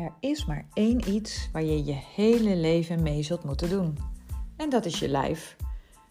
Er 0.00 0.12
is 0.20 0.44
maar 0.44 0.64
één 0.72 1.08
iets 1.08 1.48
waar 1.52 1.64
je 1.64 1.84
je 1.84 1.98
hele 2.14 2.56
leven 2.56 3.02
mee 3.02 3.22
zult 3.22 3.44
moeten 3.44 3.68
doen. 3.68 3.98
En 4.56 4.70
dat 4.70 4.84
is 4.84 4.98
je 4.98 5.08
lijf. 5.08 5.56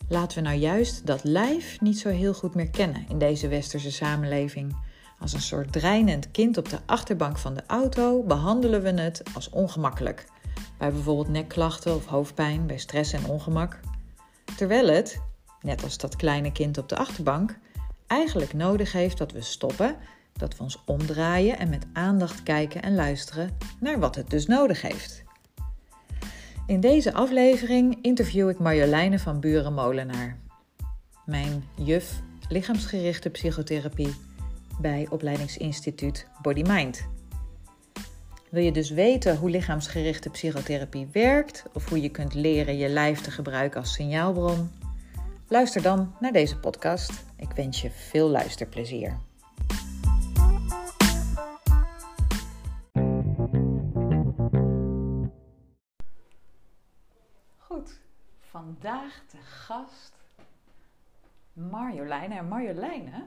Laten 0.09 0.37
we 0.37 0.43
nou 0.43 0.59
juist 0.59 1.05
dat 1.05 1.23
lijf 1.23 1.81
niet 1.81 1.99
zo 1.99 2.09
heel 2.09 2.33
goed 2.33 2.55
meer 2.55 2.69
kennen 2.69 3.05
in 3.07 3.17
deze 3.17 3.47
westerse 3.47 3.91
samenleving. 3.91 4.75
Als 5.19 5.33
een 5.33 5.41
soort 5.41 5.71
dreinend 5.71 6.31
kind 6.31 6.57
op 6.57 6.69
de 6.69 6.79
achterbank 6.85 7.37
van 7.37 7.53
de 7.53 7.63
auto 7.67 8.23
behandelen 8.23 8.81
we 8.81 9.01
het 9.01 9.23
als 9.33 9.49
ongemakkelijk. 9.49 10.25
Bij 10.77 10.91
bijvoorbeeld 10.91 11.29
nekklachten 11.29 11.95
of 11.95 12.05
hoofdpijn, 12.05 12.67
bij 12.67 12.77
stress 12.77 13.13
en 13.13 13.25
ongemak. 13.25 13.79
Terwijl 14.57 14.87
het, 14.87 15.21
net 15.61 15.83
als 15.83 15.97
dat 15.97 16.15
kleine 16.15 16.51
kind 16.51 16.77
op 16.77 16.89
de 16.89 16.97
achterbank, 16.97 17.59
eigenlijk 18.07 18.53
nodig 18.53 18.91
heeft 18.91 19.17
dat 19.17 19.31
we 19.31 19.41
stoppen 19.41 19.95
dat 20.39 20.57
we 20.57 20.63
ons 20.63 20.83
omdraaien 20.85 21.59
en 21.59 21.69
met 21.69 21.85
aandacht 21.93 22.43
kijken 22.43 22.81
en 22.81 22.95
luisteren 22.95 23.57
naar 23.79 23.99
wat 23.99 24.15
het 24.15 24.29
dus 24.29 24.45
nodig 24.45 24.81
heeft. 24.81 25.23
In 26.65 26.79
deze 26.79 27.13
aflevering 27.13 27.97
interview 28.01 28.49
ik 28.49 28.59
Marjoleine 28.59 29.19
van 29.19 29.39
Buren 29.39 29.73
Molenaar, 29.73 30.37
mijn 31.25 31.63
juf 31.75 32.21
lichaamsgerichte 32.49 33.29
psychotherapie 33.29 34.15
bij 34.81 35.07
opleidingsinstituut 35.09 36.27
Body 36.41 36.61
Mind. 36.61 37.07
Wil 38.49 38.63
je 38.63 38.71
dus 38.71 38.89
weten 38.89 39.37
hoe 39.37 39.49
lichaamsgerichte 39.49 40.29
psychotherapie 40.29 41.07
werkt 41.11 41.63
of 41.73 41.89
hoe 41.89 42.01
je 42.01 42.09
kunt 42.09 42.33
leren 42.33 42.77
je 42.77 42.89
lijf 42.89 43.21
te 43.21 43.31
gebruiken 43.31 43.79
als 43.79 43.93
signaalbron? 43.93 44.69
Luister 45.47 45.81
dan 45.81 46.13
naar 46.19 46.31
deze 46.31 46.57
podcast. 46.57 47.11
Ik 47.37 47.51
wens 47.55 47.81
je 47.81 47.89
veel 47.89 48.29
luisterplezier. 48.29 49.28
Vandaag 58.49 59.25
de 59.31 59.37
gast 59.37 60.13
Marjoleine. 61.53 62.35
En 62.35 62.47
Marjoleine 62.47 63.25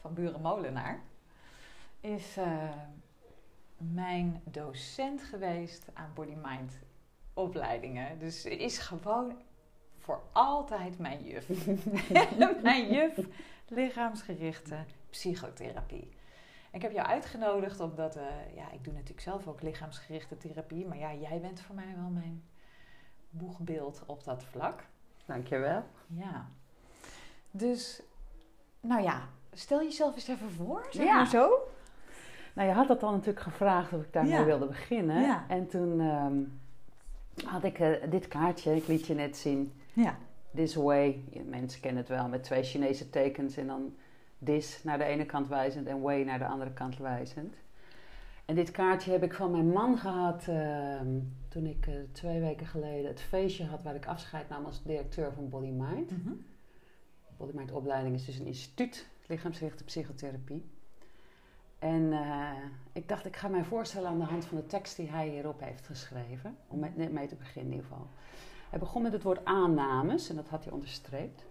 van 0.00 0.14
Buren 0.14 0.40
Molenaar 0.40 1.00
is 2.00 2.38
uh, 2.38 2.70
mijn 3.76 4.40
docent 4.44 5.22
geweest 5.22 5.90
aan 5.94 6.10
Body 6.14 6.34
Mind 6.42 6.78
opleidingen. 7.34 8.18
Dus 8.18 8.44
is 8.44 8.78
gewoon 8.78 9.42
voor 9.98 10.22
altijd 10.32 10.98
mijn 10.98 11.24
juf. 11.24 11.48
mijn 12.62 12.92
juf 12.92 13.18
lichaamsgerichte 13.68 14.84
psychotherapie. 15.10 16.08
ik 16.72 16.82
heb 16.82 16.92
jou 16.92 17.06
uitgenodigd 17.06 17.80
omdat, 17.80 18.16
uh, 18.16 18.54
ja, 18.54 18.70
ik 18.70 18.84
doe 18.84 18.92
natuurlijk 18.92 19.20
zelf 19.20 19.46
ook 19.48 19.62
lichaamsgerichte 19.62 20.36
therapie. 20.36 20.86
Maar 20.86 20.98
ja, 20.98 21.14
jij 21.14 21.40
bent 21.40 21.60
voor 21.60 21.74
mij 21.74 21.94
wel 21.96 22.10
mijn 22.10 22.42
boegbeeld 23.32 24.02
op 24.06 24.24
dat 24.24 24.44
vlak. 24.44 24.84
Dankjewel. 25.26 25.82
Ja. 26.06 26.46
Dus, 27.50 28.02
nou 28.80 29.02
ja, 29.02 29.28
stel 29.52 29.82
jezelf 29.82 30.14
eens 30.14 30.28
even 30.28 30.50
voor, 30.50 30.86
zeg 30.90 31.04
ja. 31.04 31.14
maar 31.14 31.26
zo. 31.26 31.50
Nou, 32.52 32.68
je 32.68 32.74
had 32.74 32.88
dat 32.88 33.00
dan 33.00 33.12
natuurlijk 33.12 33.40
gevraagd 33.40 33.92
of 33.92 34.02
ik 34.02 34.12
daarmee 34.12 34.44
wilde 34.44 34.66
beginnen. 34.66 35.22
Ja. 35.22 35.44
En 35.48 35.68
toen 35.68 36.00
ehm, 36.00 36.42
had 37.46 37.64
ik 37.64 37.78
uh, 37.78 37.96
dit 38.10 38.28
kaartje, 38.28 38.76
ik 38.76 38.86
liet 38.86 39.06
je 39.06 39.14
net 39.14 39.36
zien. 39.36 39.72
Ja. 39.92 40.16
This 40.54 40.74
way. 40.74 41.24
Mensen 41.44 41.80
kennen 41.80 42.00
het 42.00 42.10
wel 42.10 42.28
met 42.28 42.44
twee 42.44 42.62
Chinese 42.62 43.10
tekens 43.10 43.56
en 43.56 43.66
dan 43.66 43.94
this 44.44 44.80
naar 44.84 44.98
de 44.98 45.04
ene 45.04 45.26
kant 45.26 45.48
wijzend 45.48 45.86
en 45.86 46.00
way 46.00 46.22
naar 46.22 46.38
de 46.38 46.46
andere 46.46 46.72
kant 46.72 46.98
wijzend. 46.98 47.54
En 48.52 48.58
dit 48.58 48.70
kaartje 48.70 49.10
heb 49.10 49.22
ik 49.22 49.34
van 49.34 49.50
mijn 49.50 49.68
man 49.68 49.98
gehad 49.98 50.48
ehm, 50.48 51.20
toen 51.48 51.66
ik 51.66 51.86
uh, 51.86 51.94
twee 52.12 52.40
weken 52.40 52.66
geleden 52.66 53.10
het 53.10 53.20
feestje 53.20 53.64
had 53.64 53.82
waar 53.82 53.94
ik 53.94 54.06
afscheid 54.06 54.48
nam 54.48 54.64
als 54.64 54.82
directeur 54.82 55.32
van 55.32 55.48
Body 55.48 55.70
Mind. 55.70 56.10
Mm 56.10 56.44
Body 57.36 57.52
Mind 57.54 57.72
opleiding 57.72 58.14
is 58.14 58.24
dus 58.24 58.38
een 58.38 58.46
instituut, 58.46 59.08
lichaamsgerichte 59.26 59.84
psychotherapie. 59.84 60.64
En 61.78 62.02
uh, 62.02 62.50
ik 62.92 63.08
dacht, 63.08 63.26
ik 63.26 63.36
ga 63.36 63.48
mij 63.48 63.64
voorstellen 63.64 64.08
aan 64.08 64.18
de 64.18 64.24
hand 64.24 64.44
van 64.44 64.56
de 64.56 64.66
tekst 64.66 64.96
die 64.96 65.10
hij 65.10 65.28
hierop 65.28 65.60
heeft 65.60 65.86
geschreven. 65.86 66.56
Om 66.68 66.78
met, 66.78 66.96
net 66.96 67.12
mee 67.12 67.26
te 67.26 67.34
beginnen 67.34 67.72
in 67.72 67.76
ieder 67.76 67.90
geval. 67.90 68.06
Hij 68.70 68.78
begon 68.78 69.02
met 69.02 69.12
het 69.12 69.22
woord 69.22 69.44
aannames 69.44 70.28
en 70.28 70.36
dat 70.36 70.48
had 70.48 70.64
hij 70.64 70.72
onderstreept. 70.72 71.44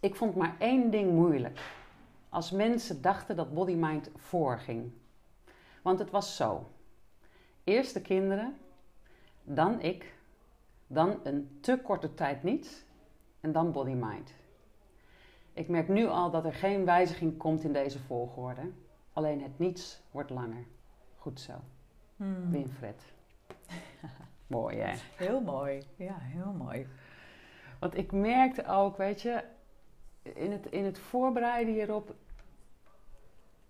Ik 0.00 0.14
vond 0.14 0.34
maar 0.34 0.56
één 0.58 0.90
ding 0.90 1.12
moeilijk. 1.12 1.60
Als 2.28 2.50
mensen 2.50 3.02
dachten 3.02 3.36
dat 3.36 3.54
Body 3.54 3.74
Mind 3.74 4.10
voorging. 4.16 4.92
Want 5.88 6.00
het 6.00 6.10
was 6.10 6.36
zo. 6.36 6.66
Eerst 7.64 7.94
de 7.94 8.00
kinderen, 8.00 8.56
dan 9.42 9.80
ik, 9.80 10.14
dan 10.86 11.20
een 11.22 11.58
te 11.60 11.80
korte 11.82 12.14
tijd 12.14 12.42
niets 12.42 12.84
en 13.40 13.52
dan 13.52 13.72
body 13.72 13.92
mind. 13.92 14.34
Ik 15.52 15.68
merk 15.68 15.88
nu 15.88 16.06
al 16.06 16.30
dat 16.30 16.44
er 16.44 16.54
geen 16.54 16.84
wijziging 16.84 17.36
komt 17.36 17.64
in 17.64 17.72
deze 17.72 17.98
volgorde. 17.98 18.70
Alleen 19.12 19.42
het 19.42 19.58
niets 19.58 20.00
wordt 20.10 20.30
langer. 20.30 20.64
Goed 21.16 21.40
zo. 21.40 21.52
Hmm. 22.16 22.50
Winfred. 22.50 23.02
mooi 24.46 24.76
hè? 24.76 24.94
Heel 25.16 25.40
mooi. 25.40 25.82
Ja, 25.96 26.18
heel 26.18 26.52
mooi. 26.52 26.86
Want 27.78 27.96
ik 27.96 28.12
merkte 28.12 28.66
ook, 28.66 28.96
weet 28.96 29.22
je, 29.22 29.44
in 30.22 30.52
het, 30.52 30.66
in 30.66 30.84
het 30.84 30.98
voorbereiden 30.98 31.74
hierop. 31.74 32.14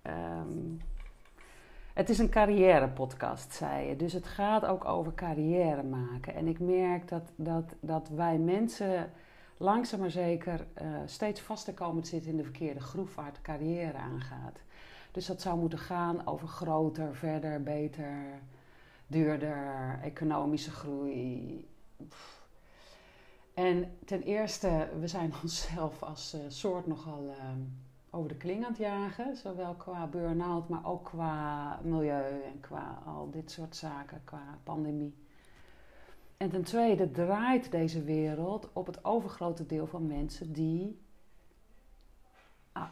Ehm, 0.02 0.76
het 1.98 2.08
is 2.08 2.18
een 2.18 2.30
carrière-podcast, 2.30 3.52
zei 3.52 3.88
je. 3.88 3.96
Dus 3.96 4.12
het 4.12 4.26
gaat 4.26 4.64
ook 4.64 4.84
over 4.84 5.14
carrière 5.14 5.82
maken. 5.82 6.34
En 6.34 6.46
ik 6.46 6.60
merk 6.60 7.08
dat, 7.08 7.22
dat, 7.36 7.74
dat 7.80 8.08
wij 8.08 8.38
mensen 8.38 9.10
langzaam 9.56 10.00
maar 10.00 10.10
zeker 10.10 10.66
uh, 10.82 10.88
steeds 11.06 11.40
vaster 11.40 11.74
komen 11.74 12.02
te 12.02 12.08
zitten 12.08 12.30
in 12.30 12.36
de 12.36 12.42
verkeerde 12.42 12.80
groef 12.80 13.14
waar 13.14 13.26
het 13.26 13.42
carrière 13.42 13.96
aangaat. 13.98 14.60
Dus 15.12 15.26
dat 15.26 15.42
zou 15.42 15.58
moeten 15.58 15.78
gaan 15.78 16.26
over 16.26 16.48
groter, 16.48 17.14
verder, 17.14 17.62
beter, 17.62 18.40
duurder, 19.06 19.98
economische 20.02 20.70
groei. 20.70 21.68
En 23.54 23.96
ten 24.04 24.22
eerste, 24.22 24.88
we 25.00 25.08
zijn 25.08 25.32
onszelf 25.42 26.02
als 26.02 26.34
uh, 26.34 26.40
soort 26.48 26.86
nogal. 26.86 27.24
Uh, 27.24 27.34
over 28.10 28.28
de 28.28 28.36
kling 28.36 28.64
aan 28.64 28.70
het 28.70 28.80
jagen. 28.80 29.36
Zowel 29.36 29.74
qua 29.74 30.06
burn-out, 30.06 30.68
maar 30.68 30.86
ook 30.86 31.04
qua 31.04 31.80
milieu 31.82 32.42
en 32.42 32.60
qua 32.60 33.02
al 33.06 33.30
dit 33.30 33.50
soort 33.50 33.76
zaken, 33.76 34.20
qua 34.24 34.58
pandemie. 34.62 35.14
En 36.36 36.50
ten 36.50 36.62
tweede 36.62 37.10
draait 37.10 37.70
deze 37.70 38.02
wereld 38.02 38.72
op 38.72 38.86
het 38.86 39.04
overgrote 39.04 39.66
deel 39.66 39.86
van 39.86 40.06
mensen 40.06 40.52
die 40.52 40.98
uh, 42.76 42.82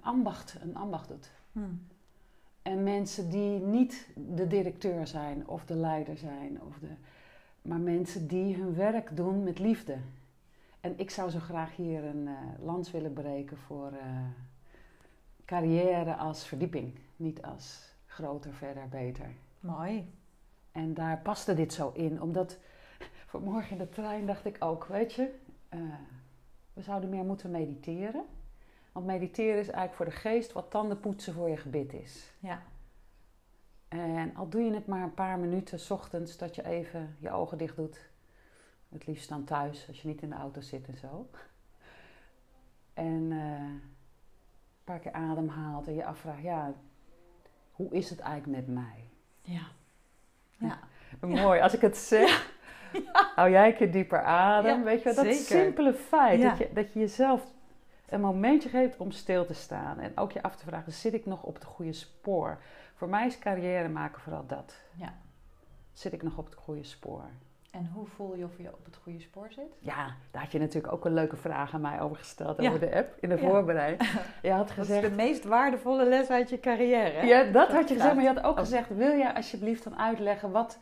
ambacht, 0.00 0.56
een 0.62 0.76
ambacht 0.76 1.08
doet. 1.08 1.30
Hmm. 1.52 1.86
En 2.62 2.82
mensen 2.82 3.30
die 3.30 3.60
niet 3.60 4.08
de 4.14 4.46
directeur 4.46 5.06
zijn 5.06 5.48
of 5.48 5.64
de 5.64 5.74
leider 5.74 6.16
zijn, 6.16 6.62
of 6.62 6.78
de, 6.78 6.90
maar 7.62 7.80
mensen 7.80 8.28
die 8.28 8.56
hun 8.56 8.74
werk 8.74 9.16
doen 9.16 9.42
met 9.42 9.58
liefde. 9.58 9.96
En 10.80 10.98
ik 10.98 11.10
zou 11.10 11.30
zo 11.30 11.38
graag 11.38 11.76
hier 11.76 12.04
een 12.04 12.26
uh, 12.26 12.38
lans 12.64 12.90
willen 12.90 13.12
breken 13.12 13.56
voor 13.56 13.92
uh, 13.92 13.98
carrière 15.48 16.16
als 16.16 16.46
verdieping, 16.46 16.98
niet 17.16 17.42
als 17.42 17.92
groter, 18.06 18.54
verder, 18.54 18.88
beter. 18.88 19.30
Mooi. 19.60 20.12
En 20.72 20.94
daar 20.94 21.18
paste 21.18 21.54
dit 21.54 21.72
zo 21.72 21.90
in, 21.94 22.22
omdat 22.22 22.58
vanmorgen 23.26 23.70
in 23.70 23.78
de 23.78 23.88
trein 23.88 24.26
dacht 24.26 24.44
ik 24.44 24.56
ook, 24.58 24.84
weet 24.84 25.12
je, 25.12 25.34
uh, 25.74 25.80
we 26.72 26.82
zouden 26.82 27.10
meer 27.10 27.24
moeten 27.24 27.50
mediteren. 27.50 28.24
Want 28.92 29.06
mediteren 29.06 29.58
is 29.58 29.68
eigenlijk 29.68 29.94
voor 29.94 30.04
de 30.04 30.28
geest 30.28 30.52
wat 30.52 30.70
tandenpoetsen 30.70 31.34
voor 31.34 31.48
je 31.48 31.56
gebit 31.56 31.92
is. 31.92 32.32
Ja. 32.38 32.62
En 33.88 34.36
al 34.36 34.48
doe 34.48 34.62
je 34.62 34.74
het 34.74 34.86
maar 34.86 35.02
een 35.02 35.14
paar 35.14 35.38
minuten 35.38 35.80
s 35.80 35.90
ochtends, 35.90 36.36
dat 36.36 36.54
je 36.54 36.64
even 36.64 37.16
je 37.18 37.30
ogen 37.30 37.58
dicht 37.58 37.76
doet. 37.76 38.10
Het 38.88 39.06
liefst 39.06 39.28
dan 39.28 39.44
thuis, 39.44 39.88
als 39.88 40.02
je 40.02 40.08
niet 40.08 40.22
in 40.22 40.28
de 40.28 40.36
auto 40.36 40.60
zit 40.60 40.86
en 40.86 40.96
zo. 40.96 41.28
En 42.94 43.30
uh, 43.30 43.70
paar 44.88 44.98
keer 44.98 45.12
ademhaalt 45.12 45.86
en 45.86 45.94
je 45.94 46.04
afvraagt, 46.04 46.42
ja, 46.42 46.72
hoe 47.72 47.94
is 47.94 48.10
het 48.10 48.20
eigenlijk 48.20 48.66
met 48.66 48.74
mij? 48.74 49.08
Ja. 49.40 49.66
Ja. 50.50 50.78
Mooi, 51.20 51.60
als 51.60 51.74
ik 51.74 51.80
het 51.80 51.96
zeg, 51.96 52.56
ja. 52.92 53.30
hou 53.34 53.50
jij 53.50 53.68
een 53.68 53.76
keer 53.76 53.92
dieper 53.92 54.22
adem. 54.22 54.82
weet 54.84 55.02
je, 55.02 55.12
dat 55.12 55.34
simpele 55.34 55.94
feit, 55.94 56.42
dat, 56.42 56.58
je, 56.58 56.70
dat 56.72 56.92
je 56.92 56.98
jezelf 56.98 57.42
een 58.08 58.20
momentje 58.20 58.68
geeft 58.68 58.96
om 58.96 59.10
stil 59.10 59.46
te 59.46 59.54
staan. 59.54 59.98
En 59.98 60.12
ook 60.14 60.32
je 60.32 60.42
af 60.42 60.56
te 60.56 60.64
vragen, 60.64 60.92
zit 60.92 61.14
ik 61.14 61.26
nog 61.26 61.42
op 61.42 61.54
het 61.54 61.64
goede 61.64 61.92
spoor? 61.92 62.58
Voor 62.94 63.08
mij 63.08 63.26
is 63.26 63.38
carrière 63.38 63.88
maken 63.88 64.20
vooral 64.20 64.46
dat. 64.46 64.80
Ja. 64.94 65.14
Zit 65.92 66.12
ik 66.12 66.22
nog 66.22 66.38
op 66.38 66.44
het 66.44 66.54
goede 66.54 66.84
spoor? 66.84 67.24
En 67.70 67.90
hoe 67.94 68.06
voel 68.06 68.34
je 68.34 68.44
of 68.44 68.56
je 68.56 68.72
op 68.72 68.84
het 68.84 68.96
goede 68.96 69.20
spoor 69.20 69.46
zit? 69.50 69.76
Ja, 69.78 70.14
daar 70.30 70.42
had 70.42 70.52
je 70.52 70.58
natuurlijk 70.58 70.92
ook 70.92 71.04
een 71.04 71.14
leuke 71.14 71.36
vraag 71.36 71.74
aan 71.74 71.80
mij 71.80 72.00
over 72.00 72.16
gesteld 72.16 72.58
over 72.58 72.80
de 72.80 72.94
app 72.94 73.16
in 73.20 73.28
de 73.28 73.38
voorbereiding. 73.38 74.10
Je 74.42 74.50
had 74.50 74.70
gezegd, 74.70 75.02
dat 75.02 75.10
is 75.10 75.16
de 75.16 75.22
meest 75.22 75.44
waardevolle 75.44 76.08
les 76.08 76.28
uit 76.28 76.50
je 76.50 76.60
carrière. 76.60 77.26
Ja, 77.26 77.42
dat, 77.42 77.72
had 77.72 77.88
je 77.88 77.94
gezegd, 77.94 78.14
maar 78.14 78.24
je 78.24 78.32
had 78.32 78.44
ook 78.44 78.52
oh. 78.52 78.58
gezegd: 78.58 78.88
wil 78.88 79.12
je 79.12 79.34
alsjeblieft 79.34 79.84
dan 79.84 79.98
uitleggen 79.98 80.50
wat, 80.50 80.78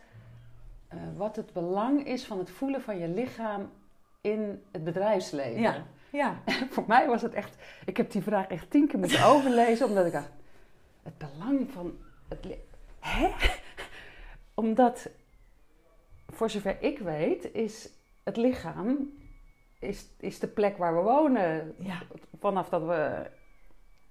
uh, 0.93 0.99
wat 1.15 1.35
het 1.35 1.53
belang 1.53 2.05
is 2.05 2.25
van 2.25 2.37
het 2.37 2.49
voelen 2.49 2.81
van 2.81 2.97
je 2.97 3.07
lichaam 3.07 3.71
in 4.21 4.63
het 4.71 4.83
bedrijfsleven? 4.83 5.61
Ja. 5.61 5.83
ja. 6.09 6.35
voor 6.73 6.85
mij 6.87 7.07
was 7.07 7.21
het 7.21 7.33
echt, 7.33 7.55
ik 7.85 7.97
heb 7.97 8.11
die 8.11 8.21
vraag 8.21 8.47
echt 8.47 8.71
tien 8.71 8.87
keer 8.87 8.99
moeten 8.99 9.25
overlezen, 9.25 9.87
omdat 9.87 10.05
ik 10.05 10.11
dacht: 10.11 10.31
het 11.03 11.17
belang 11.17 11.71
van 11.71 11.97
het. 12.27 12.47
Hè? 12.99 13.29
Omdat 14.53 15.09
voor 16.37 16.49
zover 16.49 16.81
ik 16.81 16.99
weet, 16.99 17.53
is 17.53 17.89
het 18.23 18.37
lichaam 18.37 19.09
is, 19.79 20.09
is 20.19 20.39
de 20.39 20.47
plek 20.47 20.77
waar 20.77 20.95
we 20.95 21.01
wonen. 21.01 21.75
Ja. 21.79 22.01
Vanaf 22.39 22.69
dat, 22.69 22.83
we, 22.83 23.29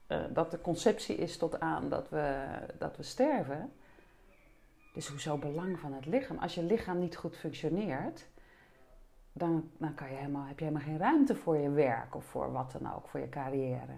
uh, 0.09 0.25
dat 0.31 0.51
de 0.51 0.61
conceptie 0.61 1.17
is 1.17 1.37
tot 1.37 1.61
aan 1.61 1.89
dat 1.89 2.09
we, 2.09 2.45
dat 2.79 2.97
we 2.97 3.03
sterven. 3.03 3.73
Dus 4.95 5.09
hoezo 5.09 5.39
belang 5.39 5.79
van 5.79 5.93
het 5.93 6.07
lichaam? 6.07 6.39
Als 6.39 6.55
je 6.55 6.63
lichaam 6.63 6.99
niet 6.99 7.17
goed 7.17 7.37
functioneert, 7.37 8.27
dan, 9.33 9.71
dan 9.79 9.95
kan 9.95 10.11
je 10.11 10.17
helemaal, 10.17 10.47
heb 10.47 10.59
je 10.59 10.65
helemaal 10.65 10.87
geen 10.87 10.99
ruimte 10.99 11.37
voor 11.37 11.57
je 11.57 11.71
werk 11.71 12.15
of 12.15 12.25
voor 12.25 12.53
wat 12.53 12.73
dan 12.73 12.95
ook, 12.95 13.09
voor 13.09 13.21
je 13.21 13.29
carrière. 13.29 13.97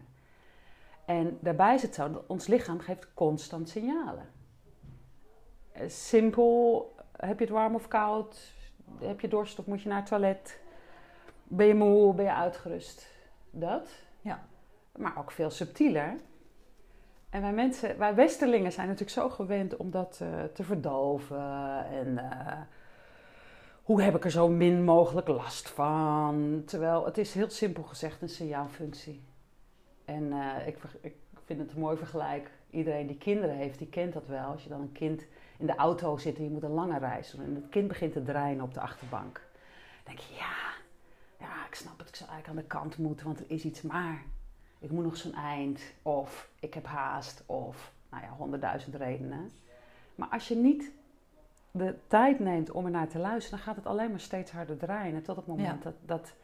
En 1.05 1.39
daarbij 1.41 1.75
is 1.75 1.83
het 1.83 1.95
zo, 1.95 2.11
dat 2.13 2.27
ons 2.27 2.47
lichaam 2.47 2.81
geeft 2.81 3.15
constant 3.15 3.69
signalen. 3.69 4.29
Eh, 5.73 5.89
simpel 5.89 6.95
heb 7.26 7.38
je 7.38 7.44
het 7.44 7.55
warm 7.55 7.75
of 7.75 7.88
koud? 7.88 8.53
Heb 9.00 9.20
je 9.20 9.29
dorst 9.29 9.59
of 9.59 9.67
moet 9.67 9.82
je 9.82 9.88
naar 9.88 9.99
het 9.99 10.06
toilet? 10.06 10.61
Ben 11.44 11.67
je 11.67 11.75
moe? 11.75 12.15
Ben 12.15 12.25
je 12.25 12.35
uitgerust? 12.35 13.06
Dat. 13.50 13.88
Ja. 14.20 14.47
Maar 14.97 15.19
ook 15.19 15.31
veel 15.31 15.50
subtieler. 15.50 16.17
En 17.31 17.43
wij 17.43 17.53
mensen, 17.53 17.99
wij 17.99 18.15
Westerlingen 18.15 18.73
zijn 18.73 18.87
natuurlijk 18.87 19.12
zo 19.17 19.29
gewend 19.29 19.76
om 19.76 19.91
dat 19.91 20.20
uh, 20.23 20.44
te 20.44 20.62
verdoven. 20.65 21.85
En 21.85 22.09
uh, 22.09 22.53
hoe 23.82 24.03
heb 24.03 24.17
ik 24.17 24.25
er 24.25 24.31
zo 24.31 24.49
min 24.49 24.85
mogelijk 24.85 25.29
last 25.29 25.69
van? 25.69 26.62
Terwijl 26.67 27.05
het 27.05 27.19
is 27.19 27.35
heel 27.35 27.50
simpel 27.50 27.82
gezegd 27.82 28.23
een 28.23 28.29
signaalfunctie. 28.29 29.23
En 30.05 30.23
uh, 30.23 30.67
ik, 30.67 30.79
ik 31.00 31.17
vind 31.44 31.61
het 31.61 31.73
een 31.73 31.81
mooi 31.81 31.97
vergelijk. 31.97 32.50
Iedereen 32.71 33.06
die 33.06 33.19
kinderen 33.19 33.56
heeft, 33.56 33.79
die 33.79 33.88
kent 33.88 34.12
dat 34.12 34.26
wel. 34.26 34.44
Als 34.44 34.62
je 34.62 34.69
dan 34.69 34.81
een 34.81 34.93
kind 34.93 35.26
in 35.59 35.67
de 35.67 35.75
auto 35.75 36.17
zit 36.17 36.37
en 36.37 36.45
je 36.45 36.51
moet 36.51 36.63
een 36.63 36.71
lange 36.71 36.99
reis 36.99 37.31
doen. 37.31 37.45
En 37.45 37.55
het 37.55 37.69
kind 37.69 37.89
begint 37.89 38.13
te 38.13 38.23
draaien 38.23 38.61
op 38.61 38.75
de 38.75 38.81
achterbank. 38.81 39.35
Dan 40.05 40.15
denk 40.15 40.19
je, 40.19 40.35
ja, 40.35 40.57
ja, 41.39 41.67
ik 41.67 41.75
snap 41.75 41.99
het. 41.99 42.09
Ik 42.09 42.15
zou 42.15 42.31
eigenlijk 42.31 42.59
aan 42.59 42.69
de 42.69 42.79
kant 42.79 42.99
moeten, 42.99 43.27
want 43.27 43.41
er 43.41 43.51
is 43.51 43.65
iets 43.65 43.83
maar. 43.83 44.23
Ik 44.79 44.91
moet 44.91 45.05
nog 45.05 45.17
zo'n 45.17 45.35
eind. 45.35 45.81
Of 46.03 46.51
ik 46.61 46.75
heb 46.75 46.87
haast. 46.87 47.43
Of, 47.47 47.93
nou 48.11 48.23
ja, 48.23 48.29
honderdduizend 48.29 48.95
redenen. 48.95 49.51
Maar 50.15 50.29
als 50.29 50.49
je 50.49 50.57
niet 50.57 50.93
de 51.71 51.95
tijd 52.07 52.39
neemt 52.39 52.71
om 52.71 52.85
er 52.85 52.91
naar 52.91 53.09
te 53.09 53.19
luisteren, 53.19 53.59
dan 53.59 53.67
gaat 53.67 53.77
het 53.77 53.87
alleen 53.87 54.11
maar 54.11 54.21
steeds 54.21 54.51
harder 54.51 54.77
draaien. 54.77 55.23
Tot 55.23 55.37
het 55.37 55.47
moment 55.47 55.83
dat, 55.83 55.95
dat, 56.07 56.35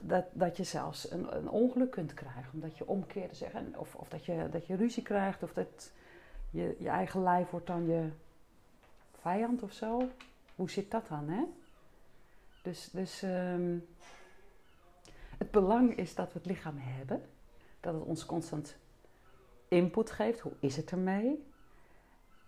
dat, 0.00 0.24
dat 0.32 0.56
je 0.56 0.64
zelfs 0.64 1.10
een, 1.10 1.36
een, 1.36 1.48
ongeluk 1.48 1.90
kunt 1.90 2.14
krijgen. 2.14 2.52
Omdat 2.52 2.78
je 2.78 2.88
omkeert 2.88 3.36
zeggen. 3.36 3.74
Of, 3.76 3.94
of 3.94 4.08
dat, 4.08 4.24
je, 4.24 4.48
dat 4.50 4.66
je 4.66 4.76
ruzie 4.76 5.02
krijgt. 5.02 5.42
Of 5.42 5.52
dat 5.52 5.92
je, 6.50 6.76
je 6.78 6.88
eigen 6.88 7.22
lijf 7.22 7.50
wordt 7.50 7.66
dan 7.66 7.86
je 7.86 8.08
vijand 9.20 9.62
of 9.62 9.72
zo. 9.72 10.10
Hoe 10.54 10.70
zit 10.70 10.90
dat 10.90 11.08
dan, 11.08 11.28
hè? 11.28 11.44
Dus, 12.62 12.88
dus 12.90 13.22
um, 13.22 13.86
het 15.38 15.50
belang 15.50 15.96
is 15.96 16.14
dat 16.14 16.32
we 16.32 16.38
het 16.38 16.48
lichaam 16.48 16.76
hebben. 16.78 17.22
Dat 17.80 17.94
het 17.94 18.02
ons 18.02 18.26
constant 18.26 18.76
input 19.68 20.10
geeft. 20.10 20.40
Hoe 20.40 20.52
is 20.60 20.76
het 20.76 20.90
ermee? 20.90 21.46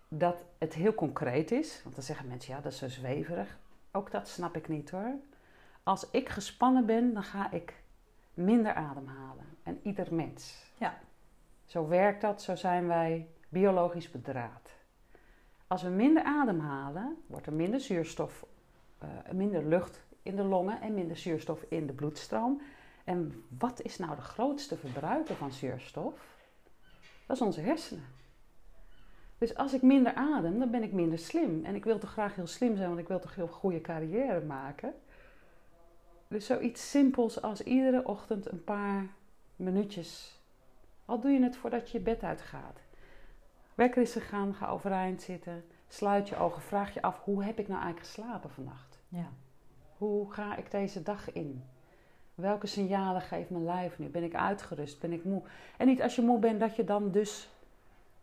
Dat 0.07 0.45
het 0.57 0.73
heel 0.73 0.93
concreet 0.93 1.51
is. 1.51 1.83
Want 1.83 1.95
dan 1.95 2.03
zeggen 2.03 2.27
mensen, 2.27 2.53
ja, 2.53 2.61
dat 2.61 2.71
is 2.71 2.77
zo 2.77 2.89
zweverig. 2.89 3.57
Ook 3.91 4.11
dat 4.11 4.27
snap 4.27 4.55
ik 4.55 4.67
niet 4.67 4.89
hoor. 4.89 5.13
Als 5.83 6.09
ik 6.09 6.29
gespannen 6.29 6.85
ben, 6.85 7.13
dan 7.13 7.23
ga 7.23 7.51
ik 7.51 7.83
minder 8.33 8.73
ademhalen. 8.73 9.45
En 9.63 9.79
ieder 9.83 10.13
mens. 10.13 10.71
Ja. 10.77 10.99
Zo 11.65 11.87
werkt 11.87 12.21
dat, 12.21 12.41
zo 12.41 12.55
zijn 12.55 12.87
wij 12.87 13.27
biologisch 13.51 14.11
bedraad. 14.11 14.69
Als 15.67 15.83
we 15.83 15.89
minder 15.89 16.23
ademhalen, 16.23 17.17
wordt 17.27 17.45
er 17.45 17.53
minder 17.53 17.79
zuurstof, 17.79 18.45
uh, 19.03 19.09
minder 19.31 19.65
lucht 19.65 20.01
in 20.23 20.35
de 20.35 20.43
longen 20.43 20.81
en 20.81 20.93
minder 20.93 21.17
zuurstof 21.17 21.65
in 21.69 21.87
de 21.87 21.93
bloedstroom. 21.93 22.61
En 23.03 23.43
wat 23.57 23.81
is 23.81 23.97
nou 23.97 24.15
de 24.15 24.21
grootste 24.21 24.77
verbruiker 24.77 25.35
van 25.35 25.51
zuurstof? 25.51 26.37
Dat 27.25 27.35
is 27.35 27.41
onze 27.41 27.61
hersenen. 27.61 28.05
Dus 29.37 29.55
als 29.55 29.73
ik 29.73 29.81
minder 29.81 30.13
adem, 30.13 30.59
dan 30.59 30.71
ben 30.71 30.83
ik 30.83 30.91
minder 30.91 31.19
slim. 31.19 31.65
En 31.65 31.75
ik 31.75 31.83
wil 31.83 31.97
toch 31.97 32.11
graag 32.11 32.35
heel 32.35 32.47
slim 32.47 32.75
zijn, 32.75 32.87
want 32.87 32.99
ik 32.99 33.07
wil 33.07 33.19
toch 33.19 33.35
heel 33.35 33.47
goede 33.47 33.81
carrière 33.81 34.41
maken. 34.41 34.93
Dus 36.27 36.45
zoiets 36.45 36.89
simpels 36.89 37.41
als 37.41 37.63
iedere 37.63 38.05
ochtend 38.05 38.51
een 38.51 38.63
paar 38.63 39.07
minuutjes. 39.55 40.39
Al 41.05 41.19
doe 41.19 41.31
je 41.31 41.43
het 41.43 41.55
voordat 41.55 41.91
je 41.91 41.97
je 41.97 42.03
bed 42.03 42.23
uitgaat. 42.23 42.79
Wekker 43.75 44.01
is 44.01 44.11
gegaan, 44.11 44.53
ga 44.53 44.67
overeind 44.67 45.21
zitten. 45.21 45.63
Sluit 45.87 46.29
je 46.29 46.37
ogen, 46.37 46.61
vraag 46.61 46.93
je 46.93 47.01
af, 47.01 47.23
hoe 47.23 47.43
heb 47.43 47.59
ik 47.59 47.67
nou 47.67 47.81
eigenlijk 47.81 48.13
geslapen 48.13 48.49
vannacht? 48.49 48.99
Ja. 49.07 49.29
Hoe 49.97 50.33
ga 50.33 50.55
ik 50.55 50.71
deze 50.71 51.03
dag 51.03 51.31
in? 51.31 51.63
Welke 52.35 52.67
signalen 52.67 53.21
geeft 53.21 53.49
mijn 53.49 53.65
lijf 53.65 53.99
nu? 53.99 54.07
Ben 54.07 54.23
ik 54.23 54.35
uitgerust? 54.35 54.99
Ben 54.99 55.11
ik 55.11 55.23
moe? 55.23 55.41
En 55.77 55.87
niet 55.87 56.01
als 56.01 56.15
je 56.15 56.21
moe 56.21 56.39
bent 56.39 56.59
dat 56.59 56.75
je 56.75 56.83
dan 56.83 57.11
dus 57.11 57.49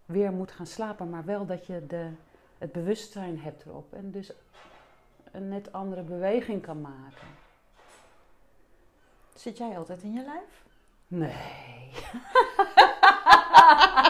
weer 0.06 0.32
moet 0.32 0.52
gaan 0.52 0.66
slapen, 0.66 1.10
maar 1.10 1.24
wel 1.24 1.46
dat 1.46 1.66
je 1.66 1.86
de, 1.86 2.10
het 2.58 2.72
bewustzijn 2.72 3.38
hebt 3.38 3.64
erop. 3.66 3.92
En 3.92 4.10
dus 4.10 4.32
een 5.32 5.48
net 5.48 5.72
andere 5.72 6.02
beweging 6.02 6.62
kan 6.62 6.80
maken. 6.80 7.28
Zit 9.34 9.58
jij 9.58 9.78
altijd 9.78 10.02
in 10.02 10.12
je 10.12 10.24
lijf? 10.24 10.64
Nee. 11.06 11.90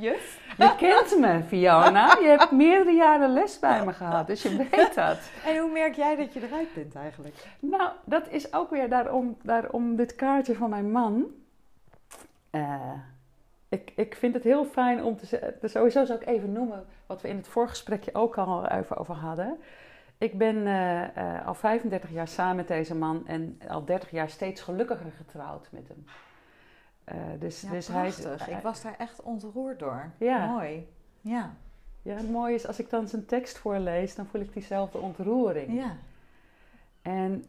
Je 0.58 0.74
kent 0.76 1.18
me, 1.18 1.42
Fiona. 1.46 2.16
Je 2.20 2.26
hebt 2.38 2.50
meerdere 2.50 2.96
jaren 2.96 3.32
les 3.32 3.58
bij 3.58 3.84
me 3.84 3.92
gehad, 3.92 4.26
dus 4.26 4.42
je 4.42 4.56
weet 4.70 4.94
dat. 4.94 5.18
En 5.44 5.58
hoe 5.58 5.70
merk 5.70 5.94
jij 5.94 6.16
dat 6.16 6.32
je 6.32 6.42
eruit 6.42 6.74
bent 6.74 6.94
eigenlijk? 6.94 7.34
Nou, 7.60 7.90
dat 8.04 8.28
is 8.28 8.52
ook 8.52 8.70
weer 8.70 8.88
daarom, 8.88 9.36
daarom 9.42 9.96
dit 9.96 10.14
kaartje 10.14 10.54
van 10.54 10.70
mijn 10.70 10.90
man. 10.90 11.24
Uh, 12.50 12.92
ik, 13.68 13.92
ik 13.96 14.14
vind 14.14 14.34
het 14.34 14.44
heel 14.44 14.64
fijn 14.64 15.04
om 15.04 15.16
te 15.16 15.26
zeggen, 15.26 15.54
dus 15.60 15.72
sowieso 15.72 16.04
zou 16.04 16.20
ik 16.20 16.26
even 16.26 16.52
noemen 16.52 16.86
wat 17.06 17.22
we 17.22 17.28
in 17.28 17.36
het 17.36 17.48
voorgesprekje 17.48 18.14
ook 18.14 18.38
al 18.38 18.66
even 18.66 18.96
over 18.96 19.14
hadden. 19.14 19.58
Ik 20.18 20.38
ben 20.38 20.56
uh, 20.56 21.00
uh, 21.02 21.46
al 21.46 21.54
35 21.54 22.10
jaar 22.10 22.28
samen 22.28 22.56
met 22.56 22.68
deze 22.68 22.94
man 22.94 23.26
en 23.26 23.58
al 23.68 23.84
30 23.84 24.10
jaar 24.10 24.28
steeds 24.28 24.60
gelukkiger 24.60 25.12
getrouwd 25.12 25.68
met 25.70 25.88
hem. 25.88 26.04
Uh, 27.12 27.18
dus, 27.38 27.60
ja, 27.60 27.70
dus 27.70 27.86
prachtig. 27.86 28.46
Hij, 28.46 28.54
ik 28.54 28.62
was 28.62 28.82
daar 28.82 28.96
echt 28.98 29.22
ontroerd 29.22 29.78
door. 29.78 30.10
Ja. 30.18 30.46
Mooi. 30.46 30.88
Ja. 31.20 31.54
Ja, 32.02 32.14
het 32.14 32.30
mooie 32.30 32.54
is 32.54 32.66
als 32.66 32.78
ik 32.78 32.90
dan 32.90 33.08
zijn 33.08 33.26
tekst 33.26 33.58
voorlees, 33.58 34.14
dan 34.14 34.26
voel 34.26 34.40
ik 34.40 34.52
diezelfde 34.52 34.98
ontroering. 34.98 35.74
Ja. 35.74 35.96
En 37.02 37.44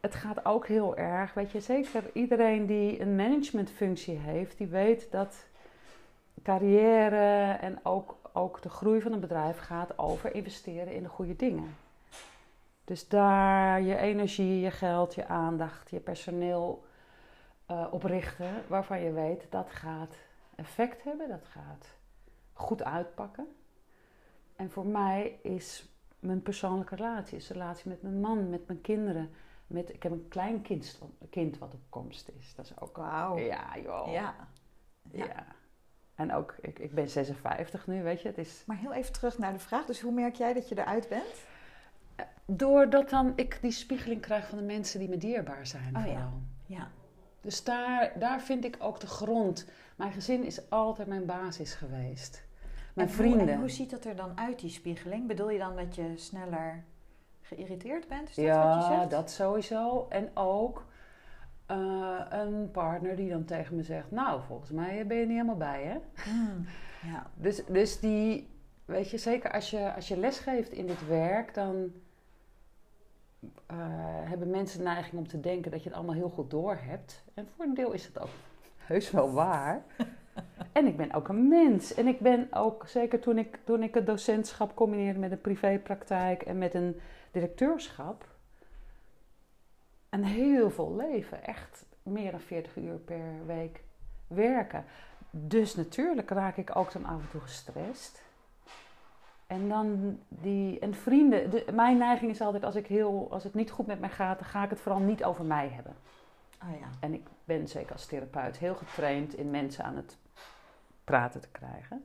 het 0.00 0.14
gaat 0.14 0.44
ook 0.44 0.66
heel 0.66 0.96
erg, 0.96 1.34
weet 1.34 1.50
je, 1.50 1.60
zeker 1.60 2.02
iedereen 2.12 2.66
die 2.66 3.00
een 3.00 3.16
managementfunctie 3.16 4.16
heeft, 4.16 4.58
die 4.58 4.66
weet 4.66 5.10
dat 5.10 5.46
carrière 6.42 7.52
en 7.52 7.78
ook, 7.82 8.16
ook 8.32 8.62
de 8.62 8.68
groei 8.68 9.00
van 9.00 9.12
een 9.12 9.20
bedrijf 9.20 9.58
gaat 9.58 9.98
over 9.98 10.34
investeren 10.34 10.92
in 10.92 11.02
de 11.02 11.08
goede 11.08 11.36
dingen. 11.36 11.76
Dus 12.84 13.08
daar 13.08 13.82
je 13.82 13.96
energie, 13.96 14.60
je 14.60 14.70
geld, 14.70 15.14
je 15.14 15.26
aandacht, 15.26 15.90
je 15.90 16.00
personeel 16.00 16.85
uh, 17.70 17.86
oprichten 17.90 18.64
waarvan 18.66 19.00
je 19.00 19.12
weet 19.12 19.46
dat 19.50 19.70
gaat 19.70 20.16
effect 20.54 21.04
hebben, 21.04 21.28
dat 21.28 21.44
gaat 21.44 21.86
goed 22.52 22.82
uitpakken. 22.82 23.46
En 24.56 24.70
voor 24.70 24.86
mij 24.86 25.38
is 25.42 25.88
mijn 26.18 26.42
persoonlijke 26.42 26.94
relatie, 26.94 27.36
is 27.36 27.46
de 27.46 27.52
relatie 27.52 27.88
met 27.88 28.02
mijn 28.02 28.20
man, 28.20 28.50
met 28.50 28.66
mijn 28.66 28.80
kinderen. 28.80 29.30
Met, 29.66 29.94
ik 29.94 30.02
heb 30.02 30.12
een 30.12 30.28
klein 30.28 30.62
kind, 30.62 31.00
kind 31.30 31.58
wat 31.58 31.74
op 31.74 31.80
komst 31.88 32.28
is. 32.38 32.54
Dat 32.54 32.64
is 32.64 32.80
ook. 32.80 32.96
Wauw. 32.96 33.38
Ja, 33.38 33.78
joh. 33.78 34.12
Ja. 34.12 34.34
ja. 35.10 35.24
ja. 35.24 35.46
En 36.14 36.34
ook, 36.34 36.54
ik, 36.60 36.78
ik 36.78 36.94
ben 36.94 37.08
56 37.08 37.86
nu, 37.86 38.02
weet 38.02 38.22
je. 38.22 38.28
Het 38.28 38.38
is... 38.38 38.62
Maar 38.66 38.76
heel 38.76 38.92
even 38.92 39.12
terug 39.12 39.38
naar 39.38 39.52
de 39.52 39.58
vraag. 39.58 39.86
Dus 39.86 40.00
hoe 40.00 40.12
merk 40.12 40.34
jij 40.34 40.52
dat 40.52 40.68
je 40.68 40.78
eruit 40.78 41.08
bent? 41.08 41.44
Doordat 42.44 43.10
dan 43.10 43.32
ik 43.36 43.58
die 43.60 43.70
spiegeling 43.70 44.20
krijg 44.20 44.48
van 44.48 44.58
de 44.58 44.64
mensen 44.64 44.98
die 44.98 45.08
me 45.08 45.16
dierbaar 45.16 45.66
zijn. 45.66 45.96
Oh 45.96 46.06
ja. 46.06 46.32
Ja. 46.66 46.90
Dus 47.46 47.64
daar, 47.64 48.12
daar 48.18 48.40
vind 48.40 48.64
ik 48.64 48.76
ook 48.78 49.00
de 49.00 49.06
grond. 49.06 49.66
Mijn 49.96 50.12
gezin 50.12 50.44
is 50.44 50.70
altijd 50.70 51.08
mijn 51.08 51.26
basis 51.26 51.74
geweest. 51.74 52.44
Mijn 52.94 53.08
en 53.08 53.14
vrienden. 53.14 53.40
Hoe, 53.40 53.50
en 53.50 53.58
hoe 53.58 53.68
ziet 53.68 53.90
dat 53.90 54.04
er 54.04 54.16
dan 54.16 54.38
uit, 54.38 54.58
die 54.60 54.70
spiegeling? 54.70 55.26
Bedoel 55.26 55.50
je 55.50 55.58
dan 55.58 55.76
dat 55.76 55.94
je 55.94 56.12
sneller 56.16 56.84
geïrriteerd 57.40 58.08
bent? 58.08 58.28
Is 58.28 58.34
dat 58.34 58.44
ja, 58.44 58.76
wat 58.76 58.86
je 58.86 58.94
zegt? 58.94 59.10
dat 59.10 59.30
sowieso. 59.30 60.06
En 60.08 60.30
ook 60.34 60.84
uh, 61.70 62.20
een 62.28 62.70
partner 62.70 63.16
die 63.16 63.30
dan 63.30 63.44
tegen 63.44 63.76
me 63.76 63.82
zegt... 63.82 64.10
Nou, 64.10 64.42
volgens 64.46 64.70
mij 64.70 65.06
ben 65.06 65.16
je 65.16 65.26
niet 65.26 65.32
helemaal 65.32 65.56
bij, 65.56 65.82
hè? 65.84 65.98
Hmm, 66.30 66.66
ja. 67.02 67.30
dus, 67.44 67.62
dus 67.66 68.00
die... 68.00 68.54
Weet 68.84 69.10
je, 69.10 69.18
zeker 69.18 69.52
als 69.52 69.70
je, 69.70 69.94
als 69.94 70.08
je 70.08 70.18
lesgeeft 70.18 70.72
in 70.72 70.86
dit 70.86 71.06
werk... 71.06 71.54
dan 71.54 71.92
uh, 73.70 73.76
hebben 74.28 74.50
mensen 74.50 74.78
de 74.78 74.84
neiging 74.84 75.16
om 75.16 75.28
te 75.28 75.40
denken 75.40 75.70
dat 75.70 75.82
je 75.82 75.88
het 75.88 75.98
allemaal 75.98 76.14
heel 76.14 76.28
goed 76.28 76.50
door 76.50 76.78
hebt. 76.80 77.24
En 77.34 77.48
voor 77.56 77.64
een 77.64 77.74
deel 77.74 77.92
is 77.92 78.06
het 78.06 78.20
ook 78.20 78.28
heus 78.76 79.10
wel 79.10 79.32
waar. 79.32 79.84
en 80.72 80.86
ik 80.86 80.96
ben 80.96 81.12
ook 81.12 81.28
een 81.28 81.48
mens. 81.48 81.94
En 81.94 82.06
ik 82.06 82.20
ben 82.20 82.48
ook, 82.50 82.86
zeker 82.86 83.20
toen 83.20 83.38
ik, 83.38 83.58
toen 83.64 83.82
ik 83.82 83.94
het 83.94 84.06
docentschap 84.06 84.74
combineerde 84.74 85.18
met 85.18 85.30
een 85.30 85.40
privépraktijk 85.40 86.42
en 86.42 86.58
met 86.58 86.74
een 86.74 87.00
directeurschap, 87.30 88.28
een 90.10 90.24
heel 90.24 90.70
vol 90.70 90.96
leven. 90.96 91.44
Echt 91.44 91.84
meer 92.02 92.30
dan 92.30 92.40
40 92.40 92.76
uur 92.76 92.96
per 92.96 93.46
week 93.46 93.82
werken. 94.26 94.84
Dus 95.30 95.74
natuurlijk 95.74 96.30
raak 96.30 96.56
ik 96.56 96.76
ook 96.76 96.92
dan 96.92 97.04
af 97.04 97.20
en 97.20 97.28
toe 97.30 97.40
gestrest. 97.40 98.22
En 99.46 99.68
dan 99.68 100.18
die, 100.28 100.78
en 100.78 100.94
vrienden, 100.94 101.50
de, 101.50 101.64
mijn 101.72 101.98
neiging 101.98 102.30
is 102.30 102.40
altijd 102.40 102.64
als, 102.64 102.74
ik 102.74 102.86
heel, 102.86 103.28
als 103.30 103.44
het 103.44 103.54
niet 103.54 103.70
goed 103.70 103.86
met 103.86 104.00
mij 104.00 104.08
gaat, 104.08 104.38
dan 104.38 104.48
ga 104.48 104.64
ik 104.64 104.70
het 104.70 104.80
vooral 104.80 105.00
niet 105.00 105.24
over 105.24 105.44
mij 105.44 105.68
hebben. 105.68 105.94
Oh 106.62 106.80
ja. 106.80 106.88
En 107.00 107.14
ik 107.14 107.26
ben 107.44 107.68
zeker 107.68 107.92
als 107.92 108.06
therapeut 108.06 108.58
heel 108.58 108.74
getraind 108.74 109.34
in 109.34 109.50
mensen 109.50 109.84
aan 109.84 109.96
het 109.96 110.16
praten 111.04 111.40
te 111.40 111.48
krijgen. 111.48 112.04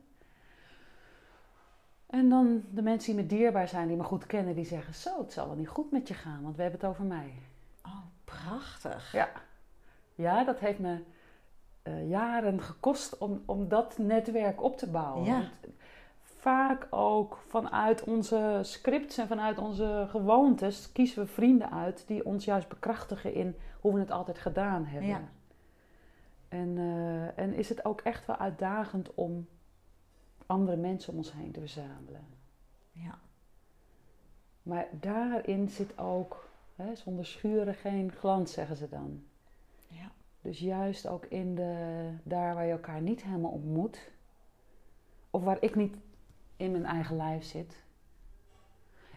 En 2.06 2.28
dan 2.28 2.62
de 2.70 2.82
mensen 2.82 3.14
die 3.14 3.22
me 3.22 3.28
dierbaar 3.28 3.68
zijn, 3.68 3.88
die 3.88 3.96
me 3.96 4.02
goed 4.02 4.26
kennen, 4.26 4.54
die 4.54 4.64
zeggen: 4.64 4.94
Zo, 4.94 5.18
het 5.18 5.32
zal 5.32 5.46
wel 5.46 5.56
niet 5.56 5.68
goed 5.68 5.90
met 5.90 6.08
je 6.08 6.14
gaan, 6.14 6.42
want 6.42 6.56
we 6.56 6.62
hebben 6.62 6.80
het 6.80 6.88
over 6.88 7.04
mij. 7.04 7.32
Oh, 7.84 8.04
prachtig. 8.24 9.12
Ja, 9.12 9.30
ja 10.14 10.44
dat 10.44 10.58
heeft 10.58 10.78
me 10.78 11.02
uh, 11.82 12.08
jaren 12.08 12.62
gekost 12.62 13.18
om, 13.18 13.42
om 13.46 13.68
dat 13.68 13.98
netwerk 13.98 14.62
op 14.62 14.78
te 14.78 14.90
bouwen. 14.90 15.24
Ja 15.24 15.48
vaak 16.42 16.86
ook 16.90 17.38
vanuit 17.48 18.04
onze 18.04 18.58
scripts 18.62 19.18
en 19.18 19.26
vanuit 19.26 19.58
onze 19.58 20.06
gewoontes 20.08 20.92
kiezen 20.92 21.22
we 21.22 21.28
vrienden 21.28 21.70
uit 21.70 22.04
die 22.06 22.24
ons 22.24 22.44
juist 22.44 22.68
bekrachtigen 22.68 23.34
in 23.34 23.56
hoe 23.80 23.94
we 23.94 24.00
het 24.00 24.10
altijd 24.10 24.38
gedaan 24.38 24.84
hebben. 24.84 25.08
Ja. 25.08 25.28
En, 26.48 26.68
uh, 26.76 27.38
en 27.38 27.54
is 27.54 27.68
het 27.68 27.84
ook 27.84 28.00
echt 28.00 28.26
wel 28.26 28.36
uitdagend 28.36 29.14
om 29.14 29.48
andere 30.46 30.76
mensen 30.76 31.12
om 31.12 31.18
ons 31.18 31.32
heen 31.32 31.52
te 31.52 31.60
verzamelen. 31.60 32.26
Ja. 32.92 33.18
Maar 34.62 34.88
daarin 34.90 35.68
zit 35.68 35.98
ook, 35.98 36.48
hè, 36.76 36.94
zonder 36.94 37.26
schuren 37.26 37.74
geen 37.74 38.12
glans, 38.12 38.52
zeggen 38.52 38.76
ze 38.76 38.88
dan. 38.88 39.24
Ja. 39.86 40.10
Dus 40.40 40.58
juist 40.58 41.06
ook 41.06 41.26
in 41.26 41.54
de, 41.54 42.08
daar 42.22 42.54
waar 42.54 42.66
je 42.66 42.72
elkaar 42.72 43.00
niet 43.00 43.22
helemaal 43.22 43.50
ontmoet, 43.50 44.10
of 45.30 45.42
waar 45.42 45.58
ik 45.60 45.74
niet 45.74 45.96
in 46.62 46.70
mijn 46.70 46.86
eigen 46.86 47.16
lijf 47.16 47.44
zit. 47.44 47.82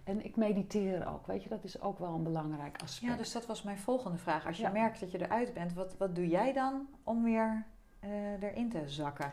En 0.04 0.26
ik 0.26 0.36
mediteer 0.36 1.08
ook, 1.08 1.28
weet 1.28 1.44
je, 1.44 1.50
dat 1.50 1.64
is 1.64 1.82
ook 1.82 2.00
wel 2.00 2.14
een 2.14 2.24
belangrijk 2.24 2.82
aspect. 2.82 3.12
Ja, 3.12 3.18
dus 3.18 3.32
dat 3.32 3.46
was 3.46 3.64
mijn 3.64 3.78
volgende 3.78 4.18
vraag. 4.18 4.48
Als 4.48 4.58
je 4.58 4.70
merkt 4.74 5.00
dat 5.00 5.12
je 5.12 5.22
eruit 5.22 5.54
bent, 5.54 5.74
wat, 5.74 5.96
wat 5.98 6.16
doe 6.16 6.28
jij 6.28 6.54
dan 6.54 6.88
om 7.04 7.24
weer 7.24 7.66
uh, 8.04 8.44
erin 8.44 8.70
te 8.70 8.82
zakken? 8.86 9.32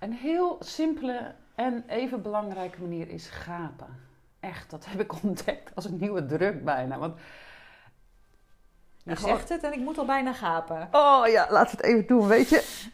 Een 0.00 0.12
heel 0.12 0.56
simpele 0.60 1.34
en 1.54 1.84
even 1.86 2.22
belangrijke 2.22 2.80
manier 2.80 3.08
is 3.08 3.28
gapen. 3.28 3.88
Echt, 4.40 4.70
dat 4.70 4.84
heb 4.86 5.00
ik 5.00 5.12
ontdekt 5.22 5.74
als 5.74 5.84
een 5.84 5.96
nieuwe 5.96 6.26
druk 6.26 6.64
bijna. 6.64 6.98
Want 6.98 7.18
je 9.04 9.16
zegt 9.16 9.48
het 9.48 9.62
en 9.62 9.72
ik 9.72 9.80
moet 9.80 9.98
al 9.98 10.04
bijna 10.04 10.32
gapen. 10.32 10.88
Oh 10.92 11.26
ja, 11.26 11.46
laten 11.50 11.76
we 11.76 11.82
het 11.82 11.94
even 11.94 12.06
doen. 12.06 12.26
Weet 12.26 12.48
je, 12.48 12.84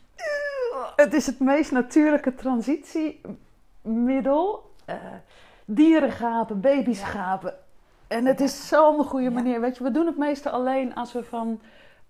het 0.97 1.13
is 1.13 1.27
het 1.27 1.41
meest 1.41 1.71
natuurlijke 1.71 2.35
transitie 2.35 3.21
middel. 3.83 4.73
Uh, 4.87 4.95
dieren 5.65 6.13
gapen, 6.13 6.61
baby's 6.61 7.03
gapen. 7.03 7.55
En 8.09 8.27
het 8.27 8.41
is 8.41 8.69
zo'n 8.69 9.05
goede 9.05 9.31
manier. 9.31 9.61
Weet 9.61 9.77
je, 9.77 9.85
we 9.85 9.91
doen 9.91 10.07
het 10.07 10.17
meestal 10.17 10.53
alleen 10.53 10.95
als 10.95 11.13
we 11.13 11.25
van 11.25 11.61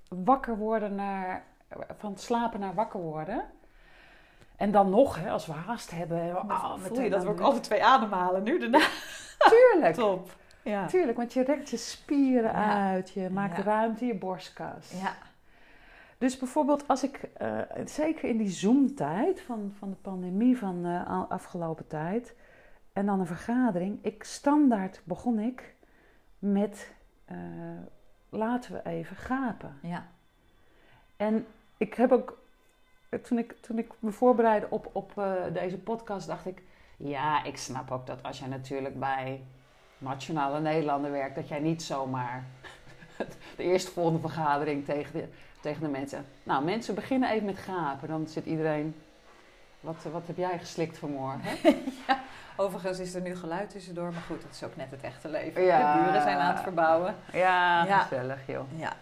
wakker 0.08 0.56
worden 0.56 0.94
naar... 0.94 1.44
Van 1.98 2.16
slapen 2.16 2.60
naar 2.60 2.74
wakker 2.74 3.00
worden. 3.00 3.44
En 4.56 4.70
dan 4.70 4.90
nog, 4.90 5.20
hè, 5.20 5.30
als 5.30 5.46
we 5.46 5.52
haast 5.52 5.90
hebben. 5.90 6.36
Oh, 6.36 6.74
voel 6.78 7.00
je 7.00 7.10
dat 7.10 7.22
we 7.22 7.28
ook 7.28 7.40
alle 7.40 7.60
twee 7.60 7.84
ademhalen 7.84 8.42
nu 8.42 8.58
daarna? 8.58 8.86
Tuurlijk. 9.72 9.94
Top. 9.94 10.30
Ja. 10.62 10.86
Tuurlijk, 10.86 11.16
want 11.16 11.32
je 11.32 11.42
rekt 11.42 11.70
je 11.70 11.76
spieren 11.76 12.52
uit. 12.52 13.10
Je 13.10 13.30
maakt 13.30 13.58
ruimte 13.58 14.00
in 14.00 14.06
je 14.06 14.14
borstkas. 14.14 14.90
Ja. 15.02 15.12
Dus 16.20 16.38
bijvoorbeeld 16.38 16.88
als 16.88 17.02
ik, 17.02 17.28
uh, 17.42 17.60
zeker 17.84 18.28
in 18.28 18.36
die 18.36 18.48
Zoom-tijd 18.48 19.40
van, 19.40 19.72
van 19.78 19.90
de 19.90 19.96
pandemie 19.96 20.58
van 20.58 20.86
uh, 20.86 21.30
afgelopen 21.30 21.86
tijd, 21.86 22.34
en 22.92 23.06
dan 23.06 23.20
een 23.20 23.26
vergadering, 23.26 23.98
ik 24.02 24.24
standaard 24.24 25.00
begon 25.04 25.38
ik 25.38 25.74
met 26.38 26.92
uh, 27.32 27.36
laten 28.28 28.72
we 28.72 28.90
even 28.90 29.16
gapen. 29.16 29.78
Ja. 29.82 30.06
En 31.16 31.46
ik 31.76 31.94
heb 31.94 32.12
ook, 32.12 32.38
toen 33.22 33.38
ik, 33.38 33.56
toen 33.60 33.78
ik 33.78 33.92
me 33.98 34.10
voorbereidde 34.10 34.70
op, 34.70 34.90
op 34.92 35.12
deze 35.52 35.78
podcast, 35.78 36.26
dacht 36.26 36.46
ik, 36.46 36.62
ja, 36.96 37.44
ik 37.44 37.56
snap 37.56 37.90
ook 37.90 38.06
dat 38.06 38.22
als 38.22 38.38
jij 38.38 38.48
natuurlijk 38.48 38.98
bij 38.98 39.42
Nationale 39.98 40.60
Nederlanden 40.60 41.10
werkt, 41.10 41.34
dat 41.34 41.48
jij 41.48 41.60
niet 41.60 41.82
zomaar 41.82 42.44
de 43.56 43.62
eerste 43.62 43.90
volgende 43.90 44.20
vergadering 44.20 44.84
tegen 44.84 45.12
de 45.12 45.28
tegen 45.60 45.82
de 45.82 45.88
mensen. 45.88 46.26
Nou, 46.42 46.64
mensen 46.64 46.94
beginnen 46.94 47.30
even 47.30 47.46
met 47.46 47.58
gapen. 47.58 48.08
Dan 48.08 48.26
zit 48.28 48.46
iedereen. 48.46 48.94
Wat, 49.80 49.96
wat 50.12 50.26
heb 50.26 50.36
jij 50.36 50.58
geslikt 50.58 50.98
vanmorgen? 50.98 51.56
ja, 52.06 52.22
overigens 52.56 52.98
is 52.98 53.14
er 53.14 53.20
nu 53.20 53.36
geluid 53.36 53.70
tussendoor, 53.70 54.12
maar 54.12 54.22
goed, 54.22 54.42
dat 54.42 54.50
is 54.50 54.62
ook 54.62 54.76
net 54.76 54.90
het 54.90 55.02
echte 55.02 55.28
leven. 55.28 55.62
Ja. 55.62 55.92
De 55.92 56.02
buren 56.02 56.22
zijn 56.22 56.38
aan 56.38 56.52
het 56.52 56.62
verbouwen. 56.62 57.14
Ja, 57.32 57.84
ja. 57.84 57.98
gezellig 57.98 58.46
joh. 58.46 58.64
Ja. 58.76 58.96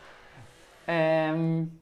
Um, 1.31 1.81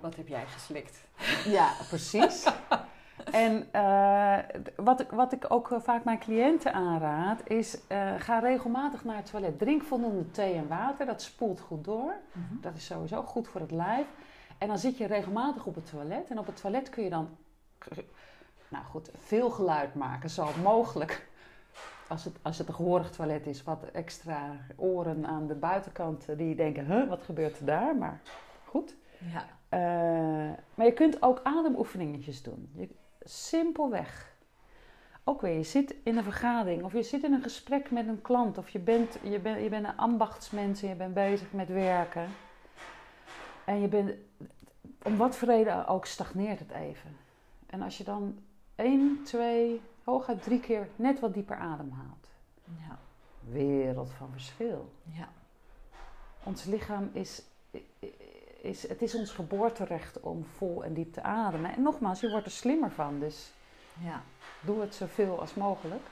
wat 0.00 0.16
heb 0.16 0.28
jij 0.28 0.44
geslikt? 0.46 1.04
Ja, 1.44 1.72
precies. 1.88 2.44
En 3.24 3.68
uh, 3.74 4.38
wat, 4.76 5.00
ik, 5.00 5.10
wat 5.10 5.32
ik 5.32 5.44
ook 5.48 5.76
vaak 5.82 6.04
mijn 6.04 6.18
cliënten 6.18 6.72
aanraad, 6.72 7.40
is 7.48 7.78
uh, 7.88 8.14
ga 8.18 8.38
regelmatig 8.38 9.04
naar 9.04 9.16
het 9.16 9.30
toilet. 9.30 9.58
Drink 9.58 9.82
voldoende 9.82 10.30
thee 10.30 10.54
en 10.54 10.68
water, 10.68 11.06
dat 11.06 11.22
spoelt 11.22 11.60
goed 11.60 11.84
door. 11.84 12.14
Mhm. 12.32 12.60
Dat 12.60 12.76
is 12.76 12.86
sowieso 12.86 13.22
goed 13.22 13.48
voor 13.48 13.60
het 13.60 13.70
lijf. 13.70 14.06
En 14.58 14.68
dan 14.68 14.78
zit 14.78 14.96
je 14.96 15.06
regelmatig 15.06 15.66
op 15.66 15.74
het 15.74 15.90
toilet. 15.90 16.30
En 16.30 16.38
op 16.38 16.46
het 16.46 16.60
toilet 16.60 16.88
kun 16.88 17.04
je 17.04 17.10
dan, 17.10 17.28
nou 18.68 18.84
goed, 18.84 19.10
veel 19.18 19.50
geluid 19.50 19.94
maken, 19.94 20.30
zo 20.30 20.48
mogelijk. 20.62 21.28
Als 22.08 22.24
het, 22.24 22.36
als 22.42 22.58
het 22.58 22.68
een 22.68 22.74
gehoorig 22.74 23.10
toilet 23.10 23.46
is, 23.46 23.62
wat 23.62 23.84
extra 23.92 24.56
oren 24.76 25.26
aan 25.26 25.46
de 25.46 25.54
buitenkant 25.54 26.28
eh, 26.28 26.36
die 26.36 26.54
denken, 26.54 26.86
huh, 26.86 27.08
wat 27.08 27.22
gebeurt 27.22 27.58
er 27.58 27.64
daar? 27.64 27.96
Maar 27.96 28.20
goed. 28.64 28.94
Ja. 29.18 29.44
Uh, 29.72 30.52
maar 30.74 30.86
je 30.86 30.92
kunt 30.92 31.22
ook 31.22 31.40
ademoefeningetjes 31.42 32.42
doen. 32.42 32.70
Je, 32.74 32.88
Simpelweg. 33.20 34.28
Ook 35.24 35.40
weer, 35.40 35.56
je 35.56 35.62
zit 35.62 35.94
in 36.02 36.16
een 36.16 36.24
vergadering 36.24 36.82
of 36.82 36.92
je 36.92 37.02
zit 37.02 37.24
in 37.24 37.32
een 37.32 37.42
gesprek 37.42 37.90
met 37.90 38.08
een 38.08 38.22
klant 38.22 38.58
of 38.58 38.68
je 38.68 38.78
bent, 38.78 39.18
je 39.22 39.38
bent, 39.38 39.62
je 39.62 39.68
bent 39.68 39.86
een 39.86 39.96
ambachtsmens 39.96 40.82
en 40.82 40.88
je 40.88 40.94
bent 40.94 41.14
bezig 41.14 41.52
met 41.52 41.68
werken. 41.68 42.28
En 43.64 43.80
je 43.80 43.88
bent, 43.88 44.12
om 45.02 45.16
wat 45.16 45.36
voor 45.36 45.48
reden 45.48 45.86
ook, 45.86 46.06
stagneert 46.06 46.58
het 46.58 46.70
even. 46.70 47.16
En 47.66 47.82
als 47.82 47.98
je 47.98 48.04
dan 48.04 48.38
één, 48.74 49.22
twee, 49.24 49.80
hooguit 50.04 50.42
drie 50.42 50.60
keer 50.60 50.88
net 50.96 51.20
wat 51.20 51.34
dieper 51.34 51.56
ademhaalt. 51.56 52.28
Ja. 52.64 52.98
Wereld 53.40 54.10
van 54.10 54.30
verschil. 54.32 54.92
Ja. 55.02 55.28
Ons 56.42 56.64
lichaam 56.64 57.10
is 57.12 57.42
is, 58.60 58.88
het 58.88 59.02
is 59.02 59.14
ons 59.14 59.30
geboorterecht 59.30 60.20
om 60.20 60.46
vol 60.56 60.84
en 60.84 60.94
diep 60.94 61.12
te 61.12 61.22
ademen. 61.22 61.74
En 61.76 61.82
nogmaals, 61.82 62.20
je 62.20 62.30
wordt 62.30 62.46
er 62.46 62.52
slimmer 62.52 62.90
van, 62.90 63.18
dus 63.18 63.52
ja. 64.04 64.22
doe 64.60 64.80
het 64.80 64.94
zoveel 64.94 65.40
als 65.40 65.54
mogelijk. 65.54 66.02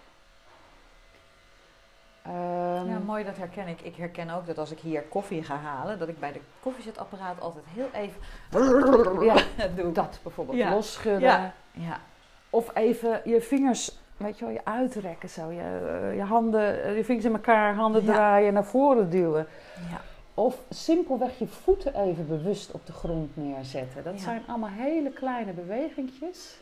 Um, 2.26 2.88
ja, 2.88 2.98
mooi, 3.04 3.24
dat 3.24 3.36
herken 3.36 3.68
ik. 3.68 3.80
Ik 3.80 3.96
herken 3.96 4.30
ook 4.30 4.46
dat 4.46 4.58
als 4.58 4.70
ik 4.70 4.78
hier 4.78 5.02
koffie 5.02 5.42
ga 5.42 5.56
halen, 5.56 5.98
dat 5.98 6.08
ik 6.08 6.18
bij 6.18 6.32
de 6.32 6.40
koffiezetapparaat 6.60 7.40
altijd 7.40 7.64
heel 7.68 7.88
even 7.92 8.20
ja, 9.24 9.36
doe. 9.76 9.92
Dat 9.92 10.20
bijvoorbeeld, 10.22 10.58
ja. 10.58 10.70
losschudden. 10.70 11.20
Ja. 11.20 11.52
ja. 11.72 12.00
Of 12.50 12.74
even 12.74 13.20
je 13.24 13.40
vingers, 13.40 13.98
weet 14.16 14.38
je 14.38 14.44
wel, 14.44 14.54
je 14.54 14.64
uitrekken 14.64 15.28
zo. 15.28 15.50
Je, 15.50 15.60
eh, 15.60 16.16
je 16.16 16.22
handen, 16.22 16.94
je 16.94 17.04
vingers 17.04 17.26
in 17.26 17.32
elkaar, 17.32 17.74
handen 17.74 18.04
draaien, 18.04 18.52
naar 18.52 18.64
voren 18.64 19.10
duwen. 19.10 19.46
Ja. 19.90 20.00
Of 20.38 20.62
simpelweg 20.70 21.38
je 21.38 21.46
voeten 21.46 21.94
even 21.94 22.26
bewust 22.26 22.70
op 22.70 22.86
de 22.86 22.92
grond 22.92 23.36
neerzetten. 23.36 24.04
Dat 24.04 24.20
zijn 24.20 24.42
allemaal 24.46 24.70
hele 24.70 25.10
kleine 25.10 25.52
bewegingjes. 25.52 26.58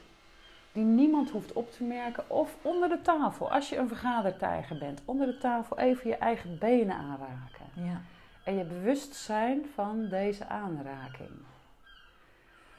die 0.73 0.85
niemand 0.85 1.30
hoeft 1.30 1.52
op 1.52 1.73
te 1.73 1.85
merken. 1.85 2.30
Of 2.30 2.56
onder 2.62 2.88
de 2.88 3.00
tafel, 3.02 3.52
als 3.52 3.68
je 3.68 3.76
een 3.76 3.88
vergadertijger 3.88 4.78
bent, 4.78 5.00
onder 5.04 5.26
de 5.26 5.38
tafel 5.38 5.78
even 5.78 6.11
je 6.11 6.16
eigen 6.16 6.59
benen 6.59 6.97
aanraken. 6.97 7.66
Ja. 7.73 8.00
En 8.45 8.56
je 8.56 8.64
bewust 8.64 9.14
zijn 9.14 9.66
van 9.75 10.09
deze 10.09 10.47
aanraking. 10.47 11.30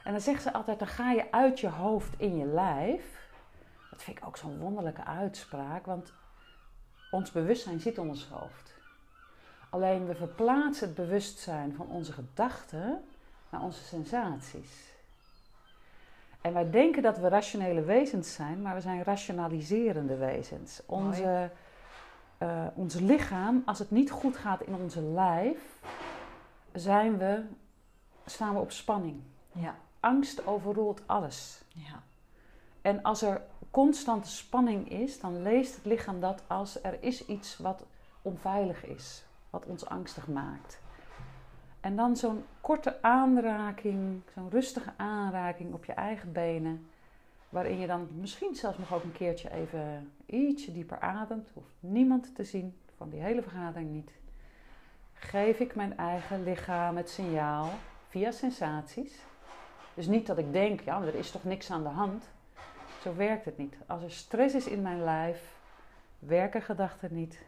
En 0.04 0.12
dan 0.12 0.20
zeggen 0.20 0.42
ze 0.42 0.52
altijd, 0.52 0.78
dan 0.78 0.88
ga 0.88 1.12
je 1.12 1.32
uit 1.32 1.60
je 1.60 1.68
hoofd 1.68 2.14
in 2.16 2.36
je 2.36 2.46
lijf. 2.46 3.28
Dat 3.90 4.02
vind 4.02 4.18
ik 4.18 4.26
ook 4.26 4.36
zo'n 4.36 4.58
wonderlijke 4.58 5.04
uitspraak, 5.04 5.86
want 5.86 6.12
ons 7.10 7.32
bewustzijn 7.32 7.80
zit 7.80 7.96
in 7.96 8.08
ons 8.08 8.24
hoofd. 8.24 8.67
Alleen 9.70 10.06
we 10.06 10.14
verplaatsen 10.14 10.86
het 10.86 10.96
bewustzijn 10.96 11.74
van 11.74 11.86
onze 11.86 12.12
gedachten 12.12 13.04
naar 13.50 13.62
onze 13.62 13.84
sensaties. 13.84 14.88
En 16.40 16.52
wij 16.52 16.70
denken 16.70 17.02
dat 17.02 17.18
we 17.18 17.28
rationele 17.28 17.82
wezens 17.82 18.34
zijn, 18.34 18.62
maar 18.62 18.74
we 18.74 18.80
zijn 18.80 19.02
rationaliserende 19.02 20.16
wezens. 20.16 20.80
Onze, 20.86 21.50
uh, 22.38 22.66
ons 22.74 22.94
lichaam, 22.94 23.62
als 23.66 23.78
het 23.78 23.90
niet 23.90 24.10
goed 24.10 24.36
gaat 24.36 24.60
in 24.60 24.74
onze 24.74 25.02
lijf, 25.02 25.80
zijn 26.72 27.18
we, 27.18 27.42
staan 28.26 28.54
we 28.54 28.60
op 28.60 28.70
spanning. 28.70 29.20
Ja. 29.52 29.76
Angst 30.00 30.46
overroelt 30.46 31.02
alles. 31.06 31.62
Ja. 31.68 32.02
En 32.82 33.02
als 33.02 33.22
er 33.22 33.42
constante 33.70 34.28
spanning 34.28 34.90
is, 34.90 35.20
dan 35.20 35.42
leest 35.42 35.74
het 35.74 35.84
lichaam 35.84 36.20
dat 36.20 36.42
als 36.46 36.82
er 36.82 37.02
is 37.02 37.26
iets 37.26 37.56
wat 37.56 37.84
onveilig 38.22 38.84
is, 38.84 39.24
wat 39.50 39.66
ons 39.66 39.86
angstig 39.86 40.28
maakt. 40.28 40.80
En 41.80 41.96
dan 41.96 42.16
zo'n 42.16 42.44
korte 42.60 43.02
aanraking, 43.02 44.20
zo'n 44.34 44.50
rustige 44.50 44.92
aanraking 44.96 45.74
op 45.74 45.84
je 45.84 45.92
eigen 45.92 46.32
benen. 46.32 46.86
Waarin 47.48 47.78
je 47.78 47.86
dan 47.86 48.08
misschien 48.20 48.54
zelfs 48.54 48.78
nog 48.78 48.94
ook 48.94 49.02
een 49.02 49.12
keertje 49.12 49.50
even 49.50 50.12
ietsje 50.26 50.72
dieper 50.72 51.00
ademt. 51.00 51.48
Hoeft 51.54 51.74
niemand 51.80 52.34
te 52.34 52.44
zien, 52.44 52.76
van 52.96 53.08
die 53.08 53.20
hele 53.20 53.42
vergadering 53.42 53.90
niet. 53.90 54.10
Geef 55.12 55.58
ik 55.58 55.74
mijn 55.74 55.96
eigen 55.96 56.42
lichaam 56.42 56.96
het 56.96 57.10
signaal 57.10 57.70
via 58.08 58.30
sensaties. 58.30 59.22
Dus 59.94 60.06
niet 60.06 60.26
dat 60.26 60.38
ik 60.38 60.52
denk, 60.52 60.80
ja, 60.80 61.02
er 61.02 61.14
is 61.14 61.30
toch 61.30 61.44
niks 61.44 61.70
aan 61.70 61.82
de 61.82 61.88
hand. 61.88 62.28
Zo 63.02 63.14
werkt 63.16 63.44
het 63.44 63.58
niet. 63.58 63.76
Als 63.86 64.02
er 64.02 64.10
stress 64.10 64.54
is 64.54 64.66
in 64.66 64.82
mijn 64.82 65.04
lijf, 65.04 65.56
werken 66.18 66.62
gedachten 66.62 67.14
niet. 67.14 67.42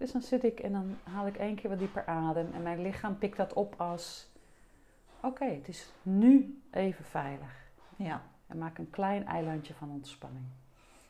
Dus 0.00 0.12
dan 0.12 0.22
zit 0.22 0.44
ik 0.44 0.60
en 0.60 0.72
dan 0.72 0.98
haal 1.02 1.26
ik 1.26 1.36
één 1.36 1.54
keer 1.54 1.70
wat 1.70 1.78
dieper 1.78 2.06
adem. 2.06 2.52
En 2.52 2.62
mijn 2.62 2.82
lichaam 2.82 3.18
pikt 3.18 3.36
dat 3.36 3.52
op 3.52 3.74
als: 3.80 4.28
oké, 5.20 5.44
het 5.44 5.68
is 5.68 5.92
nu 6.02 6.62
even 6.70 7.04
veilig. 7.04 7.70
Ja. 7.96 8.22
En 8.46 8.58
maak 8.58 8.78
een 8.78 8.90
klein 8.90 9.26
eilandje 9.26 9.74
van 9.74 9.90
ontspanning. 9.90 10.44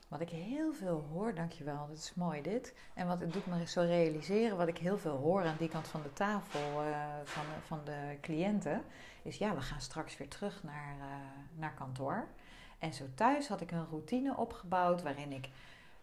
Wat 0.09 0.21
ik 0.21 0.29
heel 0.29 0.73
veel 0.73 1.07
hoor, 1.13 1.35
dankjewel, 1.35 1.87
dat 1.89 1.97
is 1.97 2.15
mooi 2.15 2.43
dit. 2.43 2.75
En 2.95 3.07
wat 3.07 3.21
het 3.21 3.33
doet 3.33 3.47
me 3.47 3.67
zo 3.67 3.81
realiseren, 3.81 4.57
wat 4.57 4.69
ik 4.69 4.79
heel 4.79 4.99
veel 4.99 5.17
hoor 5.17 5.45
aan 5.45 5.57
die 5.59 5.69
kant 5.69 5.89
van 5.89 6.03
de 6.03 6.13
tafel 6.13 6.85
uh, 6.85 6.97
van, 7.25 7.45
van 7.63 7.81
de 7.85 8.17
cliënten, 8.21 8.83
is 9.23 9.37
ja, 9.39 9.55
we 9.55 9.61
gaan 9.61 9.81
straks 9.81 10.17
weer 10.17 10.29
terug 10.29 10.63
naar, 10.63 10.97
uh, 10.99 11.05
naar 11.59 11.75
kantoor. 11.75 12.27
En 12.79 12.95
zo 12.95 13.05
thuis 13.15 13.49
had 13.49 13.61
ik 13.61 13.71
een 13.71 13.87
routine 13.91 14.37
opgebouwd 14.37 15.03
waarin 15.03 15.33
ik 15.33 15.49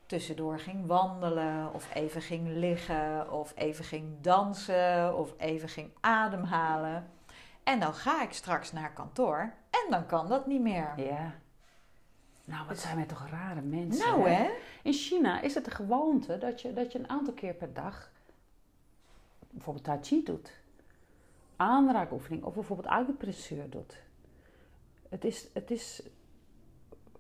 tussendoor 0.08 0.60
ging 0.60 0.86
wandelen, 0.86 1.74
of 1.74 1.94
even 1.94 2.22
ging 2.22 2.48
liggen, 2.48 3.32
of 3.32 3.54
even 3.56 3.86
ging 3.86 4.22
dansen, 4.22 5.18
of 5.18 5.34
even 5.38 5.70
ging 5.70 5.92
ademhalen. 6.00 7.12
En 7.64 7.80
dan 7.80 7.94
ga 7.94 8.24
ik 8.24 8.34
straks 8.34 8.72
naar 8.72 8.94
kantoor 8.94 9.54
en 9.70 9.86
dan 9.90 10.06
kan 10.06 10.28
dat 10.28 10.48
niet 10.48 10.62
meer. 10.62 10.94
Ja. 10.96 11.34
Nou, 12.46 12.68
wat 12.68 12.80
zijn 12.80 12.96
wij 12.96 13.06
toch 13.06 13.28
rare 13.30 13.62
mensen. 13.62 14.08
Nou, 14.08 14.30
hè? 14.30 14.50
In 14.84 14.94
China 14.94 15.42
is 15.42 15.56
het 15.56 15.66
de 15.66 15.72
gewoonte 15.72 16.38
dat 16.38 16.62
je, 16.62 16.74
dat 16.74 16.92
je 16.92 17.00
een 17.00 17.10
aantal 17.10 17.34
keer 17.34 17.54
per 17.54 17.74
dag 17.74 18.12
bijvoorbeeld 19.50 19.86
Tai 19.86 20.00
Chi 20.02 20.24
doet. 20.24 20.52
Aanraakoefening 21.56 22.44
of 22.44 22.54
bijvoorbeeld 22.54 22.88
acupressuur 22.88 23.70
doet. 23.70 23.98
Het 25.10 25.26
is, 25.26 25.48
het 25.54 25.72
is, 25.72 26.04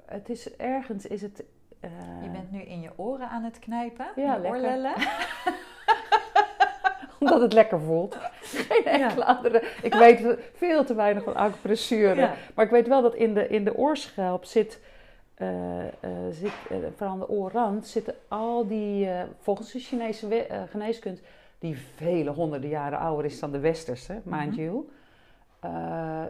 het 0.05 0.29
is 0.29 0.55
ergens 0.55 1.05
is 1.05 1.21
het 1.21 1.43
uh, 1.81 1.89
je 2.23 2.29
bent 2.29 2.51
nu 2.51 2.61
in 2.61 2.81
je 2.81 2.89
oren 2.95 3.29
aan 3.29 3.43
het 3.43 3.59
knijpen, 3.59 4.05
ja, 4.15 4.35
je 4.35 4.47
oorlellen. 4.47 4.93
Omdat 7.19 7.41
het 7.41 7.53
lekker 7.53 7.79
voelt. 7.79 8.17
Geen 8.41 8.85
enkele 8.85 9.25
andere. 9.25 9.63
Ik 9.81 9.93
weet 9.93 10.37
veel 10.53 10.83
te 10.83 10.95
weinig 10.95 11.23
van 11.23 11.35
acupressuur. 11.35 12.15
Maar 12.55 12.65
ik 12.65 12.71
weet 12.71 12.87
wel 12.87 13.01
dat 13.01 13.15
in 13.15 13.33
de, 13.33 13.47
in 13.47 13.63
de 13.63 13.75
oorschelp 13.75 14.45
zit, 14.45 14.79
uh, 15.37 15.47
uh, 15.79 15.83
zit 16.31 16.51
vooral 16.95 17.13
aan 17.13 17.19
de 17.19 17.29
oorrand, 17.29 17.87
zitten 17.87 18.15
al 18.27 18.67
die, 18.67 19.09
volgens 19.39 19.71
de 19.71 19.79
Chinese 19.79 20.45
geneeskunde, 20.69 21.21
die 21.59 21.77
vele 21.95 22.29
honderden 22.29 22.69
jaren 22.69 22.99
ouder 22.99 23.25
is 23.25 23.39
dan 23.39 23.51
de 23.51 23.59
westerse, 23.59 24.21
mind 24.23 24.55
mhm. 24.55 24.61
you, 24.61 24.85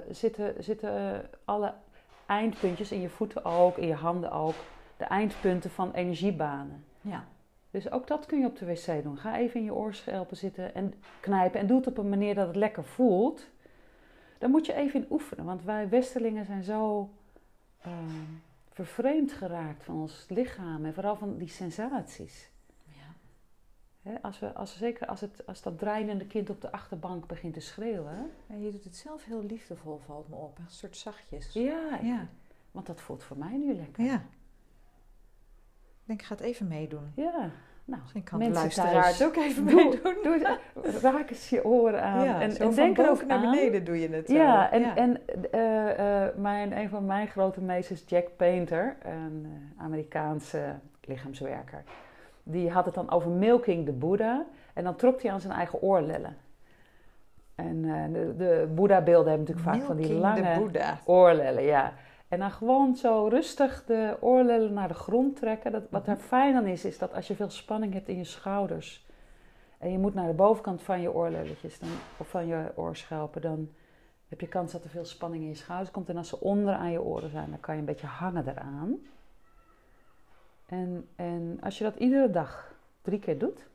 zitten, 0.10 0.54
zitten 0.60 1.22
alle 1.46 1.74
eindpuntjes 2.26 2.92
in 2.92 3.02
je 3.02 3.10
voeten 3.10 3.46
ook, 3.46 3.78
in 3.78 3.88
je 3.88 3.94
handen 3.94 4.32
ook, 4.32 4.56
de 4.98 5.06
eindpunten 5.06 5.70
van 5.70 5.92
energiebanen. 5.92 6.86
Ja. 7.02 7.26
Dus 7.72 7.92
ook 7.92 8.08
dat 8.08 8.26
kun 8.26 8.40
je 8.40 8.46
op 8.46 8.58
de 8.58 8.66
wc 8.66 9.04
doen. 9.04 9.18
Ga 9.18 9.38
even 9.38 9.60
in 9.60 9.66
je 9.66 9.74
oorschelpen 9.74 10.38
zitten 10.38 10.76
en 10.76 10.94
knijpen. 11.20 11.60
En 11.60 11.68
doe 11.68 11.78
het 11.78 11.88
op 11.88 11.98
een 11.98 12.10
manier 12.10 12.36
dat 12.36 12.48
het 12.48 12.56
lekker 12.56 12.84
voelt. 12.84 13.48
Dan 14.38 14.52
moet 14.52 14.66
je 14.66 14.74
even 14.74 15.00
in 15.00 15.12
oefenen. 15.12 15.46
Want 15.46 15.64
wij 15.64 15.90
Westerlingen 15.90 16.46
zijn 16.46 16.64
zo 16.64 17.10
uh, 17.88 17.94
vervreemd 18.70 19.32
geraakt 19.32 19.84
van 19.84 19.96
ons 19.96 20.26
lichaam. 20.30 20.86
En 20.86 20.94
vooral 20.94 21.16
van 21.16 21.38
die 21.38 21.48
sensaties. 21.48 22.52
Ja. 24.04 24.20
als, 24.22 24.40
we, 24.40 24.54
als, 24.54 24.78
zeker 24.78 25.08
als, 25.08 25.22
het, 25.22 25.46
als 25.46 25.62
dat 25.62 25.80
dreinende 25.80 26.26
kind 26.26 26.50
op 26.50 26.62
de 26.62 26.72
achterbank 26.72 27.28
begint 27.28 27.54
te 27.54 27.60
schreeuwen. 27.60 28.32
En 28.48 28.62
je 28.62 28.72
doet 28.72 28.84
het 28.84 28.96
zelf 28.96 29.24
heel 29.24 29.44
liefdevol, 29.44 29.98
valt 29.98 30.30
me 30.30 30.36
op. 30.36 30.58
Een 30.58 30.70
soort 30.70 30.98
zachtjes. 30.98 31.54
Ja, 31.54 32.00
ja. 32.02 32.28
want 32.72 32.86
dat 32.86 33.02
voelt 33.02 33.24
voor 33.24 33.38
mij 33.38 33.58
nu 33.58 33.74
lekker. 33.74 34.04
Ja 34.04 34.26
denk, 36.08 36.20
ik 36.20 36.26
ga 36.26 36.36
het 36.36 36.44
even 36.44 36.68
meedoen. 36.68 37.12
Ja. 37.14 37.50
Nou, 37.86 38.02
Misschien 38.02 38.24
kan 38.24 38.40
de 38.40 38.50
luisteraars 38.50 39.24
ook 39.24 39.36
even 39.36 39.64
meedoen. 39.64 40.00
Doe, 40.24 40.58
raak 41.02 41.30
eens 41.30 41.50
je 41.50 41.66
oren 41.66 42.02
aan. 42.02 42.26
Ja, 42.26 42.42
en, 42.42 42.58
en 42.58 42.72
denk 42.72 42.98
er 42.98 43.10
ook 43.10 43.26
naar 43.26 43.40
beneden 43.40 43.84
doe 43.84 44.00
je 44.00 44.10
het. 44.10 44.28
Ja, 44.28 44.72
en, 44.72 44.96
en 44.96 45.22
uh, 45.54 46.00
uh, 46.00 46.28
mijn, 46.36 46.78
een 46.78 46.90
van 46.90 47.06
mijn 47.06 47.28
grote 47.28 47.62
meesters, 47.62 48.04
Jack 48.06 48.28
Painter, 48.36 48.96
een 49.04 49.48
Amerikaanse 49.78 50.76
lichaamswerker, 51.02 51.84
die 52.44 52.70
had 52.70 52.86
het 52.86 52.94
dan 52.94 53.12
over 53.12 53.32
milking 53.32 53.86
de 53.86 53.94
Boeddha. 53.94 54.46
En 54.74 54.84
dan 54.84 54.96
trok 54.96 55.22
hij 55.22 55.32
aan 55.32 55.42
zijn 55.42 55.54
eigen 55.54 55.82
oorlellen. 55.82 56.38
En 57.56 57.82
de, 58.14 58.34
de 58.38 58.68
Boeddha-beelden 58.76 59.30
hebben 59.32 59.48
natuurlijk 59.48 59.78
vaak 59.78 59.88
van 59.88 59.98
die 59.98 60.14
lange 60.14 60.70
oorlellen, 61.06 61.64
ja. 61.64 61.94
En 62.28 62.40
dan 62.40 62.52
gewoon 62.52 62.96
zo 62.96 63.28
rustig 63.28 63.86
de 63.86 64.18
oorlellen 64.20 64.74
naar 64.74 64.88
de 64.88 64.94
grond 64.94 65.36
trekken. 65.36 65.72
Dat, 65.72 65.84
wat 65.90 66.06
daar 66.06 66.18
fijn 66.18 66.56
aan 66.56 66.66
is, 66.66 66.86
is 66.86 66.98
dat 66.98 67.14
als 67.14 67.28
je 67.28 67.36
veel 67.36 67.50
spanning 67.50 67.94
hebt 67.94 68.08
in 68.08 68.18
je 68.18 68.24
schouders. 68.24 69.06
En 69.78 69.92
je 69.92 69.98
moet 69.98 70.14
naar 70.14 70.28
de 70.28 70.34
bovenkant 70.34 70.82
van 70.82 71.02
je 71.02 71.14
oorlelletjes 71.14 71.80
dan, 71.80 71.90
of 72.18 72.30
van 72.30 72.48
je 72.48 72.72
oorschelpen. 72.76 73.42
Dan 73.42 73.70
heb 74.28 74.42
je 74.42 74.48
kans 74.48 74.72
dat 74.72 74.84
er 74.84 74.90
veel 74.90 75.06
spanning 75.06 75.44
in 75.44 75.50
je 75.50 75.56
schouders 75.56 75.92
komt. 75.92 76.10
En 76.10 76.18
als 76.18 76.30
ze 76.30 76.40
onder 76.40 76.74
aan 76.74 76.92
je 76.92 77.02
oren 77.02 77.30
zijn, 77.30 77.50
dan 77.50 77.60
kan 77.60 77.74
je 77.74 77.80
een 77.80 77.86
beetje 77.86 78.08
hangen 78.08 78.48
eraan. 78.48 78.98
En, 80.66 81.08
en 81.16 81.58
als 81.62 81.78
je 81.78 81.84
dat 81.84 81.96
iedere 81.96 82.30
dag 82.30 82.76
drie 83.02 83.20
keer 83.20 83.38
doet. 83.38 83.68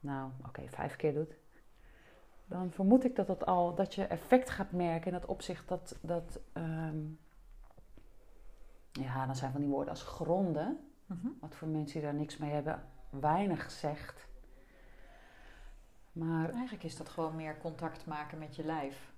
Nou, 0.00 0.30
oké, 0.46 0.62
vijf 0.68 0.96
keer 0.96 1.14
doet 1.14 1.41
dan 2.52 2.70
vermoed 2.70 3.04
ik 3.04 3.16
dat, 3.16 3.26
dat, 3.26 3.46
al, 3.46 3.74
dat 3.74 3.94
je 3.94 4.04
effect 4.04 4.50
gaat 4.50 4.72
merken 4.72 5.06
in 5.06 5.14
het 5.14 5.26
opzicht 5.26 5.68
dat, 5.68 5.98
dat 6.00 6.40
ehm, 6.52 7.00
ja, 8.92 9.26
dan 9.26 9.36
zijn 9.36 9.52
van 9.52 9.60
die 9.60 9.70
woorden 9.70 9.90
als 9.90 10.02
gronden, 10.02 10.78
mhm. 11.06 11.28
wat 11.40 11.54
voor 11.54 11.68
mensen 11.68 12.00
die 12.00 12.08
daar 12.08 12.18
niks 12.18 12.36
mee 12.36 12.50
hebben, 12.50 12.82
weinig 13.10 13.70
zegt. 13.70 14.26
Maar 16.12 16.50
eigenlijk 16.50 16.84
is 16.84 16.96
dat 16.96 17.08
gewoon 17.08 17.36
meer 17.36 17.58
contact 17.58 18.06
maken 18.06 18.38
met 18.38 18.56
je 18.56 18.64
lijf. 18.64 19.11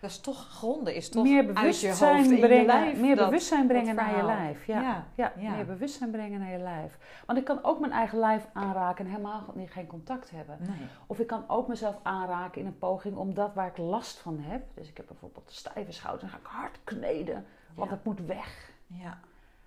Dat 0.00 0.10
is 0.10 0.20
toch 0.20 0.48
gronden, 0.48 0.94
is 0.94 1.08
toch 1.08 1.22
meer 1.24 1.46
bewustzijn 1.46 2.38
brengen, 2.40 2.66
lijf, 2.66 3.00
Meer 3.00 3.16
bewustzijn 3.16 3.66
brengen 3.66 3.94
naar 3.94 4.16
je 4.16 4.22
lijf. 4.22 4.66
Ja. 4.66 5.06
Ja, 5.14 5.32
ja, 5.36 5.54
meer 5.54 5.66
bewustzijn 5.66 6.10
brengen 6.10 6.40
naar 6.40 6.50
je 6.50 6.58
lijf. 6.58 7.22
Want 7.26 7.38
ik 7.38 7.44
kan 7.44 7.64
ook 7.64 7.80
mijn 7.80 7.92
eigen 7.92 8.18
lijf 8.18 8.48
aanraken 8.52 9.04
en 9.04 9.10
helemaal 9.10 9.44
niet, 9.54 9.70
geen 9.70 9.86
contact 9.86 10.30
hebben. 10.30 10.56
Nee. 10.60 10.86
Of 11.06 11.18
ik 11.18 11.26
kan 11.26 11.44
ook 11.48 11.68
mezelf 11.68 11.98
aanraken 12.02 12.60
in 12.60 12.66
een 12.66 12.78
poging 12.78 13.16
om 13.16 13.34
dat 13.34 13.54
waar 13.54 13.66
ik 13.66 13.76
last 13.76 14.18
van 14.18 14.38
heb. 14.40 14.62
Dus 14.74 14.88
ik 14.88 14.96
heb 14.96 15.06
bijvoorbeeld 15.06 15.50
stijve 15.50 15.92
schouders, 15.92 16.30
dan 16.30 16.40
ga 16.40 16.46
ik 16.46 16.56
hard 16.56 16.78
kneden, 16.84 17.44
want 17.74 17.90
het 17.90 18.04
moet 18.04 18.20
weg. 18.20 18.72
Ja. 18.86 19.18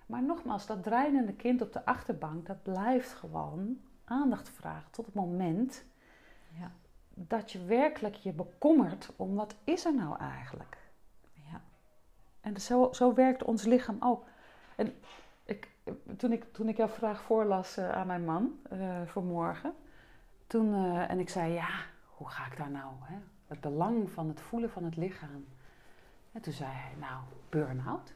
Maar 0.06 0.22
nogmaals, 0.22 0.66
dat 0.66 0.82
dreinende 0.82 1.32
kind 1.32 1.62
op 1.62 1.72
de 1.72 1.84
achterbank, 1.84 2.46
dat 2.46 2.62
blijft 2.62 3.12
gewoon 3.12 3.78
aandacht 4.04 4.48
vragen 4.48 4.90
tot 4.90 5.06
het 5.06 5.14
moment 5.14 5.84
ja 6.58 6.70
dat 7.14 7.52
je 7.52 7.64
werkelijk 7.64 8.14
je 8.14 8.32
bekommert 8.32 9.10
om 9.16 9.34
wat 9.34 9.54
is 9.64 9.84
er 9.84 9.94
nou 9.94 10.18
eigenlijk. 10.18 10.78
Ja. 11.32 11.60
En 12.40 12.60
zo, 12.60 12.88
zo 12.92 13.14
werkt 13.14 13.42
ons 13.42 13.64
lichaam 13.64 13.96
ook. 14.00 14.24
En 14.76 14.94
ik, 15.44 15.68
toen, 16.16 16.32
ik, 16.32 16.52
toen 16.52 16.68
ik 16.68 16.76
jouw 16.76 16.88
vraag 16.88 17.22
voorlas 17.22 17.78
uh, 17.78 17.90
aan 17.90 18.06
mijn 18.06 18.24
man 18.24 18.58
uh, 18.72 19.02
vanmorgen, 19.06 19.74
toen, 20.46 20.74
uh, 20.74 21.10
en 21.10 21.18
ik 21.18 21.28
zei, 21.28 21.52
ja, 21.52 21.70
hoe 22.06 22.28
ga 22.28 22.46
ik 22.46 22.56
daar 22.56 22.70
nou? 22.70 22.92
Hè? 23.00 23.16
Het 23.46 23.60
belang 23.60 24.10
van 24.10 24.28
het 24.28 24.40
voelen 24.40 24.70
van 24.70 24.84
het 24.84 24.96
lichaam. 24.96 25.46
En 26.32 26.40
toen 26.40 26.52
zei 26.52 26.70
hij, 26.72 26.94
nou, 26.98 27.22
burn-out. 27.48 28.12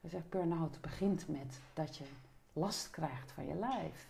Hij 0.00 0.10
zegt, 0.10 0.30
burn-out 0.30 0.80
begint 0.80 1.28
met 1.28 1.60
dat 1.72 1.96
je 1.96 2.04
last 2.52 2.90
krijgt 2.90 3.32
van 3.32 3.46
je 3.46 3.54
lijf. 3.54 4.08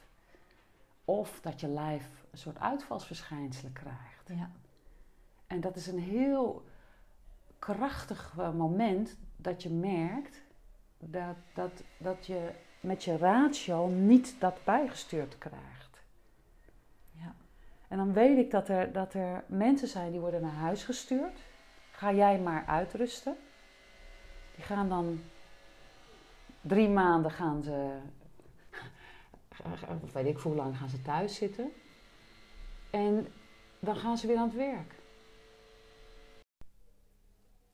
Of 1.11 1.41
dat 1.41 1.61
je 1.61 1.69
lijf 1.69 2.25
een 2.31 2.39
soort 2.39 2.59
uitvalsverschijnselen 2.59 3.73
krijgt. 3.73 4.29
Ja. 4.29 4.51
En 5.47 5.61
dat 5.61 5.77
is 5.77 5.87
een 5.87 5.99
heel 5.99 6.65
krachtig 7.59 8.35
eh, 8.39 8.53
moment 8.53 9.17
dat 9.37 9.63
je 9.63 9.71
merkt 9.71 10.43
dat, 10.99 11.37
dat, 11.55 11.83
dat 11.99 12.27
je 12.27 12.51
met 12.81 13.05
je 13.05 13.17
ratio 13.17 13.87
niet 13.87 14.41
dat 14.41 14.65
bijgestuurd 14.65 15.39
krijgt. 15.39 16.01
Ja. 17.11 17.35
En 17.89 17.97
dan 17.97 18.13
weet 18.13 18.39
ik 18.39 18.51
dat 18.51 18.69
er, 18.69 18.93
dat 18.93 19.15
er 19.15 19.45
mensen 19.47 19.89
zijn 19.89 20.11
die 20.11 20.21
worden 20.21 20.43
naar 20.43 20.51
huis 20.51 20.85
gestuurd. 20.85 21.39
Ga 21.91 22.13
jij 22.13 22.39
maar 22.39 22.65
uitrusten. 22.67 23.37
Die 24.55 24.65
gaan 24.65 24.89
dan 24.89 25.21
drie 26.61 26.89
maanden 26.89 27.31
gaan 27.31 27.63
ze, 27.63 27.99
weet 30.13 30.27
ik 30.27 30.39
hoe 30.39 30.55
lang 30.55 30.77
gaan 30.77 30.89
ze 30.89 31.03
thuis 31.03 31.35
zitten. 31.35 31.73
En 32.91 33.27
dan 33.79 33.97
gaan 33.97 34.19
ze 34.19 34.27
weer 34.27 34.37
aan 34.37 34.49
het 34.49 34.57
werk. 34.57 34.95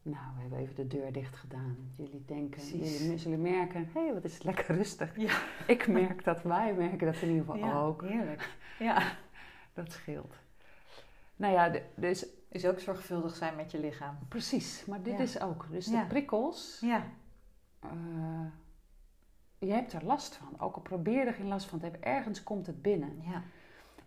Nou, 0.02 0.34
we 0.34 0.40
hebben 0.40 0.58
even 0.58 0.74
de 0.74 0.86
deur 0.86 1.12
dicht 1.12 1.36
gedaan. 1.36 1.76
Jullie 1.96 2.24
denken, 2.26 2.66
jullie 2.78 3.18
zullen 3.18 3.42
merken, 3.42 3.90
hé, 3.92 4.00
hey, 4.00 4.12
wat 4.12 4.24
is 4.24 4.34
het 4.34 4.44
lekker 4.44 4.74
rustig. 4.76 5.16
Ja. 5.16 5.42
Ik 5.66 5.88
merk 5.88 6.24
dat, 6.24 6.42
wij 6.42 6.74
merken 6.74 7.06
dat 7.06 7.22
in 7.22 7.28
ieder 7.28 7.44
geval 7.44 7.56
ja, 7.56 7.80
ook. 7.80 8.02
heerlijk. 8.02 8.56
Ja. 8.78 9.16
Dat 9.74 9.92
scheelt. 9.92 10.34
Nou 11.36 11.52
ja, 11.52 11.80
dus... 11.94 12.26
Is 12.48 12.66
ook 12.66 12.80
zorgvuldig 12.80 13.36
zijn 13.36 13.56
met 13.56 13.70
je 13.70 13.80
lichaam. 13.80 14.18
Precies, 14.28 14.84
maar 14.84 15.02
dit 15.02 15.18
is 15.18 15.40
ook. 15.40 15.66
Dus 15.70 15.86
de 15.86 16.04
prikkels... 16.08 16.78
Ja. 16.80 17.06
Uh, 17.84 18.46
je 19.58 19.72
hebt 19.72 19.92
er 19.92 20.04
last 20.04 20.36
van. 20.36 20.60
Ook 20.60 20.74
al 20.74 20.82
probeer 20.82 21.18
je 21.18 21.24
er 21.24 21.34
geen 21.34 21.48
last 21.48 21.66
van 21.66 21.78
te 21.78 21.84
hebben, 21.84 22.02
ergens 22.02 22.42
komt 22.42 22.66
het 22.66 22.82
binnen. 22.82 23.22
Ja. 23.22 23.42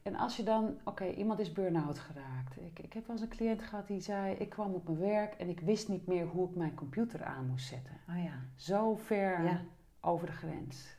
En 0.01 0.15
als 0.15 0.37
je 0.37 0.43
dan, 0.43 0.77
oké, 0.83 1.09
iemand 1.09 1.39
is 1.39 1.51
burn-out 1.51 1.99
geraakt. 1.99 2.57
Ik, 2.57 2.79
ik 2.79 2.93
heb 2.93 3.07
wel 3.07 3.15
eens 3.15 3.25
een 3.25 3.37
cliënt 3.37 3.61
gehad 3.61 3.87
die 3.87 4.01
zei: 4.01 4.35
Ik 4.35 4.49
kwam 4.49 4.73
op 4.73 4.85
mijn 4.85 4.99
werk 4.99 5.33
en 5.33 5.49
ik 5.49 5.59
wist 5.59 5.87
niet 5.87 6.07
meer 6.07 6.25
hoe 6.25 6.49
ik 6.49 6.55
mijn 6.55 6.73
computer 6.73 7.23
aan 7.23 7.47
moest 7.47 7.67
zetten. 7.67 7.93
Oh 8.09 8.23
ja. 8.23 8.33
Zo 8.55 8.95
ver 8.95 9.65
over 9.99 10.27
de 10.27 10.33
grens. 10.33 10.97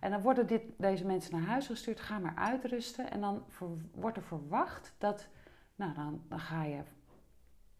En 0.00 0.10
dan 0.10 0.20
worden 0.20 0.46
dit, 0.46 0.62
deze 0.76 1.06
mensen 1.06 1.32
naar 1.32 1.48
huis 1.48 1.66
gestuurd, 1.66 2.00
ga 2.00 2.18
maar 2.18 2.36
uitrusten. 2.36 3.10
En 3.10 3.20
dan 3.20 3.44
wordt 3.94 4.16
er 4.16 4.22
verwacht 4.22 4.94
dat, 4.98 5.28
nou 5.74 5.94
dan, 5.94 6.22
dan 6.28 6.40
ga 6.40 6.64
je 6.64 6.82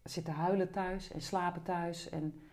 zitten 0.03 0.33
huilen 0.33 0.71
thuis 0.71 1.11
en 1.11 1.21
slapen 1.21 1.63
thuis. 1.63 2.09
En, 2.09 2.48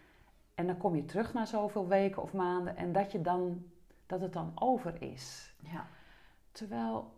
en 0.57 0.67
dan 0.67 0.77
kom 0.77 0.97
je 0.97 1.05
terug 1.05 1.33
na 1.33 1.45
zoveel 1.45 1.89
weken 1.89 2.23
of 2.23 2.33
maanden 2.33 2.77
en 2.77 2.93
dat, 2.93 3.13
je 3.13 3.21
dan, 3.21 3.71
dat 4.07 4.21
het 4.21 4.33
dan 4.33 4.53
over 4.55 5.03
is. 5.03 5.55
Ja. 5.63 5.89
Terwijl 6.53 7.13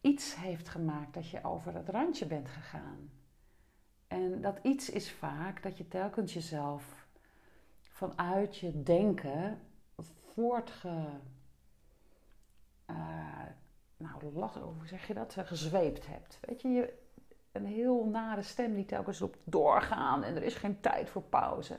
iets 0.00 0.36
heeft 0.36 0.68
gemaakt 0.68 1.14
dat 1.14 1.28
je 1.28 1.44
over 1.44 1.74
het 1.74 1.88
randje 1.88 2.26
bent 2.26 2.48
gegaan. 2.48 3.10
En 4.06 4.40
dat 4.40 4.58
iets 4.62 4.90
is 4.90 5.12
vaak 5.12 5.62
dat 5.62 5.78
je 5.78 5.88
telkens 5.88 6.34
jezelf 6.34 7.06
vanuit 7.80 8.56
je 8.56 8.82
denken 8.82 9.60
voortge. 10.34 11.20
Uh, 12.90 13.46
nou, 13.96 14.24
hoe 14.60 14.86
zeg 14.86 15.06
je 15.06 15.14
dat? 15.14 15.36
Gezweept 15.38 16.06
hebt. 16.06 16.38
Weet 16.40 16.60
je, 16.60 16.68
je, 16.68 17.03
een 17.54 17.66
heel 17.66 18.04
nare 18.04 18.42
stem 18.42 18.74
die 18.74 18.84
telkens 18.84 19.18
roept 19.18 19.38
doorgaan 19.44 20.22
en 20.22 20.36
er 20.36 20.42
is 20.42 20.54
geen 20.54 20.80
tijd 20.80 21.10
voor 21.10 21.22
pauze. 21.22 21.76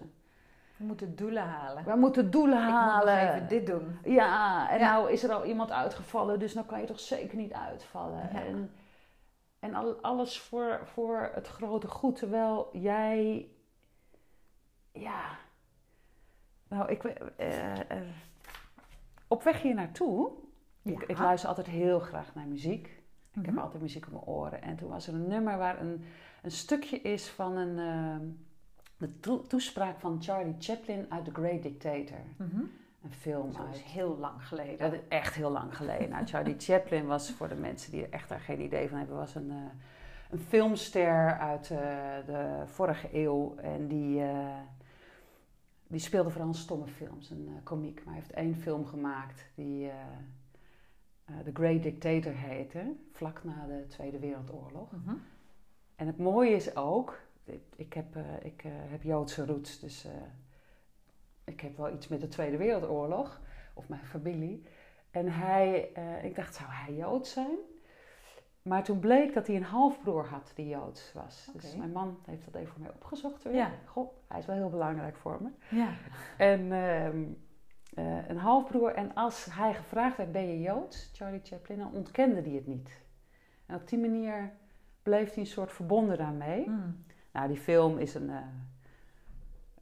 We 0.78 0.84
moeten 0.84 1.16
doelen 1.16 1.44
halen. 1.44 1.84
We 1.84 1.96
moeten 1.96 2.32
doelen 2.32 2.62
halen. 2.62 3.18
Ik 3.18 3.24
moet 3.24 3.34
even 3.34 3.48
dit 3.48 3.66
doen. 3.66 4.00
Ja, 4.04 4.70
en 4.70 4.80
nou 4.80 5.12
is 5.12 5.24
er 5.24 5.34
al 5.34 5.46
iemand 5.46 5.72
uitgevallen, 5.72 6.40
dus 6.40 6.54
nou 6.54 6.66
kan 6.68 6.80
je 6.80 6.86
toch 6.86 7.00
zeker 7.00 7.38
niet 7.38 7.54
uitvallen. 7.54 8.30
En, 8.30 8.72
en 9.60 9.74
al, 9.74 9.96
alles 10.02 10.40
voor, 10.40 10.80
voor 10.84 11.30
het 11.34 11.48
grote 11.48 11.88
goed, 11.88 12.16
terwijl 12.16 12.70
jij, 12.74 13.48
ja, 14.92 15.38
nou, 16.68 16.90
ik, 16.90 17.04
uh, 17.04 17.12
uh, 17.40 17.98
op 19.28 19.44
weg 19.44 19.62
hier 19.62 19.76
naartoe, 19.76 20.32
ik, 20.82 21.04
ik, 21.04 21.18
luister 21.18 21.50
altijd 21.50 21.68
heel 21.68 22.00
graag 22.00 22.36
naar 22.36 22.48
muziek. 22.48 22.95
Ik 23.36 23.46
heb 23.46 23.54
mhm. 23.54 23.64
altijd 23.64 23.82
muziek 23.82 24.06
op 24.06 24.12
mijn 24.12 24.24
oren. 24.24 24.62
En 24.62 24.76
toen 24.76 24.90
was 24.90 25.08
er 25.08 25.14
een 25.14 25.28
nummer 25.28 25.58
waar 25.58 25.82
een, 25.82 26.04
een 26.42 26.52
stukje 26.52 27.02
is 27.02 27.30
van 27.30 27.58
een... 27.58 27.78
Uh, 27.78 28.30
de 28.98 29.42
toespraak 29.48 30.00
van 30.00 30.24
Charlie 30.24 30.56
Chaplin 30.60 31.06
uit 31.10 31.26
The 31.26 31.32
Great 31.32 31.64
Dictator. 31.64 32.20
Mhm. 32.38 32.62
Een 33.04 33.12
film 33.12 33.52
dat 33.52 33.66
uit... 33.66 33.78
heel 33.78 34.18
lang 34.18 34.48
geleden. 34.48 34.78
Dat 34.78 34.94
is 34.94 35.08
echt 35.08 35.36
heel 35.36 35.52
lang 35.52 35.76
geleden. 35.76 36.10
nou, 36.10 36.26
Charlie 36.26 36.56
Chaplin 36.68 37.06
was, 37.06 37.32
voor 37.32 37.48
de 37.48 37.56
mensen 37.56 37.92
die 37.92 38.04
er 38.04 38.12
echt 38.12 38.30
daar 38.30 38.40
geen 38.40 38.62
idee 38.62 38.90
van 38.90 38.98
hebben, 38.98 39.16
was 39.16 39.36
een, 39.36 39.50
uh, 39.50 39.56
een 40.30 40.40
filmster 40.40 41.38
uit 41.38 41.70
uh, 41.70 41.80
de 42.26 42.64
vorige 42.66 43.10
eeuw. 43.14 43.56
En 43.56 43.88
die, 43.88 44.20
uh, 44.20 44.58
die 45.88 46.00
speelde 46.00 46.30
vooral 46.30 46.54
stomme 46.54 46.88
films, 46.88 47.30
een 47.30 47.60
komiek. 47.64 47.96
Maar 47.96 48.14
hij 48.14 48.24
heeft 48.24 48.36
één 48.36 48.56
film 48.56 48.86
gemaakt 48.86 49.46
die 49.56 49.92
The 51.26 51.52
Great 51.54 51.84
Dictator 51.84 52.34
heette, 52.34 52.96
vlak 53.12 53.44
na 53.44 53.66
de 53.68 53.88
Tweede 53.88 54.20
Wereldoorlog. 54.20 54.92
Mhm. 54.92 55.16
En 55.96 56.08
het 56.08 56.18
mooie 56.18 56.56
is 56.56 56.76
ook, 56.76 57.20
ik, 57.76 57.94
heb, 57.94 58.16
uh, 58.16 58.24
ik 58.44 58.64
uh, 58.64 58.72
heb 58.76 59.04
Joodse 59.04 59.46
roots, 59.46 59.80
dus 59.80 60.08
ik 61.44 61.62
heb 61.62 61.78
wel 61.78 61.94
iets 61.94 62.08
met 62.08 62.22
de 62.22 62.28
Tweede 62.28 62.58
Wereldoorlog, 62.58 63.42
of 63.74 63.90
mijn 63.90 64.06
familie. 64.06 64.64
En 65.12 65.32
hij, 65.32 65.92
ik 66.24 66.36
dacht, 66.36 66.56
zou 66.56 66.70
hij 66.70 66.96
Joods 66.96 67.32
zijn? 67.32 67.58
Maar 68.62 68.84
toen 68.84 69.00
bleek 69.00 69.34
dat 69.34 69.48
hij 69.48 69.56
een 69.56 69.64
halfbroer 69.64 70.26
had 70.26 70.52
die 70.56 70.68
Joods 70.68 71.14
was. 71.14 71.46
Okay. 71.50 71.62
Dus 71.62 71.76
mijn 71.76 71.92
man 71.92 72.18
heeft 72.26 72.46
dat 72.46 72.56
even 72.56 72.72
voor 72.72 72.82
mij 72.82 72.90
opgezocht 72.90 73.44
weer. 73.44 73.54
Ja. 73.54 73.72
Goh, 73.86 74.12
hij 74.28 74.40
is 74.40 74.46
wel 74.46 74.56
heel 74.56 74.70
belangrijk 74.70 75.16
voor 75.16 75.42
me. 75.42 75.50
Ja. 75.78 75.90
En 76.38 76.72
ehm, 77.96 78.24
een 78.28 78.38
halfbroer. 78.38 78.94
En 78.94 79.14
als 79.14 79.46
hij 79.52 79.74
gevraagd 79.74 80.18
werd, 80.18 80.32
ben 80.32 80.48
je 80.48 80.62
Joods, 80.62 81.10
Charlie 81.14 81.42
Chaplin, 81.44 81.78
dan 81.78 81.94
ontkende 81.94 82.42
hij 82.42 82.52
het 82.52 82.68
niet. 82.68 82.90
En 83.66 83.76
op 83.76 83.88
die 83.88 84.00
manier 84.00 84.52
bleef 85.04 85.34
hij 85.34 85.44
een 85.44 85.50
soort 85.50 85.72
verbonden 85.72 86.18
daarmee. 86.18 86.70
Mm. 86.70 87.04
Nou, 87.32 87.48
die 87.48 87.58
film 87.58 87.98
is 87.98 88.14
een. 88.14 88.30
Uh, 88.30 88.38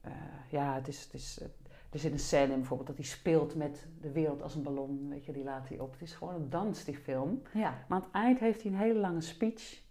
uh, 0.05 0.11
ja, 0.49 0.73
het 0.73 0.87
is, 0.87 1.03
het 1.03 1.13
is, 1.13 1.41
er 1.89 1.99
zit 1.99 2.11
een 2.11 2.19
scène 2.19 2.51
in 2.51 2.59
bijvoorbeeld 2.59 2.87
dat 2.87 2.97
hij 2.97 3.05
speelt 3.05 3.55
met 3.55 3.87
de 4.01 4.11
wereld 4.11 4.41
als 4.41 4.55
een 4.55 4.63
ballon. 4.63 5.09
Weet 5.09 5.25
je, 5.25 5.31
die 5.31 5.43
laat 5.43 5.69
hij 5.69 5.79
op. 5.79 5.91
Het 5.91 6.01
is 6.01 6.13
gewoon 6.13 6.35
een 6.35 6.49
dans, 6.49 6.83
die 6.83 6.97
film. 6.97 7.41
Ja. 7.53 7.85
Maar 7.87 7.97
aan 7.97 8.03
het 8.03 8.11
eind 8.11 8.39
heeft 8.39 8.61
hij 8.61 8.71
een 8.71 8.77
hele 8.77 8.99
lange 8.99 9.21
speech. 9.21 9.81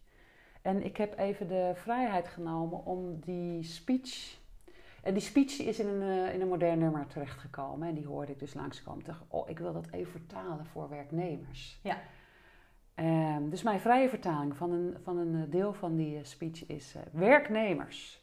En 0.63 0.85
ik 0.85 0.97
heb 0.97 1.19
even 1.19 1.49
de 1.49 1.73
vrijheid 1.75 2.29
genomen 2.29 2.85
om 2.85 3.21
die 3.21 3.63
speech. 3.63 4.41
En 5.03 5.12
die 5.15 5.23
speech 5.23 5.59
is 5.61 5.79
in 5.79 5.87
een, 5.88 6.03
uh, 6.03 6.35
in 6.35 6.41
een 6.41 6.49
modern 6.49 6.79
nummer 6.79 7.07
terechtgekomen. 7.07 7.88
En 7.88 7.95
die 7.95 8.07
hoorde 8.07 8.33
ik 8.33 8.38
dus 8.38 8.55
langskomen. 8.55 9.01
Ik 9.01 9.07
dacht, 9.07 9.23
oh, 9.29 9.49
ik 9.49 9.59
wil 9.59 9.73
dat 9.73 9.87
even 9.91 10.12
vertalen 10.12 10.67
voor 10.67 10.88
werknemers. 10.88 11.81
Ja. 11.83 11.99
Um, 12.97 13.51
dus 13.51 13.62
mijn 13.62 13.81
vrije 13.81 14.09
vertaling 14.09 14.57
van 14.57 14.73
een, 14.73 14.97
van 15.03 15.19
een 15.19 15.35
eh, 15.35 15.51
deel 15.51 15.73
van 15.73 15.97
die 15.97 16.17
uh, 16.17 16.25
speech 16.25 16.67
is: 16.67 16.95
uh, 16.97 17.03
Werknemers, 17.12 18.23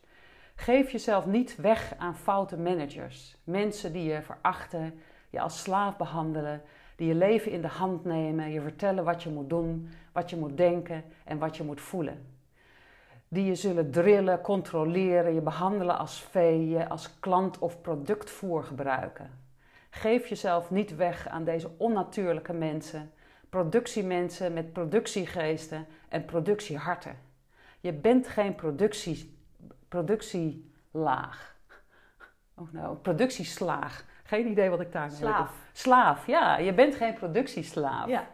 geef 0.56 0.92
jezelf 0.92 1.26
niet 1.26 1.56
weg 1.56 1.94
aan 1.98 2.16
foute 2.16 2.58
managers. 2.58 3.38
Mensen 3.44 3.94
die 3.94 4.04
je 4.04 4.22
verachten, 4.22 5.00
je 5.30 5.40
als 5.40 5.62
slaaf 5.62 5.98
behandelen, 5.98 6.62
die 6.96 7.08
je 7.08 7.16
leven 7.16 7.52
in 7.52 7.62
de 7.62 7.68
hand 7.68 8.04
nemen, 8.06 8.52
je 8.52 8.62
vertellen 8.62 9.04
wat 9.04 9.24
je 9.24 9.30
moet 9.30 9.50
doen, 9.50 9.90
wat 10.12 10.30
je 10.30 10.38
moet 10.38 10.58
denken 10.58 11.04
en 11.26 11.38
wat 11.38 11.58
je 11.58 11.64
moet 11.64 11.82
voelen. 11.82 12.39
Die 13.32 13.46
je 13.46 13.56
zullen 13.56 13.92
drillen, 13.92 14.42
controleren, 14.42 15.34
je 15.34 15.42
behandelen 15.42 15.98
als 15.98 16.22
vee, 16.22 16.70
je 16.70 16.90
als 16.90 17.20
klant 17.20 17.60
of 17.60 17.82
productvoer 17.82 18.64
gebruiken. 18.64 19.30
Geef 19.90 20.28
jezelf 20.28 20.70
niet 20.70 20.96
weg 20.96 21.28
aan 21.28 21.44
deze 21.44 21.70
onnatuurlijke 21.78 22.54
mensen 22.54 23.12
productiemensen 23.50 24.54
met 24.54 24.74
productiegeesten 24.74 25.88
en 26.10 26.26
productieharten. 26.26 27.18
Je 27.80 27.94
bent 27.94 28.28
geen 28.28 28.56
productie, 28.56 29.38
productielaag. 29.88 31.56
Oh 32.56 32.72
nou, 32.72 32.96
productieslaag. 32.96 34.06
Geen 34.24 34.48
idee 34.48 34.70
wat 34.70 34.80
ik 34.80 34.92
daar 34.92 35.12
Slaaf. 35.12 35.54
Slaaf, 35.72 36.28
ja. 36.28 36.58
Je 36.58 36.74
bent 36.74 36.96
geen 36.96 37.14
productieslaaf. 37.14 38.08
Ja. 38.08 38.28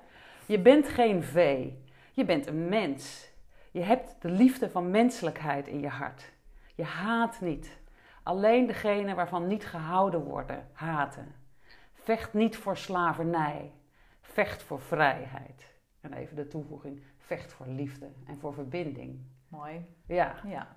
Je 0.45 0.59
bent 0.59 0.87
geen 0.87 1.23
vee. 1.23 1.83
Je 2.11 2.25
bent 2.25 2.47
een 2.47 2.69
mens. 2.69 3.33
Je 3.75 3.81
hebt 3.81 4.21
de 4.21 4.29
liefde 4.29 4.69
van 4.69 4.89
menselijkheid 4.89 5.67
in 5.67 5.79
je 5.79 5.87
hart. 5.87 6.31
Je 6.75 6.83
haat 6.83 7.41
niet. 7.41 7.79
Alleen 8.23 8.67
degene 8.67 9.13
waarvan 9.13 9.47
niet 9.47 9.65
gehouden 9.65 10.23
worden, 10.23 10.67
haten. 10.73 11.35
Vecht 11.93 12.33
niet 12.33 12.57
voor 12.57 12.77
slavernij. 12.77 13.71
Vecht 14.21 14.63
voor 14.63 14.81
vrijheid. 14.81 15.73
En 16.01 16.13
even 16.13 16.35
de 16.35 16.47
toevoeging, 16.47 17.03
vecht 17.17 17.53
voor 17.53 17.67
liefde 17.67 18.11
en 18.25 18.39
voor 18.39 18.53
verbinding. 18.53 19.25
Mooi. 19.47 19.85
Ja. 20.07 20.35
Ja. 20.45 20.67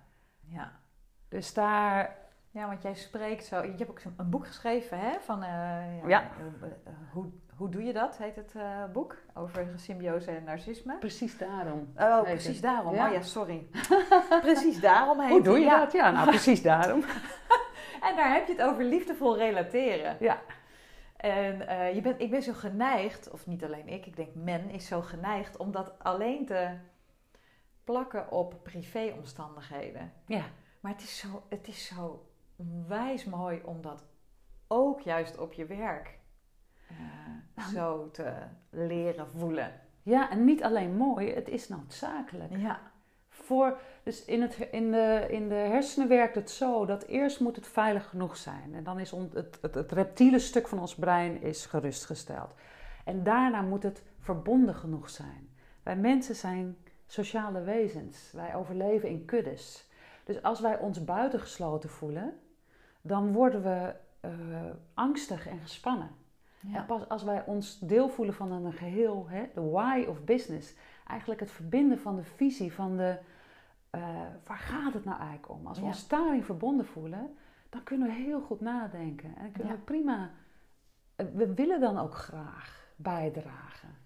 ja. 0.41 0.81
Dus 1.29 1.55
daar... 1.55 2.17
Ja, 2.51 2.67
want 2.67 2.83
jij 2.83 2.95
spreekt 2.95 3.45
zo... 3.45 3.63
Je 3.63 3.75
hebt 3.77 3.91
ook 3.91 4.03
een 4.17 4.31
boek 4.31 4.47
geschreven, 4.47 4.99
hè? 4.99 5.21
Van, 5.21 5.43
uh, 5.43 5.49
ja, 5.49 6.09
ja. 6.09 6.31
Uh, 6.63 6.93
hoe, 7.13 7.33
hoe 7.59 7.69
doe 7.69 7.85
je 7.85 7.93
dat, 7.93 8.19
heet 8.19 8.37
het 8.37 8.55
uh, 8.57 8.85
boek? 8.93 9.17
Over 9.35 9.69
symbiose 9.77 10.31
en 10.31 10.45
narcisme. 10.45 10.99
Precies 10.99 11.39
daarom. 11.39 11.93
Oh, 11.97 12.23
precies 12.23 12.47
het. 12.47 12.63
daarom. 12.63 12.95
Ja. 12.95 13.07
Oh 13.07 13.13
ja, 13.13 13.23
sorry. 13.23 13.67
precies 14.41 14.81
daarom 14.81 15.21
heet 15.21 15.31
Hoe 15.31 15.43
doe 15.43 15.59
je 15.59 15.65
ja. 15.65 15.79
dat? 15.79 15.93
Ja, 15.93 16.11
nou 16.11 16.29
precies 16.37 16.63
daarom. 16.63 17.05
en 18.09 18.17
daar 18.17 18.33
heb 18.33 18.47
je 18.47 18.53
het 18.53 18.63
over 18.63 18.85
liefdevol 18.85 19.37
relateren. 19.37 20.17
Ja. 20.21 20.41
En 21.17 21.61
uh, 21.61 21.95
je 21.95 22.01
bent, 22.01 22.21
ik 22.21 22.31
ben 22.31 22.43
zo 22.43 22.53
geneigd, 22.53 23.31
of 23.31 23.47
niet 23.47 23.65
alleen 23.65 23.89
ik, 23.89 24.07
ik 24.07 24.17
denk 24.17 24.35
men 24.35 24.71
is 24.71 24.87
zo 24.87 25.01
geneigd 25.01 25.57
om 25.57 25.71
dat 25.71 25.93
alleen 25.99 26.47
te 26.47 26.77
plakken 27.85 28.31
op 28.31 28.55
privéomstandigheden. 28.63 30.13
Ja. 30.27 30.45
Maar 30.81 30.93
het 30.93 31.03
is 31.03 31.19
zo, 31.19 31.43
het 31.49 31.69
is 31.69 31.87
zo 31.87 32.27
wijs 32.87 33.25
mooi 33.25 33.61
om 33.65 33.83
dat 33.83 34.05
ook 34.67 35.01
juist 35.01 35.39
op 35.39 35.53
je 35.53 35.67
werk 35.67 36.18
uh, 36.91 37.69
zo 37.69 38.11
te 38.11 38.33
leren 38.71 39.29
voelen. 39.29 39.73
Ja, 40.03 40.31
en 40.31 40.45
niet 40.45 40.63
alleen 40.63 40.97
mooi, 40.97 41.35
het 41.35 41.49
is 41.49 41.69
noodzakelijk. 41.69 42.57
Ja. 42.57 42.81
Voor, 43.29 43.79
dus 44.03 44.25
in, 44.25 44.43
het, 44.43 44.57
in, 44.71 44.91
de, 44.91 45.27
in 45.29 45.49
de 45.49 45.55
hersenen 45.55 46.09
werkt 46.09 46.35
het 46.35 46.51
zo 46.51 46.87
dat 46.87 47.03
eerst 47.03 47.41
moet 47.41 47.57
het 47.57 47.67
veilig 47.67 48.09
genoeg 48.09 48.37
zijn. 48.37 48.75
En 48.75 48.85
dan 48.85 49.01
is 49.01 49.13
on, 49.13 49.31
het, 49.35 49.59
het, 49.63 49.75
het 49.75 49.93
reptiele 49.93 50.39
stuk 50.39 50.69
van 50.69 50.79
ons 50.79 50.95
brein 50.95 51.43
is 51.43 51.67
gerustgesteld. 51.67 52.55
En 53.05 53.23
daarna 53.23 53.63
moet 53.63 53.83
het 53.83 54.03
verbonden 54.19 54.75
genoeg 54.75 55.11
zijn. 55.11 55.49
Wij 55.83 55.97
mensen 55.97 56.35
zijn 56.35 56.77
sociale 57.07 57.63
wezens. 57.63 58.33
Wij 58.33 58.55
overleven 58.55 59.09
in 59.09 59.25
kuddes. 59.25 59.89
Dus 60.25 60.43
als 60.43 60.61
wij 60.61 60.79
ons 60.79 61.05
buitengesloten 61.05 61.91
voelen, 61.91 62.39
dan 63.01 63.33
worden 63.33 63.63
we 63.63 63.95
uh, 64.25 64.31
angstig 64.95 65.47
en 65.47 65.59
gespannen. 65.59 66.11
Ja. 66.61 66.77
En 66.77 66.87
pas 66.87 67.09
als 67.09 67.23
wij 67.23 67.45
ons 67.47 67.79
deel 67.79 68.09
voelen 68.09 68.35
van 68.35 68.53
een 68.53 68.73
geheel, 68.73 69.27
hè, 69.29 69.49
de 69.55 69.61
why 69.61 70.05
of 70.09 70.25
business, 70.25 70.75
eigenlijk 71.07 71.41
het 71.41 71.51
verbinden 71.51 71.99
van 71.99 72.17
de 72.17 72.25
visie, 72.25 72.73
van 72.73 72.97
de 72.97 73.19
uh, 73.95 74.03
waar 74.45 74.59
gaat 74.59 74.95
het 74.95 75.05
nou 75.05 75.19
eigenlijk 75.19 75.49
om? 75.49 75.67
Als 75.67 75.79
we 75.79 75.85
ja. 75.85 75.91
ons 75.91 76.09
daarin 76.09 76.45
verbonden 76.45 76.87
voelen, 76.87 77.37
dan 77.69 77.83
kunnen 77.83 78.09
we 78.09 78.15
heel 78.15 78.41
goed 78.41 78.61
nadenken. 78.61 79.37
En 79.37 79.53
kunnen 79.53 79.73
ja. 79.73 79.79
we 79.79 79.85
prima, 79.85 80.31
uh, 81.17 81.27
we 81.35 81.55
willen 81.55 81.81
dan 81.81 81.99
ook 81.99 82.15
graag 82.15 82.93
bijdragen. 82.97 83.97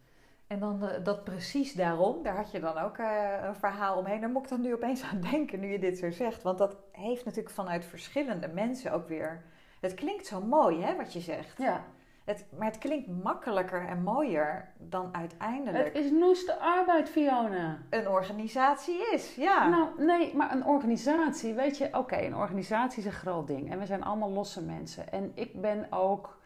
En 0.47 0.59
dan 0.59 0.85
uh, 0.85 1.05
dat 1.05 1.25
precies 1.25 1.73
daarom, 1.75 2.23
daar 2.23 2.37
had 2.37 2.51
je 2.51 2.61
dan 2.61 2.79
ook 2.79 2.99
een 2.99 3.55
verhaal 3.55 3.97
omheen. 3.97 4.21
Daar 4.21 4.31
moet 4.31 4.43
ik 4.43 4.49
dan 4.49 4.61
nu 4.61 4.75
opeens 4.75 5.03
aan 5.13 5.21
denken, 5.21 5.61
nu 5.61 5.67
je 5.73 5.79
dit 5.79 5.99
zo 5.99 6.11
zegt. 6.11 6.43
Want 6.43 6.59
dat 6.59 6.77
heeft 6.93 7.25
natuurlijk 7.25 7.55
vanuit 7.55 7.85
verschillende 7.85 8.49
mensen 8.49 8.93
ook 8.93 9.09
weer... 9.09 9.43
Het 9.81 9.95
klinkt 9.95 10.27
zo 10.27 10.41
mooi, 10.41 10.83
hè, 10.83 10.97
wat 10.97 11.13
je 11.13 11.21
zegt. 11.21 11.59
Ja. 11.59 11.85
Het, 12.25 12.47
maar 12.59 12.67
het 12.67 12.79
klinkt 12.79 13.23
makkelijker 13.23 13.87
en 13.87 14.03
mooier 14.03 14.73
dan 14.79 15.09
uiteindelijk. 15.15 15.85
Het 15.85 16.05
is 16.05 16.11
noeste 16.11 16.59
arbeid, 16.59 17.09
Fiona. 17.09 17.79
Een 17.91 18.09
organisatie 18.09 19.13
is, 19.13 19.35
ja. 19.35 19.69
Nou, 19.69 20.05
nee, 20.05 20.37
maar 20.37 20.53
een 20.53 20.67
organisatie, 20.67 21.55
weet 21.55 21.79
je, 21.79 21.89
oké, 21.93 22.17
een 22.17 22.37
organisatie 22.37 22.99
is 22.99 23.05
een 23.05 23.13
groot 23.13 23.47
ding. 23.47 23.71
En 23.71 23.79
we 23.79 23.87
zijn 23.87 24.03
allemaal 24.05 24.31
losse 24.31 24.63
mensen. 24.63 25.13
En 25.13 25.33
ik 25.35 25.61
ben 25.61 25.87
ook, 25.91 26.39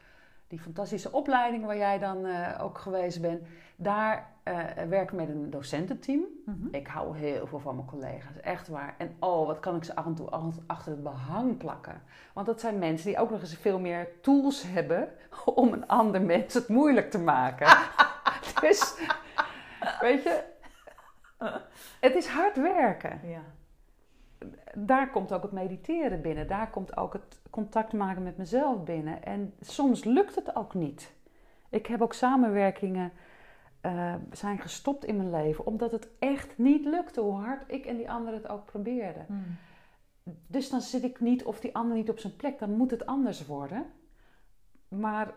die 0.48 0.60
fantastische 0.60 1.12
opleiding 1.12 1.64
waar 1.64 1.76
jij 1.76 1.98
dan 1.98 2.26
uh, 2.26 2.48
ook 2.60 2.78
geweest 2.78 3.20
bent, 3.20 3.42
daar 3.76 4.34
uh, 4.44 4.58
werk 4.88 5.10
ik 5.10 5.12
met 5.12 5.28
een 5.28 5.50
docententeam. 5.50 6.24
Mm 6.44 6.58
-hmm. 6.60 6.68
Ik 6.74 6.86
hou 6.86 7.16
heel 7.16 7.46
veel 7.46 7.58
van 7.58 7.74
mijn 7.74 7.86
collega's, 7.86 8.40
echt 8.40 8.68
waar. 8.68 8.94
En 8.98 9.16
oh, 9.18 9.46
wat 9.46 9.60
kan 9.60 9.76
ik 9.76 9.84
ze 9.84 9.94
af 9.94 10.06
en 10.06 10.14
toe 10.14 10.30
achter 10.66 10.92
het 10.92 11.02
behang 11.02 11.56
plakken. 11.56 12.02
Want 12.32 12.46
dat 12.46 12.60
zijn 12.60 12.78
mensen 12.78 13.06
die 13.06 13.18
ook 13.18 13.30
nog 13.30 13.40
eens 13.40 13.56
veel 13.56 13.78
meer 13.78 14.08
tools 14.20 14.62
hebben 14.62 15.08
om 15.44 15.72
een 15.72 15.86
ander 15.86 16.22
mens 16.22 16.54
het 16.54 16.68
moeilijk 16.68 17.10
te 17.10 17.18
maken. 17.18 17.78
dus, 18.60 18.94
weet 20.00 20.22
je, 20.22 20.42
het 22.00 22.14
is 22.14 22.26
hard 22.26 22.56
werken. 22.56 23.20
Ja. 23.22 23.42
Daar 24.74 25.10
komt 25.10 25.32
ook 25.32 25.42
het 25.42 25.52
mediteren 25.52 26.20
binnen. 26.20 26.46
Daar 26.46 26.70
komt 26.70 26.96
ook 26.96 27.12
het 27.12 27.40
contact 27.50 27.92
maken 27.92 28.22
met 28.22 28.36
mezelf 28.36 28.84
binnen. 28.84 29.22
En 29.22 29.54
soms 29.60 30.04
lukt 30.04 30.34
het 30.34 30.56
ook 30.56 30.74
niet. 30.74 31.14
Ik 31.68 31.86
heb 31.86 32.00
ook 32.00 32.12
samenwerkingen 32.12 33.12
uh, 33.82 34.14
zijn 34.32 34.58
gestopt 34.58 35.04
in 35.04 35.16
mijn 35.16 35.30
leven 35.30 35.66
omdat 35.66 35.92
het 35.92 36.08
echt 36.18 36.58
niet 36.58 36.84
lukte, 36.84 37.20
hoe 37.20 37.40
hard 37.40 37.64
ik 37.66 37.86
en 37.86 37.96
die 37.96 38.10
anderen 38.10 38.42
het 38.42 38.48
ook 38.48 38.64
probeerden. 38.64 39.24
Hmm. 39.26 39.56
Dus 40.46 40.70
dan 40.70 40.80
zit 40.80 41.02
ik 41.02 41.20
niet 41.20 41.44
of 41.44 41.60
die 41.60 41.74
ander 41.74 41.96
niet 41.96 42.10
op 42.10 42.18
zijn 42.18 42.36
plek, 42.36 42.58
dan 42.58 42.70
moet 42.70 42.90
het 42.90 43.06
anders 43.06 43.46
worden. 43.46 43.86
Maar 44.88 45.34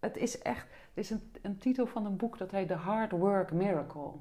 het 0.00 0.16
is 0.16 0.38
echt, 0.38 0.66
er 0.94 1.00
is 1.00 1.10
een, 1.10 1.32
een 1.42 1.58
titel 1.58 1.86
van 1.86 2.06
een 2.06 2.16
boek 2.16 2.38
dat 2.38 2.50
heet 2.50 2.68
The 2.68 2.74
Hard 2.74 3.10
Work 3.10 3.52
Miracle. 3.52 4.12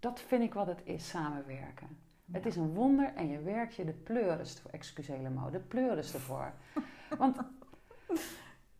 Dat 0.00 0.20
vind 0.20 0.42
ik 0.42 0.54
wat 0.54 0.66
het 0.66 0.80
is, 0.84 1.08
samenwerken. 1.08 2.05
Het 2.32 2.46
is 2.46 2.56
een 2.56 2.74
wonder 2.74 3.14
en 3.14 3.28
je 3.28 3.40
werkt 3.40 3.74
je 3.74 3.84
de 3.84 3.92
pleuris, 3.92 4.62
excuseer 4.70 5.30
me, 5.30 5.50
de 5.50 5.60
pleuris 5.60 6.14
ervoor. 6.14 6.52
Want 7.18 7.36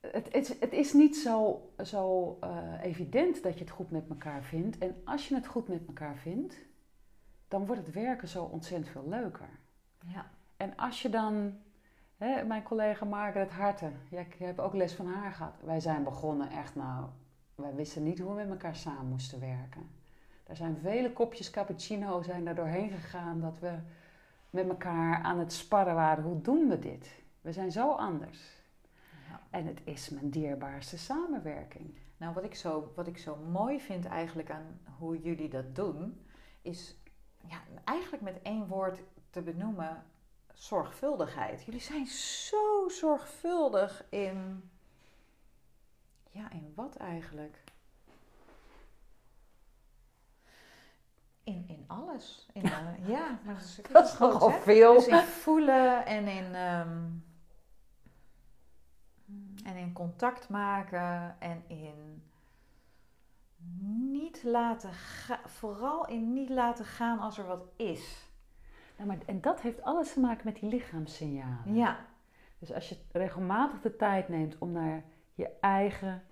het, 0.00 0.32
het, 0.32 0.56
het, 0.60 0.72
is 0.72 0.92
niet 0.92 1.16
zo, 1.16 1.68
zo 1.82 2.38
uh, 2.44 2.72
evident 2.82 3.42
dat 3.42 3.54
je 3.54 3.60
het 3.60 3.70
goed 3.70 3.90
met 3.90 4.08
elkaar 4.08 4.42
vindt. 4.42 4.78
En 4.78 5.00
als 5.04 5.28
je 5.28 5.34
het 5.34 5.46
goed 5.46 5.68
met 5.68 5.86
elkaar 5.86 6.16
vindt, 6.16 6.56
dan 7.48 7.66
wordt 7.66 7.86
het 7.86 7.94
werken 7.94 8.28
zo 8.28 8.44
ontzettend 8.44 8.90
veel 8.90 9.08
leuker. 9.08 9.48
Ja. 10.06 10.30
En 10.56 10.76
als 10.76 11.02
je 11.02 11.08
dan, 11.08 11.58
hè, 12.16 12.44
mijn 12.44 12.62
collega 12.62 13.04
Margaret 13.04 13.50
Harten, 13.50 14.00
jij 14.10 14.26
hebt 14.38 14.60
ook 14.60 14.74
les 14.74 14.94
van 14.94 15.06
haar 15.06 15.32
gehad. 15.32 15.54
Wij 15.64 15.80
zijn 15.80 16.04
begonnen 16.04 16.50
echt 16.50 16.74
nou, 16.74 17.06
wij 17.54 17.74
wisten 17.74 18.02
niet 18.02 18.18
hoe 18.18 18.28
we 18.28 18.34
met 18.34 18.50
elkaar 18.50 18.76
samen 18.76 19.06
moesten 19.06 19.40
werken. 19.40 19.95
Er 20.46 20.56
zijn 20.56 20.76
vele 20.76 21.12
kopjes 21.12 21.50
cappuccino 21.50 22.22
zijn 22.22 22.44
daar 22.44 22.54
doorheen 22.54 22.90
gegaan 22.90 23.40
dat 23.40 23.58
we 23.58 23.78
met 24.50 24.68
elkaar 24.68 25.22
aan 25.22 25.38
het 25.38 25.52
sparren 25.52 25.94
waren. 25.94 26.24
Hoe 26.24 26.40
doen 26.40 26.68
we 26.68 26.78
dit? 26.78 27.22
We 27.40 27.52
zijn 27.52 27.72
zo 27.72 27.92
anders. 27.92 28.54
En 29.50 29.66
het 29.66 29.80
is 29.84 30.08
mijn 30.08 30.30
dierbaarste 30.30 30.98
samenwerking. 30.98 31.98
Nou, 32.16 32.34
wat 32.34 32.44
ik, 32.44 32.54
zo, 32.54 32.92
wat 32.94 33.06
ik 33.06 33.18
zo 33.18 33.36
mooi 33.36 33.80
vind 33.80 34.04
eigenlijk 34.04 34.50
aan 34.50 34.80
hoe 34.98 35.20
jullie 35.20 35.48
dat 35.48 35.74
doen, 35.74 36.26
is 36.62 36.96
ja, 37.48 37.62
eigenlijk 37.84 38.22
met 38.22 38.42
één 38.42 38.66
woord 38.66 39.02
te 39.30 39.42
benoemen: 39.42 40.04
zorgvuldigheid. 40.52 41.64
Jullie 41.64 41.80
zijn 41.80 42.06
zo 42.06 42.88
zorgvuldig 42.88 44.04
in. 44.08 44.70
Ja, 46.30 46.50
in 46.50 46.72
wat 46.74 46.96
eigenlijk? 46.96 47.65
In, 51.46 51.64
in 51.68 51.84
alles. 51.86 52.48
In, 52.52 52.64
uh, 52.64 53.08
ja, 53.16 53.38
maar 53.44 53.54
dat 53.54 53.62
is, 53.62 53.80
dat 53.92 54.06
is 54.06 54.18
nogal 54.18 54.50
veel. 54.50 54.94
Dus 54.94 55.06
in 55.06 55.18
voelen 55.18 56.06
en 56.06 56.26
in. 56.28 56.54
Um, 56.54 57.24
en 59.64 59.76
in 59.76 59.92
contact 59.92 60.48
maken 60.48 61.36
en 61.38 61.62
in 61.66 62.22
niet 63.88 64.42
laten 64.42 64.92
gaan, 64.92 65.38
vooral 65.44 66.06
in 66.06 66.32
niet 66.32 66.48
laten 66.48 66.84
gaan 66.84 67.18
als 67.18 67.38
er 67.38 67.46
wat 67.46 67.68
is. 67.76 68.30
Nou, 68.96 69.08
maar, 69.08 69.18
en 69.26 69.40
dat 69.40 69.60
heeft 69.60 69.82
alles 69.82 70.12
te 70.12 70.20
maken 70.20 70.44
met 70.44 70.60
die 70.60 70.70
lichaamssignalen. 70.70 71.74
Ja. 71.74 72.06
Dus 72.58 72.72
als 72.72 72.88
je 72.88 72.96
regelmatig 73.12 73.80
de 73.80 73.96
tijd 73.96 74.28
neemt 74.28 74.58
om 74.58 74.72
naar 74.72 75.04
je 75.34 75.50
eigen 75.60 76.22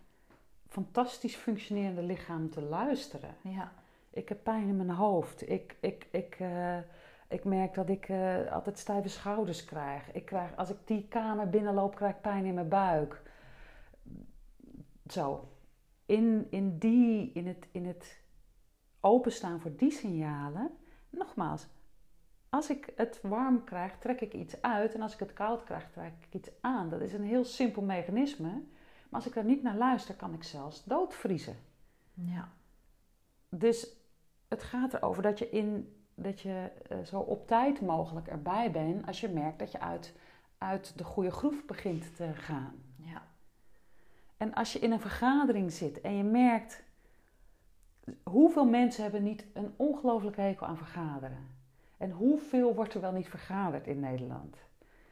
fantastisch 0.68 1.36
functionerende 1.36 2.02
lichaam 2.02 2.50
te 2.50 2.62
luisteren. 2.62 3.36
Ja. 3.42 3.72
Ik 4.14 4.28
heb 4.28 4.42
pijn 4.42 4.68
in 4.68 4.76
mijn 4.76 4.90
hoofd. 4.90 5.50
Ik, 5.50 5.76
ik, 5.80 6.06
ik, 6.10 6.38
uh, 6.40 6.78
ik 7.28 7.44
merk 7.44 7.74
dat 7.74 7.88
ik 7.88 8.08
uh, 8.08 8.52
altijd 8.52 8.78
stijve 8.78 9.08
schouders 9.08 9.64
krijg. 9.64 10.12
Ik 10.12 10.24
krijg. 10.24 10.56
Als 10.56 10.70
ik 10.70 10.76
die 10.84 11.08
kamer 11.08 11.50
binnenloop, 11.50 11.94
krijg 11.94 12.14
ik 12.14 12.20
pijn 12.20 12.44
in 12.44 12.54
mijn 12.54 12.68
buik. 12.68 13.22
Zo. 15.06 15.48
In, 16.06 16.46
in, 16.50 16.78
die, 16.78 17.32
in, 17.32 17.46
het, 17.46 17.68
in 17.72 17.86
het 17.86 18.20
openstaan 19.00 19.60
voor 19.60 19.76
die 19.76 19.90
signalen. 19.90 20.70
Nogmaals, 21.10 21.66
als 22.48 22.70
ik 22.70 22.92
het 22.96 23.20
warm 23.22 23.64
krijg, 23.64 23.98
trek 23.98 24.20
ik 24.20 24.34
iets 24.34 24.62
uit. 24.62 24.94
En 24.94 25.02
als 25.02 25.12
ik 25.12 25.18
het 25.18 25.32
koud 25.32 25.64
krijg, 25.64 25.90
trek 25.90 26.12
ik 26.26 26.34
iets 26.34 26.50
aan. 26.60 26.90
Dat 26.90 27.00
is 27.00 27.12
een 27.12 27.24
heel 27.24 27.44
simpel 27.44 27.82
mechanisme. 27.82 28.50
Maar 29.08 29.20
als 29.20 29.26
ik 29.26 29.34
daar 29.34 29.44
niet 29.44 29.62
naar 29.62 29.76
luister, 29.76 30.14
kan 30.14 30.34
ik 30.34 30.42
zelfs 30.42 30.84
doodvriezen. 30.84 31.56
Ja. 32.14 32.52
Dus 33.48 34.03
het 34.54 34.62
gaat 34.62 34.94
erover 34.94 35.22
dat 35.22 35.38
je 35.38 35.50
in 35.50 35.98
dat 36.14 36.40
je 36.40 36.70
uh, 36.92 36.98
zo 37.04 37.18
op 37.18 37.46
tijd 37.46 37.80
mogelijk 37.80 38.26
erbij 38.26 38.70
bent 38.70 39.06
als 39.06 39.20
je 39.20 39.28
merkt 39.28 39.58
dat 39.58 39.72
je 39.72 39.80
uit 39.80 40.14
uit 40.58 40.98
de 40.98 41.04
goede 41.04 41.30
groef 41.30 41.66
begint 41.66 42.16
te 42.16 42.32
gaan. 42.34 42.82
Ja. 42.96 43.22
En 44.36 44.54
als 44.54 44.72
je 44.72 44.78
in 44.78 44.92
een 44.92 45.00
vergadering 45.00 45.72
zit 45.72 46.00
en 46.00 46.16
je 46.16 46.22
merkt 46.22 46.82
hoeveel 48.22 48.64
mensen 48.64 49.02
hebben 49.02 49.22
niet 49.22 49.46
een 49.52 49.74
ongelooflijke 49.76 50.40
hekel 50.40 50.66
aan 50.66 50.76
vergaderen. 50.76 51.52
En 51.96 52.10
hoeveel 52.10 52.74
wordt 52.74 52.94
er 52.94 53.00
wel 53.00 53.12
niet 53.12 53.28
vergaderd 53.28 53.86
in 53.86 54.00
Nederland? 54.00 54.56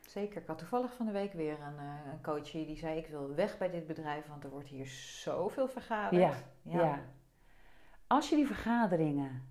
Zeker. 0.00 0.40
Ik 0.40 0.46
had 0.46 0.58
toevallig 0.58 0.92
van 0.92 1.06
de 1.06 1.12
week 1.12 1.32
weer 1.32 1.52
een, 1.60 1.84
uh, 1.84 2.12
een 2.12 2.22
coach 2.22 2.50
die 2.50 2.76
zei: 2.76 2.98
Ik 2.98 3.06
wil 3.06 3.34
weg 3.34 3.58
bij 3.58 3.70
dit 3.70 3.86
bedrijf, 3.86 4.26
want 4.26 4.44
er 4.44 4.50
wordt 4.50 4.68
hier 4.68 4.86
zoveel 4.86 5.68
vergaderd. 5.68 6.22
Ja, 6.22 6.34
ja. 6.62 6.82
ja. 6.82 7.00
Als 8.12 8.28
je 8.28 8.36
die 8.36 8.46
vergaderingen 8.46 9.42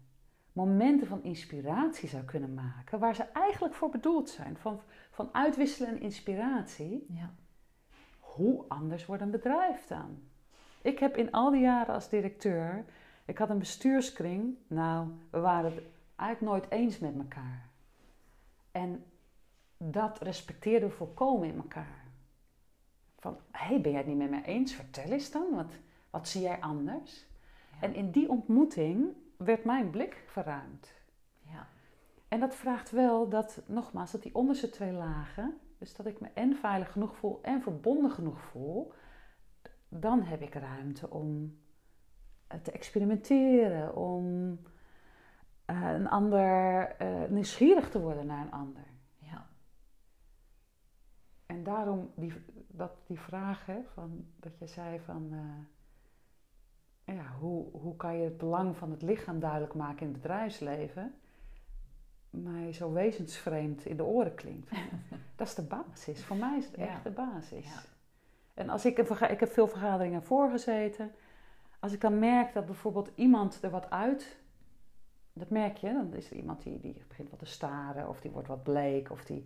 momenten 0.52 1.08
van 1.08 1.24
inspiratie 1.24 2.10
zou 2.10 2.24
kunnen 2.24 2.54
maken, 2.54 3.00
waar 3.00 3.16
ze 3.16 3.24
eigenlijk 3.24 3.74
voor 3.74 3.90
bedoeld 3.90 4.30
zijn, 4.30 4.58
van, 4.58 4.82
van 5.12 5.30
uitwisselen 5.32 5.90
en 5.90 6.02
inspiratie, 6.02 7.06
ja. 7.10 7.34
hoe 8.20 8.66
anders 8.68 9.06
wordt 9.06 9.22
een 9.22 9.32
bedrijf 9.32 9.88
dan? 9.88 10.20
Ik 10.82 11.00
heb 11.00 11.18
in 11.18 11.32
al 11.32 11.52
die 11.52 11.62
jaren 11.62 11.94
als 11.94 12.10
directeur, 12.10 12.86
ik 13.26 13.38
had 13.38 13.50
een 13.50 13.60
bestuurskring, 13.60 14.56
nou, 14.68 15.08
we 15.30 15.40
waren 15.40 15.76
het 15.76 15.84
eigenlijk 16.16 16.52
nooit 16.52 16.72
eens 16.72 17.00
met 17.00 17.16
elkaar. 17.18 17.70
En 18.72 19.06
dat 19.78 20.22
respecteerden 20.22 20.90
we 20.90 20.96
volkomen 20.96 21.48
in 21.48 21.58
elkaar. 21.58 22.06
Van, 23.20 23.38
hé, 23.52 23.66
hey, 23.66 23.82
ben 23.82 23.92
jij 23.92 24.00
het 24.00 24.10
niet 24.10 24.18
met 24.18 24.30
mij 24.30 24.44
eens? 24.44 24.74
Vertel 24.74 25.12
eens 25.12 25.32
dan, 25.32 25.56
wat, 25.56 25.72
wat 26.10 26.28
zie 26.28 26.42
jij 26.42 26.60
anders? 26.60 27.30
En 27.82 27.94
in 27.94 28.12
die 28.12 28.30
ontmoeting 28.30 29.16
werd 29.38 29.64
mijn 29.64 29.90
blik 29.90 30.24
verruimd. 30.28 30.94
Ja. 31.40 31.68
En 32.28 32.40
dat 32.40 32.56
vraagt 32.56 32.92
wel 32.92 33.30
dat, 33.30 33.62
nogmaals, 33.66 34.12
dat 34.12 34.24
die 34.24 34.36
onderste 34.36 34.70
twee 34.70 34.92
lagen, 34.92 35.58
dus 35.78 35.96
dat 35.96 36.06
ik 36.06 36.20
me 36.20 36.28
en 36.34 36.56
veilig 36.56 36.92
genoeg 36.92 37.16
voel 37.16 37.40
en 37.42 37.62
verbonden 37.62 38.12
genoeg 38.12 38.42
voel, 38.42 38.94
dan 39.90 40.22
heb 40.22 40.42
ik 40.42 40.54
ruimte 40.54 41.10
om 41.10 41.60
te 42.62 42.72
experimenteren, 42.72 43.96
om 43.96 44.52
uh, 45.72 45.92
een 45.94 46.10
ander 46.10 46.96
uh, 47.02 47.30
nieuwsgierig 47.30 47.90
te 47.90 48.02
worden 48.02 48.26
naar 48.26 48.46
een 48.46 48.52
ander. 48.52 48.86
Ja. 49.18 49.48
En 51.46 51.64
daarom 51.64 52.12
die, 52.16 52.34
dat, 52.68 52.92
die 53.08 53.20
vraag, 53.20 53.66
hè, 53.66 53.82
van, 53.94 54.26
dat 54.40 54.58
je 54.58 54.68
zei 54.68 55.00
van 55.00 55.30
uh, 55.32 55.40
ja, 57.14 57.36
hoe, 57.40 57.66
hoe 57.72 57.96
kan 57.96 58.18
je 58.18 58.24
het 58.24 58.38
belang 58.38 58.78
van 58.78 58.92
het 58.92 59.02
lichaam 59.02 59.40
duidelijk 59.40 59.74
maken 59.74 60.06
in 60.06 60.12
het 60.12 60.22
bedrijfsleven, 60.22 61.14
mij 62.30 62.74
zo 62.74 62.92
wezensvreemd 62.92 63.86
in 63.86 63.98
de 63.98 64.04
oren 64.04 64.36
klinkt. 64.36 64.70
dat 65.36 65.48
is 65.48 65.56
de 65.56 65.62
basis. 65.62 66.24
Voor 66.24 66.38
mij 66.38 66.58
is 66.58 66.66
het 66.66 66.76
echt 66.76 67.04
de 67.04 67.10
basis. 67.10 67.66
Ja. 67.66 67.82
En 68.54 68.70
als 68.70 68.86
ik, 68.86 68.98
ik 69.30 69.40
heb 69.40 69.52
veel 69.52 69.68
vergaderingen 69.68 70.24
voorgezeten. 70.24 71.12
Als 71.80 71.94
ik 71.94 72.02
dan 72.02 72.20
merk 72.20 72.54
dat 72.54 72.66
bijvoorbeeld 72.66 73.12
iemand 73.16 73.64
er 73.64 73.70
wat 73.70 73.90
uit, 73.90 74.38
dat 75.34 75.50
merk 75.50 75.78
je, 75.78 75.94
dan 75.94 76.14
is 76.14 76.30
er 76.30 76.36
iemand 76.36 76.64
die, 76.64 76.80
die 76.80 77.04
begint 77.08 77.30
wat 77.30 77.40
te 77.40 77.46
staren, 77.46 78.10
of 78.10 78.22
die 78.22 78.32
wordt 78.32 78.48
wat 78.48 78.64
bleek, 78.64 79.12
of 79.12 79.26
die, 79.26 79.46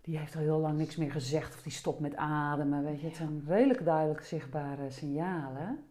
die 0.00 0.18
heeft 0.18 0.34
al 0.34 0.40
heel 0.40 0.58
lang 0.58 0.78
niks 0.78 0.96
meer 0.96 1.12
gezegd, 1.12 1.54
of 1.54 1.62
die 1.62 1.72
stopt 1.72 2.00
met 2.00 2.16
ademen. 2.16 2.84
Weet 2.84 3.00
je, 3.00 3.06
het 3.06 3.16
zijn 3.16 3.44
redelijk 3.46 3.84
duidelijk 3.84 4.24
zichtbare 4.24 4.90
signalen 4.90 5.84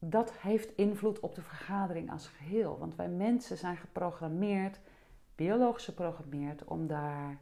dat 0.00 0.32
heeft 0.32 0.76
invloed 0.76 1.20
op 1.20 1.34
de 1.34 1.42
vergadering 1.42 2.10
als 2.10 2.26
geheel. 2.26 2.78
Want 2.78 2.96
wij 2.96 3.08
mensen 3.08 3.56
zijn 3.56 3.76
geprogrammeerd, 3.76 4.80
biologisch 5.34 5.84
geprogrammeerd, 5.84 6.64
om, 6.64 6.86
daar, 6.86 7.38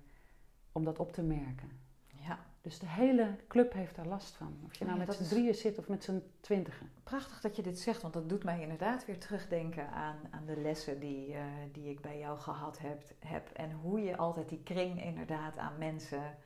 om 0.72 0.84
dat 0.84 0.98
op 0.98 1.12
te 1.12 1.22
merken. 1.22 1.70
Ja. 2.06 2.38
Dus 2.60 2.78
de 2.78 2.88
hele 2.88 3.36
club 3.48 3.72
heeft 3.72 3.96
daar 3.96 4.06
last 4.06 4.34
van. 4.34 4.58
Of 4.64 4.78
je 4.78 4.84
nou 4.84 4.98
met 4.98 5.14
z'n 5.14 5.24
drieën 5.24 5.54
zit 5.54 5.78
of 5.78 5.88
met 5.88 6.04
z'n 6.04 6.22
twintigen. 6.40 6.90
Prachtig 7.02 7.40
dat 7.40 7.56
je 7.56 7.62
dit 7.62 7.78
zegt, 7.78 8.02
want 8.02 8.14
dat 8.14 8.28
doet 8.28 8.44
mij 8.44 8.60
inderdaad 8.60 9.04
weer 9.04 9.18
terugdenken 9.18 9.90
aan, 9.90 10.16
aan 10.30 10.44
de 10.46 10.56
lessen 10.56 11.00
die, 11.00 11.28
uh, 11.28 11.42
die 11.72 11.90
ik 11.90 12.00
bij 12.00 12.18
jou 12.18 12.38
gehad 12.38 12.78
heb, 12.78 13.02
heb. 13.18 13.50
En 13.50 13.72
hoe 13.72 14.00
je 14.00 14.16
altijd 14.16 14.48
die 14.48 14.62
kring 14.62 15.04
inderdaad 15.04 15.58
aan 15.58 15.78
mensen 15.78 16.36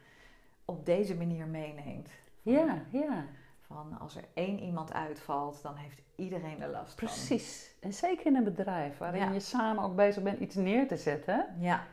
op 0.64 0.86
deze 0.86 1.16
manier 1.16 1.46
meeneemt. 1.46 2.08
Ja, 2.42 2.82
ja 2.90 3.26
van 3.72 3.98
als 3.98 4.16
er 4.16 4.24
één 4.34 4.58
iemand 4.58 4.92
uitvalt, 4.92 5.62
dan 5.62 5.74
heeft 5.74 6.02
iedereen 6.16 6.62
er 6.62 6.68
last 6.68 6.98
van. 6.98 7.08
Precies. 7.08 7.74
En 7.80 7.92
zeker 7.92 8.26
in 8.26 8.36
een 8.36 8.44
bedrijf 8.44 8.98
waarin 8.98 9.32
je 9.32 9.40
samen 9.40 9.84
ook 9.84 9.96
bezig 9.96 10.22
bent 10.22 10.40
iets 10.40 10.54
neer 10.54 10.88
te 10.88 10.96
zetten. 10.96 11.46
Ja. 11.58 11.86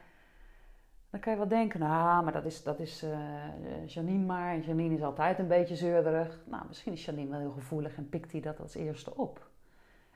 Dan 1.09 1.19
kan 1.19 1.31
je 1.31 1.37
wel 1.37 1.47
denken, 1.47 1.79
nou, 1.79 2.23
maar 2.23 2.33
dat 2.33 2.45
is, 2.45 2.63
dat 2.63 2.79
is 2.79 3.03
uh, 3.03 3.87
Janine 3.87 4.25
maar. 4.25 4.53
En 4.53 4.61
Janine 4.61 4.95
is 4.95 5.01
altijd 5.01 5.39
een 5.39 5.47
beetje 5.47 5.75
zeurderig. 5.75 6.39
Nou, 6.45 6.63
misschien 6.67 6.93
is 6.93 7.05
Janine 7.05 7.29
wel 7.29 7.39
heel 7.39 7.51
gevoelig 7.51 7.97
en 7.97 8.09
pikt 8.09 8.31
hij 8.31 8.41
dat 8.41 8.59
als 8.59 8.75
eerste 8.75 9.15
op. 9.15 9.49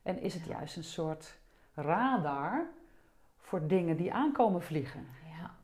En 0.04 0.20
is 0.22 0.34
het 0.34 0.46
juist 0.46 0.78
een 0.78 0.84
soort 0.84 1.40
radar 1.74 2.68
voor 3.38 3.68
dingen 3.68 3.98
die 3.98 4.14
aankomen 4.14 4.62
vliegen. 4.62 5.08
Ja. 5.40 5.56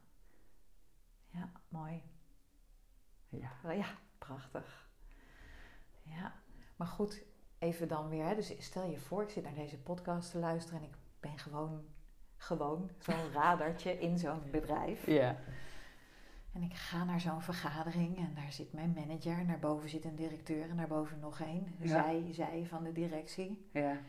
Ja, 1.30 1.50
mooi. 1.68 2.02
Ja. 3.30 3.52
Ja, 3.74 3.86
prachtig. 4.18 4.89
Maar 6.80 6.88
goed, 6.88 7.24
even 7.58 7.88
dan 7.88 8.10
weer. 8.10 8.26
Hè. 8.26 8.36
Dus 8.36 8.54
stel 8.58 8.90
je 8.90 9.00
voor, 9.00 9.24
ik 9.24 9.30
zit 9.30 9.44
naar 9.44 9.54
deze 9.54 9.78
podcast 9.78 10.32
te 10.32 10.38
luisteren 10.38 10.80
en 10.80 10.86
ik 10.88 10.96
ben 11.20 11.38
gewoon, 11.38 11.86
gewoon 12.38 12.90
zo'n 13.00 13.32
radartje 13.42 14.00
in 14.00 14.18
zo'n 14.18 14.52
bedrijf. 14.52 15.06
Ja. 15.06 15.38
En 16.54 16.62
ik 16.62 16.74
ga 16.74 17.04
naar 17.04 17.20
zo'n 17.20 17.42
vergadering 17.42 18.18
en 18.18 18.34
daar 18.34 18.52
zit 18.52 18.74
mijn 18.74 18.94
manager, 18.94 19.46
naar 19.46 19.60
boven 19.60 19.90
zit 19.90 20.06
een 20.06 20.16
directeur 20.16 20.70
en 20.70 20.76
naar 20.76 20.88
boven 20.88 21.20
nog 21.20 21.40
één. 21.40 21.76
Zij, 21.84 22.28
zij 22.32 22.66
van 22.66 22.84
de 22.84 22.92
directie. 22.92 23.70
Ja. 23.74 24.02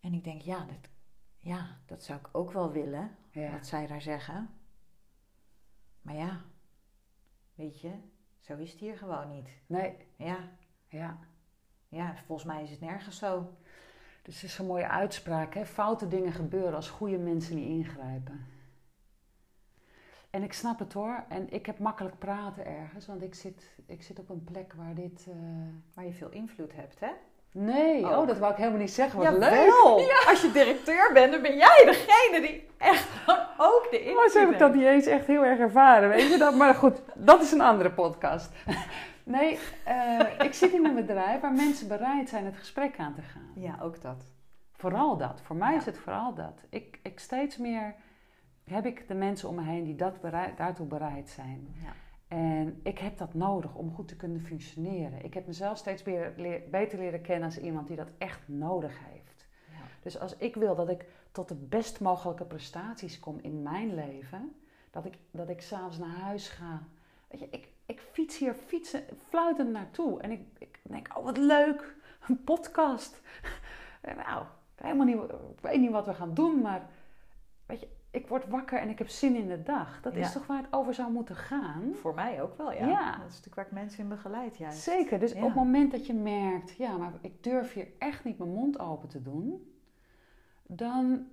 En 0.00 0.12
ik 0.12 0.24
denk, 0.24 0.40
ja, 0.40 0.64
dat, 0.64 0.90
ja, 1.38 1.78
dat 1.86 2.02
zou 2.02 2.18
ik 2.18 2.28
ook 2.32 2.52
wel 2.52 2.72
willen, 2.72 3.16
wat 3.32 3.66
zij 3.66 3.86
daar 3.86 4.02
zeggen. 4.02 4.50
Maar 6.02 6.14
ja, 6.14 6.44
weet 7.54 7.80
je, 7.80 7.92
zo 8.38 8.56
is 8.56 8.70
het 8.70 8.80
hier 8.80 8.96
gewoon 8.96 9.28
niet. 9.28 9.50
Nee. 9.66 9.96
Ja. 10.16 10.48
Ja. 10.88 11.18
Ja, 11.88 12.14
volgens 12.26 12.48
mij 12.48 12.62
is 12.62 12.70
het 12.70 12.80
nergens 12.80 13.18
zo. 13.18 13.50
Dus 14.22 14.40
het 14.40 14.50
is 14.50 14.58
een 14.58 14.66
mooie 14.66 14.88
uitspraak, 14.88 15.54
hè? 15.54 15.66
Foute 15.66 16.08
dingen 16.08 16.32
gebeuren 16.32 16.74
als 16.74 16.88
goede 16.88 17.18
mensen 17.18 17.54
niet 17.54 17.68
ingrijpen. 17.68 18.46
En 20.30 20.42
ik 20.42 20.52
snap 20.52 20.78
het 20.78 20.92
hoor. 20.92 21.24
En 21.28 21.52
ik 21.52 21.66
heb 21.66 21.78
makkelijk 21.78 22.18
praten 22.18 22.66
ergens, 22.66 23.06
want 23.06 23.22
ik 23.22 23.34
zit, 23.34 23.74
ik 23.86 24.02
zit 24.02 24.18
op 24.18 24.28
een 24.28 24.44
plek 24.44 24.72
waar 24.72 24.94
dit... 24.94 25.26
Uh... 25.28 25.34
Waar 25.94 26.04
je 26.04 26.12
veel 26.12 26.30
invloed 26.30 26.74
hebt, 26.74 27.00
hè? 27.00 27.10
Nee, 27.52 28.06
oh, 28.06 28.26
dat 28.26 28.38
wou 28.38 28.52
ik 28.52 28.58
helemaal 28.58 28.80
niet 28.80 28.90
zeggen. 28.90 29.18
Wat 29.18 29.38
leuk! 29.38 29.72
Ja. 30.08 30.30
Als 30.30 30.40
je 30.40 30.50
directeur 30.52 31.10
bent, 31.12 31.32
dan 31.32 31.42
ben 31.42 31.56
jij 31.56 31.82
degene 31.84 32.40
die 32.40 32.68
echt 32.78 33.08
ook 33.58 33.88
de 33.90 33.98
invloed 33.98 34.16
Maar 34.16 34.28
zo 34.28 34.40
heb 34.40 34.50
ik 34.50 34.58
dat 34.58 34.74
niet 34.74 34.84
eens 34.84 35.06
echt 35.06 35.26
heel 35.26 35.44
erg 35.44 35.58
ervaren, 35.58 36.08
weet 36.08 36.30
je 36.30 36.38
dat? 36.38 36.54
Maar 36.54 36.74
goed, 36.74 37.00
dat 37.14 37.42
is 37.42 37.52
een 37.52 37.60
andere 37.60 37.90
podcast. 37.90 38.50
Nee, 39.28 39.58
uh, 39.88 40.20
ik 40.38 40.54
zit 40.54 40.72
in 40.72 40.84
een 40.84 40.94
bedrijf 40.94 41.40
waar 41.40 41.52
mensen 41.52 41.88
bereid 41.88 42.28
zijn 42.28 42.44
het 42.44 42.56
gesprek 42.56 42.98
aan 42.98 43.14
te 43.14 43.22
gaan. 43.22 43.52
Ja, 43.54 43.78
ook 43.82 44.00
dat. 44.00 44.24
Vooral 44.72 45.16
dat. 45.16 45.40
Voor 45.40 45.56
mij 45.56 45.76
is 45.76 45.84
het 45.84 45.98
vooral 45.98 46.34
dat. 46.34 46.64
Ik, 46.68 47.00
ik 47.02 47.18
steeds 47.18 47.56
meer 47.56 47.94
heb 48.64 48.86
ik 48.86 49.08
de 49.08 49.14
mensen 49.14 49.48
om 49.48 49.54
me 49.54 49.62
heen 49.62 49.84
die 49.84 49.94
dat 49.94 50.20
bereid, 50.20 50.56
daartoe 50.56 50.86
bereid 50.86 51.28
zijn. 51.28 51.68
Ja. 51.82 51.92
En 52.28 52.80
ik 52.82 52.98
heb 52.98 53.18
dat 53.18 53.34
nodig 53.34 53.74
om 53.74 53.94
goed 53.94 54.08
te 54.08 54.16
kunnen 54.16 54.40
functioneren. 54.40 55.24
Ik 55.24 55.34
heb 55.34 55.46
mezelf 55.46 55.78
steeds 55.78 56.02
meer 56.02 56.32
beter 56.70 56.98
leren 56.98 57.22
kennen 57.22 57.44
als 57.44 57.58
iemand 57.58 57.86
die 57.86 57.96
dat 57.96 58.10
echt 58.18 58.48
nodig 58.48 58.98
heeft. 59.12 59.46
Ja. 59.70 59.82
Dus 60.02 60.18
als 60.18 60.36
ik 60.36 60.54
wil 60.54 60.74
dat 60.74 60.88
ik 60.88 61.04
tot 61.32 61.48
de 61.48 61.54
best 61.54 62.00
mogelijke 62.00 62.44
prestaties 62.44 63.20
kom 63.20 63.38
in 63.42 63.62
mijn 63.62 63.94
leven, 63.94 64.56
dat 64.90 65.04
ik, 65.04 65.18
dat 65.30 65.48
ik 65.48 65.60
s'avonds 65.60 65.98
naar 65.98 66.16
huis 66.20 66.48
ga. 66.48 66.82
Weet 67.28 67.40
je, 67.40 67.48
ik, 67.50 67.68
ik 67.88 68.00
fiets 68.00 68.38
hier 68.38 68.54
fietsen, 68.54 69.04
fluitend 69.28 69.70
naartoe. 69.70 70.20
En 70.20 70.30
ik, 70.30 70.40
ik 70.58 70.80
denk, 70.82 71.18
oh 71.18 71.24
wat 71.24 71.36
leuk, 71.36 71.96
een 72.28 72.44
podcast. 72.44 73.20
nou, 74.26 74.44
helemaal 74.74 75.06
niet, 75.06 75.16
ik 75.56 75.60
weet 75.60 75.80
niet 75.80 75.90
wat 75.90 76.06
we 76.06 76.14
gaan 76.14 76.34
doen, 76.34 76.60
maar 76.60 76.88
weet 77.66 77.80
je, 77.80 77.88
ik 78.10 78.28
word 78.28 78.48
wakker 78.48 78.78
en 78.78 78.88
ik 78.88 78.98
heb 78.98 79.08
zin 79.08 79.36
in 79.36 79.48
de 79.48 79.62
dag. 79.62 80.00
Dat 80.00 80.16
is 80.16 80.32
toch 80.32 80.46
waar 80.46 80.62
het 80.62 80.72
over 80.72 80.94
zou 80.94 81.12
moeten 81.12 81.36
gaan? 81.36 81.94
Voor 81.94 82.14
mij 82.14 82.42
ook 82.42 82.56
wel, 82.56 82.72
ja. 82.72 82.86
ja. 82.86 83.10
Dat 83.10 83.28
is 83.28 83.36
natuurlijk 83.36 83.54
waar 83.54 83.66
ik 83.66 83.72
mensen 83.72 84.02
in 84.02 84.08
begeleid, 84.08 84.56
juist. 84.56 84.82
Zeker, 84.82 85.18
dus 85.18 85.34
op 85.34 85.42
het 85.42 85.54
moment 85.54 85.90
dat 85.90 86.06
je 86.06 86.14
merkt, 86.14 86.76
ja, 86.76 86.96
maar 86.96 87.12
ik 87.20 87.42
durf 87.42 87.72
hier 87.72 87.88
echt 87.98 88.24
niet 88.24 88.38
mijn 88.38 88.52
mond 88.52 88.78
open 88.78 89.08
te 89.08 89.22
doen, 89.22 89.72
dan 90.66 91.26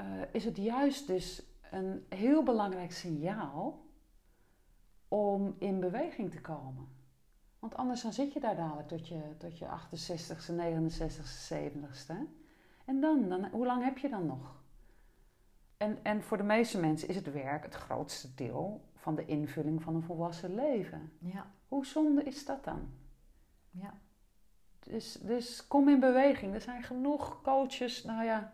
uh, 0.00 0.06
is 0.32 0.44
het 0.44 0.56
juist 0.56 1.06
dus 1.06 1.42
een 1.70 2.06
heel 2.08 2.42
belangrijk 2.42 2.92
signaal 2.92 3.85
om 5.08 5.56
in 5.58 5.80
beweging 5.80 6.30
te 6.30 6.40
komen. 6.40 6.88
Want 7.58 7.74
anders 7.74 8.02
dan 8.02 8.12
zit 8.12 8.32
je 8.32 8.40
daar 8.40 8.56
dadelijk 8.56 8.88
tot 8.88 9.08
je, 9.08 9.20
tot 9.38 9.58
je 9.58 9.66
68ste, 9.66 10.52
69ste, 10.52 11.54
70ste. 11.54 12.14
En 12.84 13.00
dan, 13.00 13.28
dan, 13.28 13.48
hoe 13.50 13.66
lang 13.66 13.84
heb 13.84 13.98
je 13.98 14.08
dan 14.08 14.26
nog? 14.26 14.64
En, 15.76 15.98
en 16.02 16.22
voor 16.22 16.36
de 16.36 16.42
meeste 16.42 16.80
mensen 16.80 17.08
is 17.08 17.16
het 17.16 17.32
werk 17.32 17.62
het 17.62 17.74
grootste 17.74 18.34
deel 18.34 18.84
van 18.94 19.14
de 19.14 19.24
invulling 19.24 19.82
van 19.82 19.94
een 19.94 20.02
volwassen 20.02 20.54
leven. 20.54 21.12
Ja. 21.18 21.50
Hoe 21.68 21.86
zonde 21.86 22.22
is 22.22 22.44
dat 22.44 22.64
dan? 22.64 22.88
Ja. 23.70 23.94
Dus, 24.78 25.12
dus 25.12 25.66
kom 25.66 25.88
in 25.88 26.00
beweging. 26.00 26.54
Er 26.54 26.60
zijn 26.60 26.82
genoeg 26.82 27.42
coaches, 27.42 28.04
nou 28.04 28.24
ja, 28.24 28.52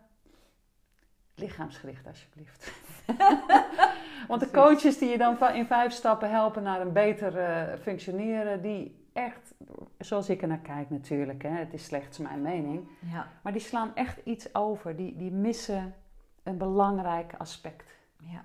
lichaamsgericht 1.34 2.06
alsjeblieft. 2.06 2.72
Want 4.28 4.40
de 4.40 4.50
coaches 4.50 4.98
die 4.98 5.08
je 5.08 5.18
dan 5.18 5.54
in 5.54 5.66
vijf 5.66 5.92
stappen 5.92 6.30
helpen 6.30 6.62
naar 6.62 6.80
een 6.80 6.92
beter 6.92 7.36
uh, 7.36 7.78
functioneren, 7.78 8.62
die 8.62 9.06
echt, 9.12 9.54
zoals 9.98 10.28
ik 10.28 10.42
er 10.42 10.48
naar 10.48 10.58
kijk 10.58 10.90
natuurlijk, 10.90 11.42
hè, 11.42 11.48
het 11.48 11.72
is 11.72 11.84
slechts 11.84 12.18
mijn 12.18 12.42
mening, 12.42 12.88
ja. 12.98 13.26
maar 13.42 13.52
die 13.52 13.60
slaan 13.60 13.94
echt 13.94 14.18
iets 14.24 14.54
over. 14.54 14.96
Die, 14.96 15.16
die 15.16 15.32
missen 15.32 15.94
een 16.42 16.58
belangrijk 16.58 17.34
aspect. 17.38 17.90
Ja. 18.16 18.44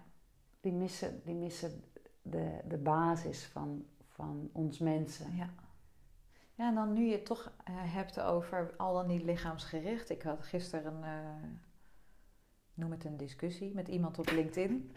Die 0.62 0.74
missen, 0.74 1.22
die 1.26 1.36
missen 1.36 1.84
de, 2.22 2.62
de 2.68 2.78
basis 2.78 3.46
van, 3.46 3.86
van 4.08 4.50
ons 4.54 4.80
mensen. 4.80 5.36
Ja. 5.36 5.50
Ja, 6.54 6.68
en 6.68 6.76
dan 6.76 6.94
nu 6.94 7.06
je 7.06 7.12
het 7.12 7.26
toch 7.26 7.52
uh, 7.70 7.76
hebt 7.78 8.20
over 8.20 8.74
al 8.78 8.94
dan 8.94 9.08
niet 9.08 9.24
lichaamsgericht. 9.24 10.10
Ik 10.10 10.22
had 10.22 10.44
gisteren 10.44 10.94
een, 10.96 11.04
uh, 11.04 11.50
noem 12.78 12.92
het 12.92 13.06
een 13.06 13.18
discussie 13.18 13.72
met 13.76 13.88
iemand 13.88 14.20
op 14.20 14.32
LinkedIn. 14.32 14.92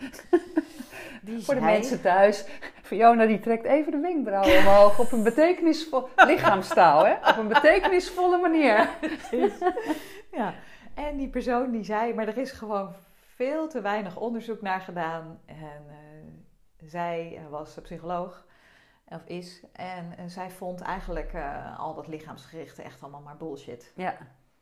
Die 1.22 1.44
Voor 1.44 1.54
de 1.54 1.60
mensen 1.60 2.00
thuis. 2.00 2.44
Fiona 2.82 3.26
die 3.26 3.38
trekt 3.38 3.64
even 3.64 3.92
de 3.92 3.98
wenkbrauwen 3.98 4.58
omhoog 4.58 4.98
op 4.98 5.12
een 5.12 5.22
betekenisvol 5.22 6.08
lichaamstaal, 6.26 7.06
hè? 7.06 7.12
Op 7.12 7.36
een 7.36 7.48
betekenisvolle 7.48 8.38
manier. 8.38 8.90
ja, 10.40 10.54
en 10.94 11.16
die 11.16 11.28
persoon 11.28 11.70
die 11.70 11.84
zei, 11.84 12.14
maar 12.14 12.28
er 12.28 12.38
is 12.38 12.50
gewoon 12.50 12.94
veel 13.34 13.68
te 13.68 13.80
weinig 13.80 14.16
onderzoek 14.16 14.60
naar 14.60 14.80
gedaan. 14.80 15.40
En 15.46 15.84
uh, 15.88 16.88
zij 16.88 17.40
was 17.50 17.78
psycholoog, 17.82 18.46
of 19.04 19.24
is, 19.24 19.64
en, 19.72 20.16
en 20.16 20.30
zij 20.30 20.50
vond 20.50 20.80
eigenlijk 20.80 21.32
uh, 21.32 21.78
al 21.78 21.94
dat 21.94 22.06
lichaamsgerichte 22.06 22.82
echt 22.82 23.02
allemaal 23.02 23.20
maar 23.20 23.36
bullshit. 23.36 23.92
Ja. 23.96 24.16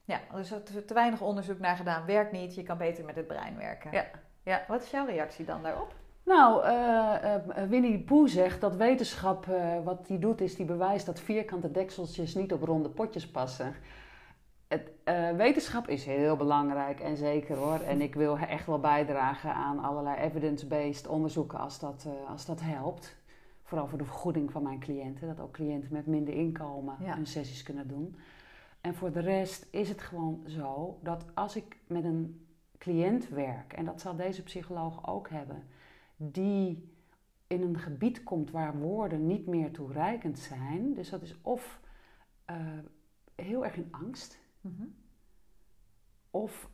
Ja, 0.08 0.20
dus 0.34 0.50
er 0.50 0.62
is 0.76 0.84
te 0.86 0.94
weinig 0.94 1.20
onderzoek 1.20 1.58
naar 1.58 1.76
gedaan, 1.76 2.06
werkt 2.06 2.32
niet, 2.32 2.54
je 2.54 2.62
kan 2.62 2.78
beter 2.78 3.04
met 3.04 3.16
het 3.16 3.26
brein 3.26 3.56
werken. 3.56 3.90
Ja. 3.92 4.04
ja. 4.42 4.64
Wat 4.68 4.82
is 4.82 4.90
jouw 4.90 5.06
reactie 5.06 5.44
dan 5.44 5.62
daarop? 5.62 5.94
Nou, 6.24 6.66
uh, 6.66 7.34
Winnie 7.68 7.98
de 7.98 8.04
Pooh 8.04 8.28
zegt 8.28 8.60
dat 8.60 8.76
wetenschap, 8.76 9.46
wat 9.84 10.06
die 10.06 10.18
doet, 10.18 10.40
is 10.40 10.56
die 10.56 10.66
bewijst 10.66 11.06
dat 11.06 11.20
vierkante 11.20 11.70
dekseltjes 11.70 12.34
niet 12.34 12.52
op 12.52 12.62
ronde 12.62 12.88
potjes 12.88 13.30
passen. 13.30 13.74
Het, 14.68 14.90
wetenschap 15.36 15.88
is 15.88 16.04
heel 16.04 16.36
belangrijk 16.36 17.00
en 17.00 17.16
zeker 17.16 17.56
hoor. 17.56 17.80
En 17.80 18.00
ik 18.00 18.14
wil 18.14 18.38
echt 18.38 18.66
wel 18.66 18.80
bijdragen 18.80 19.54
aan 19.54 19.78
allerlei 19.78 20.16
evidence-based 20.16 21.06
onderzoeken 21.06 21.58
als 21.58 21.78
dat, 21.78 22.06
als 22.28 22.46
dat 22.46 22.60
helpt. 22.60 23.16
Vooral 23.62 23.86
voor 23.86 23.98
de 23.98 24.04
vergoeding 24.04 24.52
van 24.52 24.62
mijn 24.62 24.80
cliënten. 24.80 25.26
Dat 25.26 25.40
ook 25.40 25.52
cliënten 25.52 25.92
met 25.92 26.06
minder 26.06 26.34
inkomen 26.34 26.96
hun 26.98 27.26
sessies 27.26 27.62
kunnen 27.62 27.88
doen. 27.88 28.16
En 28.80 28.94
voor 28.94 29.12
de 29.12 29.20
rest 29.20 29.66
is 29.70 29.88
het 29.88 30.02
gewoon 30.02 30.44
zo 30.46 30.98
dat 31.02 31.24
als 31.34 31.56
ik 31.56 31.76
met 31.86 32.04
een 32.04 32.46
cliënt 32.78 33.28
werk, 33.28 33.72
en 33.72 33.84
dat 33.84 34.00
zal 34.00 34.16
deze 34.16 34.42
psycholoog 34.42 35.06
ook 35.08 35.28
hebben, 35.28 35.68
die 36.16 36.92
in 37.46 37.62
een 37.62 37.78
gebied 37.78 38.22
komt 38.22 38.50
waar 38.50 38.78
woorden 38.78 39.26
niet 39.26 39.46
meer 39.46 39.72
toereikend 39.72 40.38
zijn. 40.38 40.94
Dus 40.94 41.10
dat 41.10 41.22
is 41.22 41.40
of 41.42 41.80
uh, 42.50 42.78
heel 43.34 43.64
erg 43.64 43.76
in 43.76 43.88
angst, 43.90 44.38
mhm. 44.60 44.86
of 46.30 46.70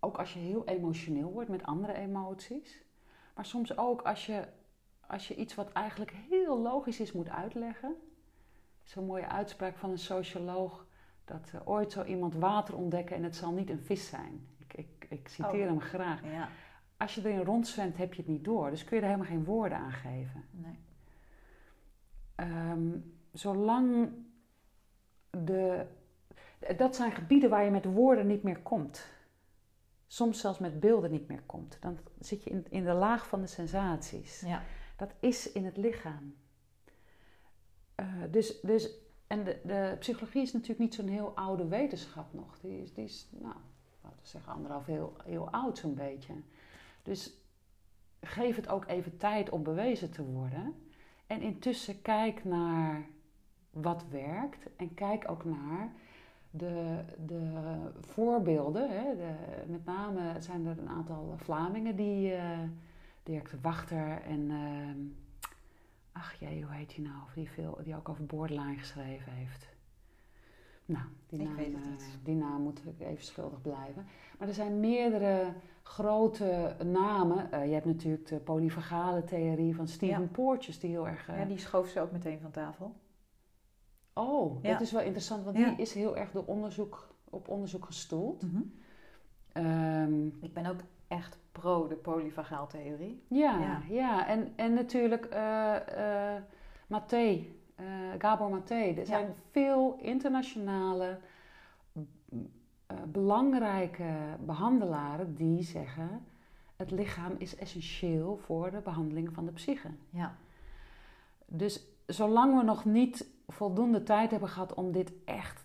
ook 0.00 0.18
als 0.18 0.32
je 0.32 0.38
heel 0.38 0.64
emotioneel 0.66 1.32
wordt 1.32 1.50
met 1.50 1.62
andere 1.62 1.94
emoties. 1.94 2.84
Maar 3.34 3.46
soms 3.46 3.76
ook 3.78 4.02
als 4.02 4.26
je, 4.26 4.48
als 5.06 5.28
je 5.28 5.34
iets 5.34 5.54
wat 5.54 5.72
eigenlijk 5.72 6.10
heel 6.10 6.58
logisch 6.58 7.00
is 7.00 7.12
moet 7.12 7.28
uitleggen. 7.28 7.96
Zo'n 8.82 9.06
mooie 9.06 9.28
uitspraak 9.28 9.76
van 9.76 9.90
een 9.90 9.98
socioloog 9.98 10.83
dat 11.24 11.52
uh, 11.54 11.60
ooit 11.64 11.92
zo 11.92 12.04
iemand 12.04 12.34
water 12.34 12.76
ontdekken 12.76 13.16
en 13.16 13.22
het 13.22 13.36
zal 13.36 13.52
niet 13.52 13.70
een 13.70 13.82
vis 13.84 14.08
zijn. 14.08 14.46
Ik, 14.58 14.74
ik, 14.74 15.06
ik 15.08 15.28
citeer 15.28 15.62
oh. 15.62 15.68
hem 15.68 15.80
graag. 15.80 16.22
Ja 16.22 16.48
als 16.96 17.14
je 17.14 17.20
erin 17.24 17.44
rondzwemt, 17.44 17.96
heb 17.96 18.14
je 18.14 18.22
het 18.22 18.30
niet 18.30 18.44
door. 18.44 18.70
Dus 18.70 18.84
kun 18.84 18.96
je 18.96 19.02
er 19.02 19.08
helemaal 19.08 19.30
geen 19.30 19.44
woorden 19.44 19.78
aan 19.78 19.92
geven. 19.92 20.44
Nee. 20.50 20.78
Ehm, 22.34 22.98
zolang 23.32 24.10
de. 25.30 25.86
Dat 26.76 26.96
zijn 26.96 27.12
gebieden 27.12 27.50
waar 27.50 27.64
je 27.64 27.70
met 27.70 27.84
woorden 27.84 28.26
niet 28.26 28.42
meer 28.42 28.58
komt. 28.58 29.06
Soms 30.06 30.40
zelfs 30.40 30.58
met 30.58 30.80
beelden 30.80 31.10
niet 31.10 31.28
meer 31.28 31.42
komt. 31.46 31.76
Dan 31.80 31.98
zit 32.18 32.44
je 32.44 32.50
in, 32.50 32.66
in 32.70 32.84
de 32.84 32.92
laag 32.92 33.28
van 33.28 33.40
de 33.40 33.46
sensaties. 33.46 34.40
Ja. 34.40 34.62
Dat 34.96 35.14
is 35.20 35.52
in 35.52 35.64
het 35.64 35.76
lichaam. 35.76 36.34
Uh, 38.00 38.06
dus, 38.30 38.60
dus, 38.60 38.90
en 39.34 39.44
de, 39.44 39.58
de 39.64 39.96
psychologie 39.98 40.42
is 40.42 40.52
natuurlijk 40.52 40.80
niet 40.80 40.94
zo'n 40.94 41.08
heel 41.08 41.32
oude 41.34 41.68
wetenschap 41.68 42.32
nog. 42.32 42.58
Die 42.60 42.82
is, 42.82 42.94
die 42.94 43.04
is 43.04 43.28
nou, 43.30 43.54
laten 44.02 44.18
we 44.22 44.28
zeggen, 44.28 44.52
anderhalf 44.52 44.86
heel, 44.86 45.16
heel 45.24 45.50
oud 45.50 45.78
zo'n 45.78 45.94
beetje. 45.94 46.32
Dus 47.02 47.32
geef 48.20 48.56
het 48.56 48.68
ook 48.68 48.86
even 48.86 49.16
tijd 49.16 49.50
om 49.50 49.62
bewezen 49.62 50.10
te 50.10 50.24
worden. 50.24 50.74
En 51.26 51.40
intussen 51.40 52.02
kijk 52.02 52.44
naar 52.44 53.06
wat 53.70 54.04
werkt 54.10 54.76
en 54.76 54.94
kijk 54.94 55.30
ook 55.30 55.44
naar 55.44 55.92
de, 56.50 57.04
de 57.26 57.52
voorbeelden. 58.00 58.90
Hè. 58.90 59.16
De, 59.16 59.34
met 59.66 59.84
name 59.84 60.40
zijn 60.40 60.66
er 60.66 60.78
een 60.78 60.88
aantal 60.88 61.34
Vlamingen 61.36 61.96
die, 61.96 62.32
uh, 62.32 62.58
Dirk 63.22 63.50
de 63.50 63.60
Wachter 63.60 64.22
en, 64.22 64.40
uh, 64.50 65.23
ach 66.14 66.34
jee, 66.34 66.62
hoe 66.62 66.72
heet 66.72 66.94
hij 66.94 67.04
nou? 67.04 67.18
Die, 67.34 67.50
veel, 67.50 67.78
die 67.84 67.96
ook 67.96 68.08
over 68.08 68.26
borderline 68.26 68.76
geschreven 68.76 69.32
heeft. 69.32 69.72
Nou, 70.86 71.04
die 71.26 71.42
naam, 71.42 71.58
uh, 71.58 71.76
die 72.22 72.34
naam 72.34 72.62
moet 72.62 72.80
ik 72.86 73.06
even 73.06 73.24
schuldig 73.24 73.60
blijven. 73.60 74.06
Maar 74.38 74.48
er 74.48 74.54
zijn 74.54 74.80
meerdere 74.80 75.52
grote 75.82 76.76
namen. 76.84 77.48
Uh, 77.54 77.66
je 77.66 77.72
hebt 77.72 77.84
natuurlijk 77.84 78.26
de 78.26 78.36
polyvagale 78.36 79.24
theorie 79.24 79.74
van 79.74 79.88
Stephen 79.88 80.22
ja. 80.22 80.28
Poortjes, 80.32 80.78
die 80.78 80.90
heel 80.90 81.08
erg... 81.08 81.28
Uh, 81.28 81.38
ja, 81.38 81.44
die 81.44 81.58
schoof 81.58 81.88
ze 81.88 82.00
ook 82.00 82.12
meteen 82.12 82.40
van 82.40 82.50
tafel. 82.50 82.94
Oh, 84.12 84.62
dat 84.62 84.80
is 84.80 84.92
wel 84.92 85.02
interessant, 85.02 85.44
want 85.44 85.56
die 85.56 85.76
is 85.76 85.94
heel 85.94 86.16
erg 86.16 86.30
door 86.30 86.44
onderzoek, 86.44 87.14
op 87.30 87.48
onderzoek 87.48 87.84
gestoeld. 87.84 88.42
Mhm. 88.42 88.62
Ehm, 89.52 90.26
ik 90.26 90.52
ben 90.52 90.66
ook 90.66 90.80
echt 91.08 91.38
pro 91.52 91.86
de 91.86 91.94
polyvagaal 91.94 92.66
theorie. 92.66 93.22
Ja, 93.28 93.58
ja, 93.58 93.82
ja. 93.88 94.26
En, 94.26 94.52
en 94.56 94.74
natuurlijk 94.74 95.34
uh, 95.34 96.34
Mathé, 96.86 97.44
Gabor 98.18 98.50
Maté. 98.50 98.94
Er 98.96 99.06
zijn 99.06 99.34
veel 99.50 99.98
internationale 100.00 101.18
eh, 102.86 102.96
belangrijke 103.06 104.36
behandelaren 104.40 105.34
die 105.34 105.62
zeggen: 105.62 106.26
het 106.76 106.90
lichaam 106.90 107.34
is 107.38 107.56
essentieel 107.56 108.36
voor 108.36 108.70
de 108.70 108.80
behandeling 108.80 109.32
van 109.32 109.44
de 109.44 109.52
psyche. 109.52 109.90
Ja. 110.10 110.36
Dus 111.46 111.86
zolang 112.06 112.58
we 112.58 112.64
nog 112.64 112.84
niet 112.84 113.26
voldoende 113.48 114.02
tijd 114.02 114.30
hebben 114.30 114.48
gehad 114.48 114.74
om 114.74 114.92
dit 114.92 115.12
echt 115.24 115.63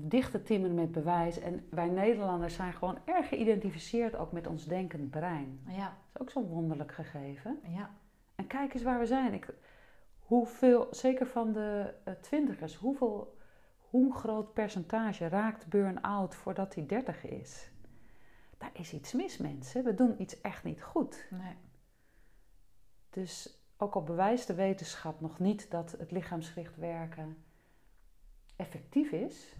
dicht 0.00 0.30
te 0.30 0.42
timmeren 0.42 0.74
met 0.74 0.92
bewijs. 0.92 1.38
En 1.38 1.66
wij 1.70 1.88
Nederlanders 1.88 2.54
zijn 2.54 2.72
gewoon 2.72 2.98
erg 3.04 3.28
geïdentificeerd 3.28 4.16
ook 4.16 4.32
met 4.32 4.46
ons 4.46 4.64
denkend 4.64 5.10
brein. 5.10 5.60
Ja. 5.68 5.96
Dat 6.12 6.12
is 6.12 6.20
ook 6.20 6.30
zo'n 6.30 6.54
wonderlijk 6.54 6.92
gegeven. 6.92 7.58
Ja. 7.62 7.90
En 8.34 8.46
kijk 8.46 8.74
eens 8.74 8.82
waar 8.82 8.98
we 8.98 9.06
zijn. 9.06 9.32
Ik, 9.32 9.54
hoeveel, 10.18 10.86
zeker 10.90 11.26
van 11.26 11.52
de 11.52 11.94
uh, 12.04 12.14
twintigers, 12.14 12.74
hoeveel 12.74 13.36
hoe 13.78 14.14
groot 14.14 14.52
percentage 14.52 15.28
raakt 15.28 15.68
burn-out 15.68 16.34
voordat 16.34 16.74
hij 16.74 16.86
30 16.86 17.24
is? 17.24 17.70
Daar 18.58 18.70
is 18.72 18.92
iets 18.92 19.12
mis, 19.12 19.36
mensen. 19.36 19.84
We 19.84 19.94
doen 19.94 20.22
iets 20.22 20.40
echt 20.40 20.64
niet 20.64 20.82
goed. 20.82 21.26
Nee. 21.30 21.56
Dus 23.10 23.62
ook 23.76 23.94
al 23.94 24.02
bewijst 24.02 24.46
de 24.46 24.54
wetenschap 24.54 25.20
nog 25.20 25.38
niet 25.38 25.70
dat 25.70 25.94
het 25.98 26.10
lichaamsgericht 26.10 26.76
werken 26.76 27.36
effectief 28.58 29.10
is. 29.10 29.56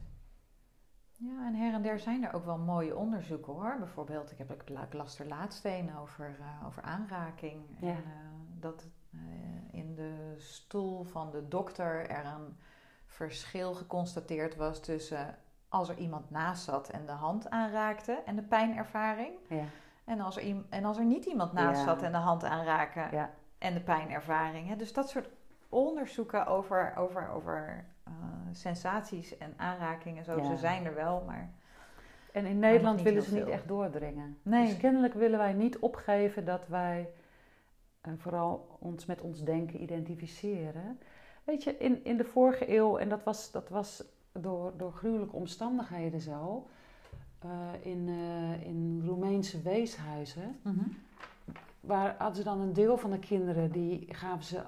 Ja, 1.20 1.46
en 1.46 1.54
her 1.54 1.74
en 1.74 1.82
der 1.82 1.98
zijn 1.98 2.24
er 2.24 2.32
ook 2.32 2.44
wel 2.44 2.58
mooie 2.58 2.96
onderzoeken 2.96 3.52
hoor. 3.52 3.76
Bijvoorbeeld, 3.78 4.30
ik 4.30 4.38
heb 4.38 4.50
ik 4.52 4.92
las 4.92 5.18
er 5.18 5.26
laatst 5.26 5.64
een 5.64 5.96
over, 5.96 6.36
uh, 6.40 6.66
over 6.66 6.82
aanraking. 6.82 7.62
Ja. 7.80 7.88
En, 7.88 8.04
uh, 8.06 8.60
dat 8.60 8.86
uh, 9.10 9.20
in 9.70 9.94
de 9.94 10.34
stoel 10.36 11.02
van 11.04 11.30
de 11.30 11.48
dokter 11.48 12.10
er 12.10 12.24
een 12.24 12.56
verschil 13.06 13.74
geconstateerd 13.74 14.56
was 14.56 14.80
tussen 14.80 15.38
als 15.68 15.88
er 15.88 15.98
iemand 15.98 16.30
naast 16.30 16.64
zat 16.64 16.88
en 16.88 17.06
de 17.06 17.12
hand 17.12 17.50
aanraakte 17.50 18.12
en 18.12 18.36
de 18.36 18.42
pijnervaring. 18.42 19.32
Ja. 19.48 19.64
En, 20.04 20.20
als 20.20 20.36
er, 20.36 20.64
en 20.68 20.84
als 20.84 20.98
er 20.98 21.04
niet 21.04 21.24
iemand 21.24 21.52
naast 21.52 21.82
zat 21.82 22.02
en 22.02 22.12
de 22.12 22.18
hand 22.18 22.44
aanraken 22.44 23.30
en 23.58 23.74
de 23.74 23.80
pijnervaring. 23.80 24.76
Dus 24.76 24.92
dat 24.92 25.08
soort 25.08 25.28
onderzoeken 25.68 26.46
over, 26.46 26.96
over, 26.96 27.28
over 27.30 27.84
sensaties 28.52 29.38
en 29.38 29.54
aanrakingen, 29.56 30.24
zo, 30.24 30.42
ze 30.42 30.56
zijn 30.56 30.84
er 30.84 30.94
wel, 30.94 31.22
maar. 31.26 31.50
En 32.32 32.46
in 32.46 32.58
Nederland 32.58 33.02
willen 33.02 33.22
ze 33.22 33.34
niet 33.34 33.48
echt 33.48 33.68
doordringen. 33.68 34.38
Nee. 34.42 34.66
Dus 34.66 34.76
kennelijk 34.76 35.14
willen 35.14 35.38
wij 35.38 35.52
niet 35.52 35.78
opgeven 35.78 36.44
dat 36.44 36.66
wij 36.68 37.08
vooral 38.16 38.78
ons 38.78 39.06
met 39.06 39.20
ons 39.20 39.44
denken 39.44 39.82
identificeren. 39.82 40.98
Weet 41.44 41.64
je, 41.64 41.76
in, 41.76 42.04
in 42.04 42.16
de 42.16 42.24
vorige 42.24 42.76
eeuw, 42.76 42.96
en 42.96 43.08
dat 43.08 43.24
was, 43.24 43.50
dat 43.50 43.68
was 43.68 44.04
door, 44.32 44.72
door 44.76 44.92
gruwelijke 44.92 45.36
omstandigheden 45.36 46.20
zo, 46.20 46.66
uh, 47.44 47.50
in, 47.80 48.08
uh, 48.08 48.66
in 48.66 49.02
Roemeense 49.06 49.62
weeshuizen, 49.62 50.58
mhm. 50.62 50.84
waar 51.80 52.14
hadden 52.18 52.36
ze 52.36 52.42
dan 52.42 52.60
een 52.60 52.72
deel 52.72 52.96
van 52.96 53.10
de 53.10 53.18
kinderen, 53.18 53.72
die 53.72 54.14
gaven 54.14 54.44
ze 54.44 54.62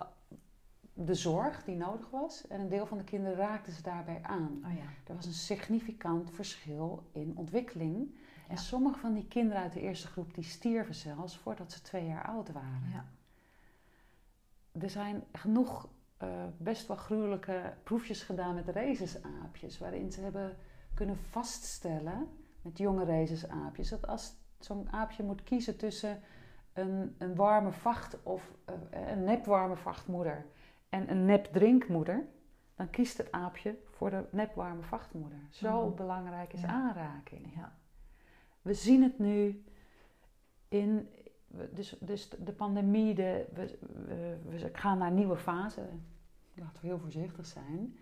de 1.04 1.14
zorg 1.14 1.64
die 1.64 1.76
nodig 1.76 2.10
was. 2.10 2.46
En 2.46 2.60
een 2.60 2.68
deel 2.68 2.86
van 2.86 2.98
de 2.98 3.04
kinderen 3.04 3.36
raakten 3.36 3.72
ze 3.72 3.82
daarbij 3.82 4.20
aan. 4.22 4.62
Oh 4.64 4.74
ja. 4.74 4.88
Er 5.06 5.14
was 5.14 5.26
een 5.26 5.32
significant 5.32 6.30
verschil 6.30 7.02
in 7.12 7.36
ontwikkeling. 7.36 8.14
En 8.48 8.56
sommige 8.56 8.98
van 8.98 9.14
die 9.14 9.28
kinderen 9.28 9.62
uit 9.62 9.72
de 9.72 9.80
eerste 9.80 10.06
groep 10.06 10.34
die 10.34 10.44
stierven 10.44 10.94
zelfs 10.94 11.36
voordat 11.36 11.72
ze 11.72 11.82
twee 11.82 12.06
jaar 12.06 12.26
oud 12.26 12.52
waren. 12.52 12.90
Ja. 12.92 13.04
Er 14.80 14.90
zijn 14.90 15.24
genoeg 15.32 15.88
uh, 16.22 16.28
best 16.56 16.86
wel 16.86 16.96
gruwelijke 16.96 17.74
proefjes 17.82 18.22
gedaan 18.22 18.54
met 18.54 18.68
rhesusaapjes, 18.68 19.78
waarin 19.78 20.12
ze 20.12 20.20
hebben 20.20 20.56
kunnen 20.94 21.16
vaststellen 21.16 22.28
met 22.62 22.78
jonge 22.78 23.04
rhesusaapjes 23.04 23.88
dat 23.88 24.06
als 24.06 24.34
zo'n 24.58 24.92
aapje 24.92 25.22
moet 25.22 25.42
kiezen 25.42 25.76
tussen 25.76 26.20
een, 26.72 27.14
een 27.18 27.34
warme 27.34 27.72
vacht 27.72 28.22
of 28.22 28.52
uh, 28.70 29.10
een 29.10 29.24
nepwarme 29.24 29.76
vachtmoeder 29.76 30.46
en 30.90 31.10
een 31.10 31.24
nep 31.24 31.44
drinkmoeder, 31.44 32.26
dan 32.74 32.90
kiest 32.90 33.18
het 33.18 33.32
aapje 33.32 33.78
voor 33.84 34.10
de 34.10 34.24
nepwarme 34.30 34.82
vachtmoeder. 34.82 35.38
Zo 35.50 35.86
mhm. 35.86 35.96
belangrijk 35.96 36.52
is 36.52 36.64
aanraking. 36.64 37.54
Ja. 37.54 37.78
We 38.62 38.74
zien 38.74 39.02
het 39.02 39.18
nu 39.18 39.64
in, 40.68 41.08
dus, 41.72 41.96
dus 42.00 42.28
de 42.28 42.52
pandemie, 42.52 43.14
de, 43.14 43.46
we, 43.52 43.78
we, 44.06 44.38
we, 44.48 44.70
gaan 44.72 44.98
naar 44.98 45.08
een 45.08 45.14
nieuwe 45.14 45.36
fase. 45.36 45.88
Laten 46.54 46.80
we 46.82 46.86
heel 46.86 46.98
voorzichtig 46.98 47.46
zijn. 47.46 47.96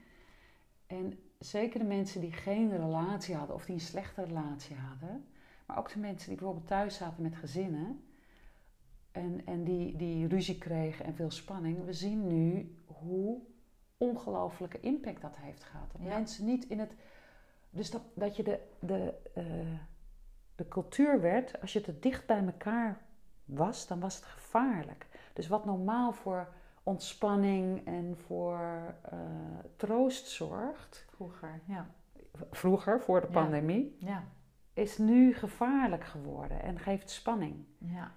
En 0.87 1.19
zeker 1.39 1.79
de 1.79 1.87
mensen 1.87 2.21
die 2.21 2.33
geen 2.33 2.71
relatie 2.71 3.35
hadden 3.35 3.57
of 3.57 3.65
die 3.65 3.75
een 3.75 3.81
slechte 3.81 4.25
relatie 4.25 4.77
hadden, 4.77 5.27
maar 5.67 5.79
ook 5.79 5.93
de 5.93 5.99
mensen 5.99 6.29
die 6.29 6.37
bijvoorbeeld 6.37 6.67
thuis 6.67 6.97
zaten 6.97 7.23
met 7.23 7.37
gezinnen 7.37 8.03
en, 9.19 9.43
en 9.45 9.65
die, 9.65 9.97
die 9.97 10.29
ruzie 10.29 10.59
kregen 10.59 11.05
en 11.05 11.15
veel 11.15 11.31
spanning. 11.31 11.85
We 11.85 11.93
zien 11.93 12.27
nu 12.27 12.75
hoe 12.87 13.41
ongelooflijke 13.97 14.81
impact 14.81 15.21
dat 15.21 15.37
heeft 15.37 15.65
gehad. 15.65 15.93
Dat 15.93 16.01
mensen 16.01 16.45
niet 16.45 16.65
in 16.65 16.79
het. 16.79 16.95
Dus 17.71 17.91
dat, 17.91 18.03
dat 18.15 18.37
je 18.37 18.43
de, 18.43 18.61
de, 18.79 19.15
uh, 19.37 19.45
de 20.55 20.69
cultuur 20.69 21.21
werd, 21.21 21.61
als 21.61 21.73
je 21.73 21.81
te 21.81 21.99
dicht 21.99 22.27
bij 22.27 22.45
elkaar 22.45 23.01
was, 23.45 23.87
dan 23.87 24.01
was 24.01 24.17
het 24.17 24.25
gevaarlijk. 24.25 25.07
Dus 25.33 25.49
wat 25.49 25.65
normaal 25.65 26.13
voor 26.13 26.53
ontspanning 26.83 27.87
en 27.87 28.17
voor 28.27 28.95
uh, 29.13 29.19
troost 29.77 30.29
zorgt. 30.29 31.07
Vroeger, 31.09 31.61
ja. 31.65 31.87
Vroeger, 32.51 33.01
voor 33.01 33.21
de 33.21 33.27
pandemie. 33.27 33.97
Ja. 34.01 34.25
Is 34.73 34.99
nu 34.99 35.35
gevaarlijk 35.35 36.05
geworden 36.05 36.63
en 36.63 36.79
geeft 36.79 37.11
spanning. 37.11 37.65
Ja. 37.79 38.13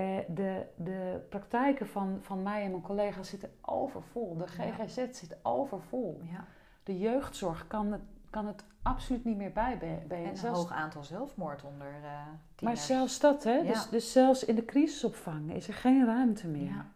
Uh, 0.00 0.18
de, 0.28 0.66
de 0.76 1.26
praktijken 1.28 1.86
van, 1.86 2.18
van 2.20 2.42
mij 2.42 2.64
en 2.64 2.70
mijn 2.70 2.82
collega's 2.82 3.28
zitten 3.28 3.50
overvol. 3.60 4.36
De 4.36 4.46
GGZ 4.46 4.94
zit 4.94 5.36
overvol. 5.42 6.20
Ja. 6.22 6.44
De 6.82 6.98
jeugdzorg 6.98 7.66
kan 7.66 7.92
het, 7.92 8.02
kan 8.30 8.46
het 8.46 8.64
absoluut 8.82 9.24
niet 9.24 9.36
meer 9.36 9.52
bij. 9.52 9.78
bij 10.08 10.24
en 10.24 10.44
een 10.44 10.52
hoog 10.52 10.72
aantal 10.72 11.04
zelfmoord 11.04 11.64
onder 11.64 11.92
uh, 12.02 12.62
Maar 12.62 12.76
zelfs 12.76 13.20
dat, 13.20 13.44
hè? 13.44 13.62
Dus, 13.62 13.88
dus 13.88 14.12
zelfs 14.12 14.44
in 14.44 14.54
de 14.54 14.64
crisisopvang 14.64 15.52
is 15.52 15.68
er 15.68 15.74
geen 15.74 16.06
ruimte 16.06 16.48
meer. 16.48 16.72
Ja. 16.72 16.92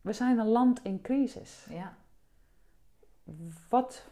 We 0.00 0.12
zijn 0.12 0.38
een 0.38 0.48
land 0.48 0.80
in 0.82 1.00
crisis. 1.00 1.66
Ja. 1.70 1.96
Wat, 3.68 4.06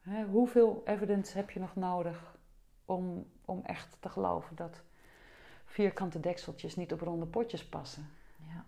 hè, 0.00 0.24
hoeveel 0.24 0.82
evidence 0.84 1.36
heb 1.36 1.50
je 1.50 1.60
nog 1.60 1.74
nodig 1.74 2.36
om, 2.84 3.26
om 3.44 3.60
echt 3.64 3.96
te 4.00 4.08
geloven 4.08 4.56
dat 4.56 4.82
vierkante 5.70 6.20
dekseltjes 6.20 6.76
niet 6.76 6.92
op 6.92 7.00
ronde 7.00 7.26
potjes 7.26 7.68
passen? 7.68 8.10
Ja. 8.36 8.64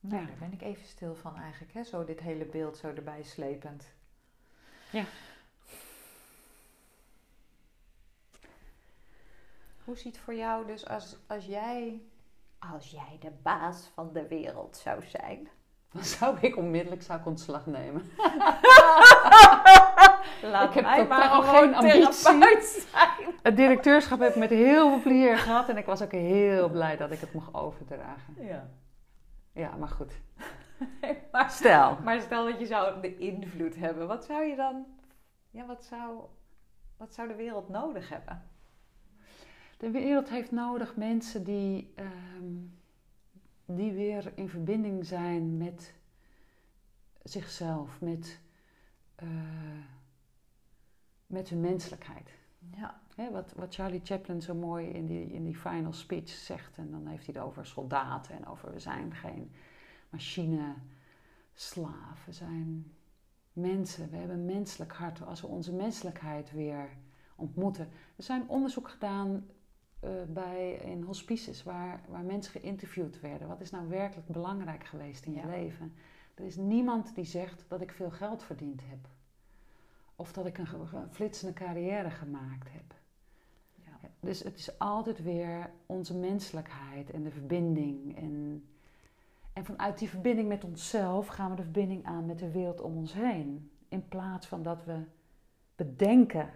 Nou, 0.00 0.26
daar 0.26 0.38
ben 0.38 0.52
ik 0.52 0.62
even 0.62 0.86
stil 0.86 1.14
van 1.14 1.36
eigenlijk, 1.36 1.72
hè? 1.72 1.84
zo 1.84 2.04
dit 2.04 2.20
hele 2.20 2.44
beeld 2.44 2.76
zo 2.76 2.88
erbij 2.88 3.22
slepend. 3.22 3.92
Ja. 4.90 5.04
Hoe 9.84 9.96
ziet 9.96 10.18
voor 10.18 10.34
jou 10.34 10.66
dus 10.66 10.86
als, 10.86 11.16
als 11.26 11.44
jij 11.44 12.00
als 12.58 12.90
jij 12.90 13.18
de 13.20 13.30
baas 13.42 13.90
van 13.94 14.12
de 14.12 14.26
wereld 14.26 14.76
zou 14.76 15.02
zijn? 15.06 15.48
Dan 15.92 16.04
zou 16.04 16.38
ik 16.40 16.56
onmiddellijk 16.56 17.02
zou 17.02 17.18
ik 17.18 17.26
ontslag 17.26 17.66
nemen. 17.66 18.10
Laat 20.42 20.76
ik 20.76 20.84
heb 20.84 21.10
al 21.10 21.42
geen 21.42 21.74
ambitie. 21.74 22.12
Zijn. 22.12 22.42
Het 23.42 23.56
directeurschap 23.56 24.20
heb 24.20 24.30
ik 24.30 24.36
met 24.36 24.50
heel 24.50 24.88
veel 24.88 25.00
plezier 25.02 25.38
gehad 25.38 25.68
en 25.68 25.76
ik 25.76 25.86
was 25.86 26.02
ook 26.02 26.12
heel 26.12 26.68
blij 26.68 26.96
dat 26.96 27.10
ik 27.10 27.20
het 27.20 27.32
mocht 27.32 27.54
overdragen. 27.54 28.34
Ja. 28.38 28.68
Ja, 29.52 29.76
maar 29.76 29.88
goed. 29.88 30.12
maar, 31.32 31.50
stel. 31.50 31.98
Maar 32.04 32.20
stel 32.20 32.44
dat 32.44 32.58
je 32.58 32.66
zou 32.66 33.00
de 33.00 33.18
invloed 33.18 33.76
hebben. 33.76 34.06
Wat 34.06 34.24
zou 34.24 34.44
je 34.44 34.56
dan... 34.56 34.86
Ja, 35.50 35.66
wat 35.66 35.84
zou, 35.84 36.20
wat 36.96 37.14
zou 37.14 37.28
de 37.28 37.34
wereld 37.34 37.68
nodig 37.68 38.08
hebben? 38.08 38.42
De 39.78 39.90
wereld 39.90 40.28
heeft 40.28 40.50
nodig 40.50 40.96
mensen 40.96 41.44
die, 41.44 41.92
ehm, 41.94 42.54
die 43.64 43.92
weer 43.92 44.32
in 44.34 44.48
verbinding 44.48 45.06
zijn 45.06 45.56
met 45.56 45.94
zichzelf, 47.22 48.00
met, 48.00 48.40
uh, 49.22 49.28
met 51.28 51.48
hun 51.48 51.60
menselijkheid. 51.60 52.30
Ja. 52.76 53.00
wat, 53.32 53.52
wat 53.56 53.74
Charlie 53.74 54.00
Chaplin 54.04 54.42
zo 54.42 54.54
mooi 54.54 54.86
in 54.86 55.06
die, 55.06 55.32
in 55.32 55.44
die 55.44 55.56
final 55.56 55.92
speech 55.92 56.28
zegt, 56.28 56.76
en 56.76 56.90
dan 56.90 57.06
heeft 57.06 57.26
hij 57.26 57.34
het 57.34 57.44
over 57.44 57.66
soldaten 57.66 58.34
en 58.34 58.46
over 58.46 58.72
we 58.72 58.80
zijn 58.80 59.14
geen 59.14 59.50
machine, 60.10 60.74
slaven, 61.54 62.24
we 62.26 62.32
zijn 62.32 62.92
mensen, 63.52 64.10
we 64.10 64.16
hebben 64.16 64.36
een 64.36 64.44
menselijk 64.44 64.92
hart. 64.92 65.26
Als 65.26 65.40
we 65.40 65.46
onze 65.46 65.72
menselijkheid 65.72 66.52
weer 66.52 66.88
ontmoeten. 67.36 67.88
Er 68.16 68.22
zijn 68.22 68.48
onderzoek 68.48 68.88
gedaan 68.88 69.46
uh, 70.04 70.10
bij, 70.28 70.72
in 70.72 71.02
hospices 71.02 71.62
waar, 71.62 72.00
waar 72.08 72.24
mensen 72.24 72.60
geïnterviewd 72.60 73.20
werden. 73.20 73.48
Wat 73.48 73.60
is 73.60 73.70
nou 73.70 73.88
werkelijk 73.88 74.28
belangrijk 74.28 74.84
geweest 74.84 75.24
in 75.24 75.34
je 75.34 75.46
leven? 75.46 75.94
Er 76.34 76.44
is 76.44 76.56
niemand 76.56 77.14
die 77.14 77.24
zegt 77.24 77.64
dat 77.68 77.80
ik 77.80 77.92
veel 77.92 78.10
geld 78.10 78.42
verdiend 78.42 78.80
heb. 78.84 79.08
Of 80.20 80.32
dat 80.32 80.46
ik 80.46 80.58
een, 80.58 80.66
flitsende 81.10 81.54
carrière 81.54 82.10
gemaakt 82.10 82.72
heb. 82.72 82.94
Ja. 83.74 84.08
Dus 84.20 84.42
het 84.42 84.58
is 84.58 84.78
altijd 84.78 85.22
weer 85.22 85.70
onze 85.86 86.16
menselijkheid 86.16 87.10
en 87.10 87.22
de 87.22 87.30
verbinding. 87.30 88.16
En, 88.16 88.64
en 89.52 89.64
vanuit 89.64 89.98
die 89.98 90.08
verbinding 90.08 90.48
met 90.48 90.64
onszelf 90.64 91.26
gaan 91.26 91.50
we 91.50 91.56
de 91.56 91.62
verbinding 91.62 92.04
aan 92.04 92.26
met 92.26 92.38
de 92.38 92.50
wereld 92.50 92.80
om 92.80 92.96
ons 92.96 93.12
heen. 93.12 93.70
In 93.88 94.08
plaats 94.08 94.46
van 94.46 94.62
dat 94.62 94.84
we 94.84 95.02
bedenken 95.76 96.50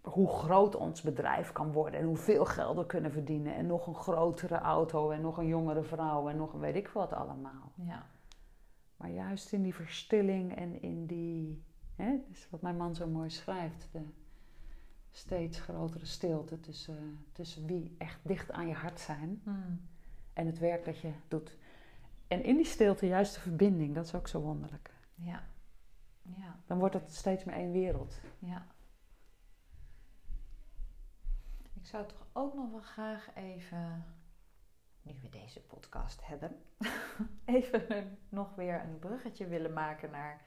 hoe 0.00 0.28
groot 0.28 0.76
ons 0.76 1.02
bedrijf 1.02 1.52
kan 1.52 1.72
worden 1.72 2.00
en 2.00 2.06
hoeveel 2.06 2.44
geld 2.44 2.76
we 2.76 2.86
kunnen 2.86 3.12
verdienen. 3.12 3.54
En 3.54 3.66
nog 3.66 3.86
een 3.86 3.94
grotere 3.94 4.58
auto 4.58 5.10
en 5.10 5.20
nog 5.20 5.38
een 5.38 5.46
jongere 5.46 5.82
vrouw 5.82 6.28
en 6.28 6.36
nog 6.36 6.52
een 6.52 6.60
weet 6.60 6.76
ik 6.76 6.88
wat 6.88 7.12
allemaal. 7.12 7.72
Ja. 7.74 8.06
Maar 8.96 9.10
juist 9.10 9.52
in 9.52 9.62
die 9.62 9.74
verstilling 9.74 10.56
en 10.56 10.82
in 10.82 11.06
die, 11.06 11.64
hè, 12.04 12.18
dus 12.28 12.50
wat 12.50 12.62
mijn 12.62 12.76
man 12.76 12.94
zo 12.94 13.06
mooi 13.06 13.30
schrijft, 13.30 13.88
de 13.92 14.02
steeds 15.10 15.60
grotere 15.60 16.04
stilte 16.04 16.60
tussen, 16.60 17.24
tussen 17.32 17.66
wie 17.66 17.94
echt 17.98 18.20
dicht 18.22 18.50
aan 18.50 18.68
je 18.68 18.74
hart 18.74 19.00
zijn 19.00 19.40
hmm. 19.44 19.88
en 20.32 20.46
het 20.46 20.58
werk 20.58 20.84
dat 20.84 20.98
je 20.98 21.12
doet. 21.28 21.56
En 22.28 22.44
in 22.44 22.56
die 22.56 22.64
stilte 22.64 23.06
juist 23.06 23.34
de 23.34 23.40
verbinding, 23.40 23.94
dat 23.94 24.04
is 24.04 24.14
ook 24.14 24.28
zo 24.28 24.40
wonderlijk. 24.40 24.90
Ja. 25.14 25.42
ja. 26.22 26.60
Dan 26.66 26.78
wordt 26.78 26.94
het 26.94 27.14
steeds 27.14 27.44
meer 27.44 27.54
één 27.54 27.72
wereld. 27.72 28.20
Ja. 28.38 28.66
Ik 31.74 31.86
zou 31.86 32.06
toch 32.06 32.26
ook 32.32 32.54
nog 32.54 32.70
wel 32.70 32.80
graag 32.80 33.34
even, 33.34 34.04
nu 35.02 35.14
we 35.22 35.28
deze 35.28 35.60
podcast 35.60 36.26
hebben, 36.26 36.56
even 37.44 38.18
nog 38.28 38.54
weer 38.54 38.84
een 38.84 38.98
bruggetje 38.98 39.46
willen 39.46 39.72
maken 39.72 40.10
naar, 40.10 40.42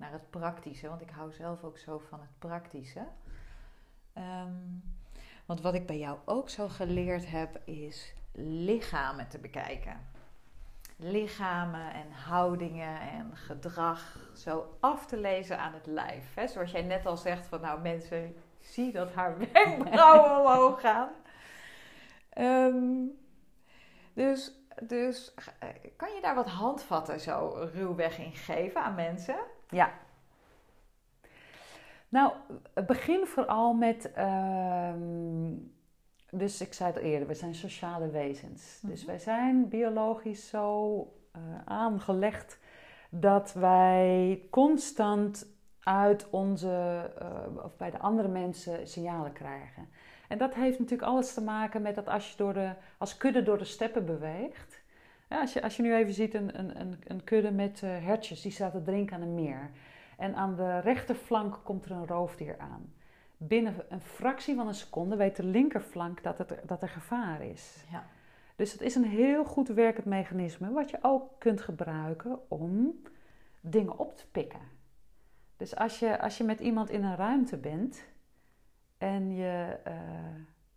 naar 0.00 0.12
het 0.12 0.30
praktische. 0.30 0.88
Want 0.88 1.00
ik 1.00 1.10
hou 1.10 1.32
zelf 1.32 1.64
ook 1.64 1.78
zo 1.78 1.98
van 1.98 2.20
het 2.20 2.38
praktische. 2.38 3.06
Ehm, 4.12 4.54
want 5.46 5.60
wat 5.60 5.74
ik 5.74 5.86
bij 5.86 5.98
jou 5.98 6.18
ook 6.24 6.48
zo 6.48 6.68
geleerd 6.68 7.30
heb, 7.30 7.60
is 7.64 8.14
lichamen 8.32 9.28
te 9.28 9.38
bekijken. 9.38 10.08
Lichamen 10.96 11.92
en 11.92 12.12
houdingen 12.12 13.00
en 13.00 13.36
gedrag 13.36 14.16
zo 14.34 14.76
af 14.80 15.06
te 15.06 15.16
lezen 15.16 15.58
aan 15.58 15.72
het 15.72 15.86
lijf. 15.86 16.34
Hè? 16.34 16.46
Zoals 16.46 16.70
jij 16.70 16.82
net 16.82 17.06
al 17.06 17.16
zegt 17.16 17.46
van 17.46 17.60
nou 17.60 17.80
mensen 17.80 18.34
zie 18.58 18.92
dat 18.92 19.12
haar 19.12 19.38
wenkbrauwen 19.52 20.40
omhoog 20.40 20.80
gaan. 20.80 21.08
Ehm, 22.30 23.06
Dus, 24.14 24.52
dus 24.82 25.34
eh, 25.58 25.68
kan 25.96 26.14
je 26.14 26.20
daar 26.20 26.34
wat 26.34 26.46
handvatten 26.46 27.20
zo 27.20 27.68
ruwweg 27.72 28.18
in 28.18 28.32
geven 28.32 28.82
aan 28.82 28.94
mensen? 28.94 29.38
Ja. 29.70 29.92
Nou, 32.08 32.32
begin 32.86 33.26
vooral 33.26 33.74
met. 33.74 34.12
Ehm, 34.12 35.52
dus 36.30 36.60
ik 36.60 36.72
zei 36.72 36.92
het 36.92 37.02
eerder, 37.02 37.28
we 37.28 37.34
zijn 37.34 37.54
sociale 37.54 38.10
wezens. 38.10 38.80
Dus 38.82 39.00
mhm. 39.00 39.10
wij 39.10 39.18
zijn 39.18 39.68
biologisch 39.68 40.48
zo 40.48 40.96
uh, 41.36 41.42
aangelegd 41.64 42.58
dat 43.10 43.52
wij 43.52 44.42
constant 44.50 45.46
uit 45.82 46.30
onze, 46.30 47.10
uh, 47.22 47.64
of 47.64 47.76
bij 47.76 47.90
de 47.90 47.98
andere 47.98 48.28
mensen 48.28 48.88
signalen 48.88 49.32
krijgen. 49.32 49.88
En 50.28 50.38
dat 50.38 50.54
heeft 50.54 50.78
natuurlijk 50.78 51.08
alles 51.08 51.34
te 51.34 51.42
maken 51.42 51.82
met 51.82 51.94
dat 51.94 52.08
als 52.08 52.30
je 52.30 52.36
door 52.36 52.52
de, 52.52 52.72
als 52.98 53.16
kudde 53.16 53.42
door 53.42 53.58
de 53.58 53.64
steppen 53.64 54.06
beweegt. 54.06 54.79
Ja, 55.30 55.40
als, 55.40 55.52
je, 55.52 55.62
als 55.62 55.76
je 55.76 55.82
nu 55.82 55.94
even 55.94 56.14
ziet 56.14 56.34
een, 56.34 56.58
een, 56.58 56.98
een 57.04 57.24
kudde 57.24 57.50
met 57.50 57.80
uh, 57.84 57.90
hertjes, 57.90 58.40
die 58.40 58.52
staat 58.52 58.72
te 58.72 58.82
drinken 58.82 59.16
aan 59.16 59.22
een 59.22 59.34
meer. 59.34 59.70
En 60.16 60.34
aan 60.34 60.56
de 60.56 60.78
rechterflank 60.78 61.60
komt 61.64 61.84
er 61.84 61.90
een 61.90 62.06
roofdier 62.06 62.58
aan. 62.58 62.92
Binnen 63.36 63.74
een 63.88 64.00
fractie 64.00 64.54
van 64.54 64.66
een 64.66 64.74
seconde 64.74 65.16
weet 65.16 65.36
de 65.36 65.44
linkerflank 65.44 66.22
dat, 66.22 66.38
het, 66.38 66.54
dat 66.66 66.82
er 66.82 66.88
gevaar 66.88 67.42
is. 67.42 67.84
Ja. 67.90 68.06
Dus 68.56 68.72
het 68.72 68.80
is 68.80 68.94
een 68.94 69.04
heel 69.04 69.44
goed 69.44 69.68
werkend 69.68 70.06
mechanisme 70.06 70.72
wat 70.72 70.90
je 70.90 70.98
ook 71.02 71.30
kunt 71.38 71.60
gebruiken 71.60 72.38
om 72.50 73.02
dingen 73.60 73.98
op 73.98 74.16
te 74.16 74.26
pikken. 74.30 74.60
Dus 75.56 75.76
als 75.76 75.98
je, 75.98 76.20
als 76.20 76.38
je 76.38 76.44
met 76.44 76.60
iemand 76.60 76.90
in 76.90 77.04
een 77.04 77.16
ruimte 77.16 77.56
bent 77.56 78.04
en 78.98 79.34
je, 79.34 79.78
uh, 79.86 79.94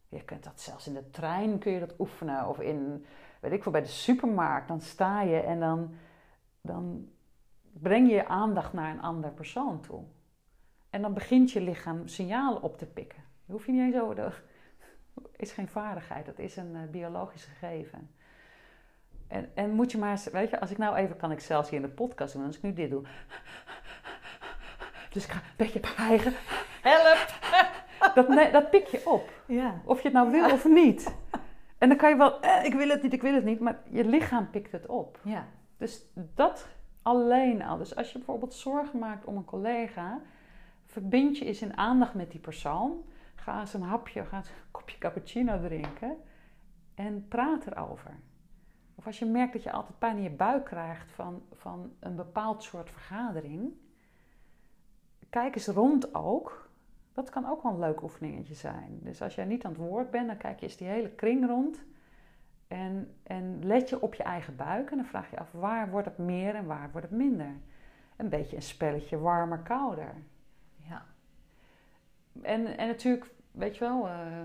je 0.09 0.23
kunt 0.23 0.43
dat 0.43 0.61
zelfs 0.61 0.87
in 0.87 0.93
de 0.93 1.09
trein 1.09 1.59
kun 1.59 1.71
je 1.71 1.79
dat 1.79 1.99
oefenen 1.99 2.47
of 2.47 2.59
in, 2.59 3.05
weet 3.43 3.51
ik 3.51 3.63
veel, 3.63 3.71
bij 3.71 3.81
de 3.81 3.87
supermarkt, 3.87 4.67
dan 4.67 4.81
sta 4.81 5.21
je 5.21 5.39
en 5.39 5.59
dan, 5.59 5.95
dan 6.61 7.07
breng 7.73 8.09
je 8.09 8.15
je 8.15 8.27
aandacht 8.27 8.73
naar 8.73 8.91
een 8.91 9.01
ander 9.01 9.31
persoon 9.31 9.81
toe. 9.81 10.03
En 10.89 11.01
dan 11.01 11.13
begint 11.13 11.51
je 11.51 11.61
lichaam 11.61 12.07
signalen 12.07 12.61
op 12.61 12.77
te 12.77 12.85
pikken. 12.85 13.23
Dat 13.45 13.55
hoef 13.55 13.65
je 13.65 13.71
niet 13.71 13.81
eens 13.81 13.95
zo. 13.95 14.13
Dat 14.13 14.33
is 15.35 15.51
geen 15.51 15.67
vaardigheid, 15.67 16.25
dat 16.25 16.39
is 16.39 16.55
een 16.55 16.75
uh, 16.75 16.81
biologisch 16.91 17.43
gegeven. 17.43 18.11
En, 19.27 19.51
en 19.53 19.71
moet 19.71 19.91
je 19.91 19.97
maar, 19.97 20.23
weet 20.31 20.49
je, 20.49 20.59
als 20.59 20.71
ik 20.71 20.77
nou 20.77 20.95
even, 20.95 21.17
kan 21.17 21.31
ik 21.31 21.39
zelfs 21.39 21.69
hier 21.69 21.79
in 21.79 21.85
de 21.85 21.93
podcast 21.93 22.33
doen, 22.33 22.45
als 22.45 22.57
ik 22.57 22.61
nu 22.61 22.73
dit 22.73 22.89
doe. 22.89 23.03
Dus 25.09 25.25
ik 25.25 25.31
ga 25.31 25.39
een 25.39 25.53
beetje 25.57 25.79
eigen. 25.97 26.33
Help! 26.81 27.27
Dat, 28.15 28.51
dat 28.51 28.69
pik 28.69 28.87
je 28.87 29.01
op. 29.05 29.29
Ja. 29.45 29.81
Of 29.85 29.97
je 29.97 30.03
het 30.03 30.13
nou 30.13 30.31
wil 30.31 30.51
of 30.51 30.65
niet. 30.65 31.15
En 31.83 31.89
dan 31.89 31.97
kan 31.97 32.09
je 32.09 32.15
wel, 32.15 32.41
eh, 32.41 32.65
ik 32.65 32.73
wil 32.73 32.89
het 32.89 33.01
niet, 33.01 33.13
ik 33.13 33.21
wil 33.21 33.33
het 33.33 33.43
niet, 33.43 33.59
maar 33.59 33.81
je 33.89 34.05
lichaam 34.05 34.49
pikt 34.49 34.71
het 34.71 34.85
op. 34.85 35.19
Ja. 35.23 35.47
Dus 35.77 36.05
dat 36.13 36.67
alleen 37.01 37.63
al. 37.63 37.77
Dus 37.77 37.95
als 37.95 38.11
je 38.11 38.17
bijvoorbeeld 38.17 38.53
zorgen 38.53 38.99
maakt 38.99 39.25
om 39.25 39.37
een 39.37 39.45
collega, 39.45 40.21
verbind 40.85 41.37
je 41.37 41.45
eens 41.45 41.61
in 41.61 41.77
aandacht 41.77 42.13
met 42.13 42.31
die 42.31 42.39
persoon. 42.39 43.03
Ga 43.35 43.59
eens 43.59 43.73
een 43.73 43.81
hapje, 43.81 44.25
ga 44.25 44.37
eens 44.37 44.47
een 44.47 44.71
kopje 44.71 44.97
cappuccino 44.97 45.59
drinken 45.59 46.17
en 46.95 47.27
praat 47.27 47.65
erover. 47.67 48.11
Of 48.95 49.05
als 49.05 49.19
je 49.19 49.25
merkt 49.25 49.53
dat 49.53 49.63
je 49.63 49.71
altijd 49.71 49.99
pijn 49.99 50.17
in 50.17 50.23
je 50.23 50.29
buik 50.29 50.65
krijgt 50.65 51.11
van, 51.11 51.43
van 51.53 51.93
een 51.99 52.15
bepaald 52.15 52.63
soort 52.63 52.89
vergadering, 52.89 53.73
kijk 55.29 55.55
eens 55.55 55.67
rond 55.67 56.15
ook. 56.15 56.62
Dat 57.13 57.29
kan 57.29 57.49
ook 57.49 57.63
wel 57.63 57.71
een 57.71 57.79
leuk 57.79 58.01
oefeningetje 58.01 58.53
zijn. 58.53 58.99
Dus 59.01 59.21
als 59.21 59.35
jij 59.35 59.45
niet 59.45 59.63
aan 59.63 59.71
het 59.71 59.79
woord 59.79 60.11
bent, 60.11 60.27
dan 60.27 60.37
kijk 60.37 60.59
je 60.59 60.65
eens 60.65 60.77
die 60.77 60.87
hele 60.87 61.09
kring 61.09 61.45
rond. 61.45 61.83
En, 62.67 63.15
en 63.23 63.65
let 63.65 63.89
je 63.89 64.01
op 64.01 64.13
je 64.13 64.23
eigen 64.23 64.55
buik 64.55 64.91
en 64.91 64.97
dan 64.97 65.05
vraag 65.05 65.29
je 65.31 65.39
af 65.39 65.51
waar 65.51 65.89
wordt 65.89 66.07
het 66.07 66.17
meer 66.17 66.55
en 66.55 66.65
waar 66.65 66.91
wordt 66.91 67.09
het 67.09 67.17
minder. 67.17 67.55
Een 68.15 68.29
beetje 68.29 68.55
een 68.55 68.61
spelletje 68.61 69.19
warmer, 69.19 69.59
kouder. 69.59 70.13
Ja. 70.75 71.05
En, 72.41 72.77
en 72.77 72.87
natuurlijk, 72.87 73.31
weet 73.51 73.77
je 73.77 73.85
wel, 73.85 74.05
uh, 74.05 74.39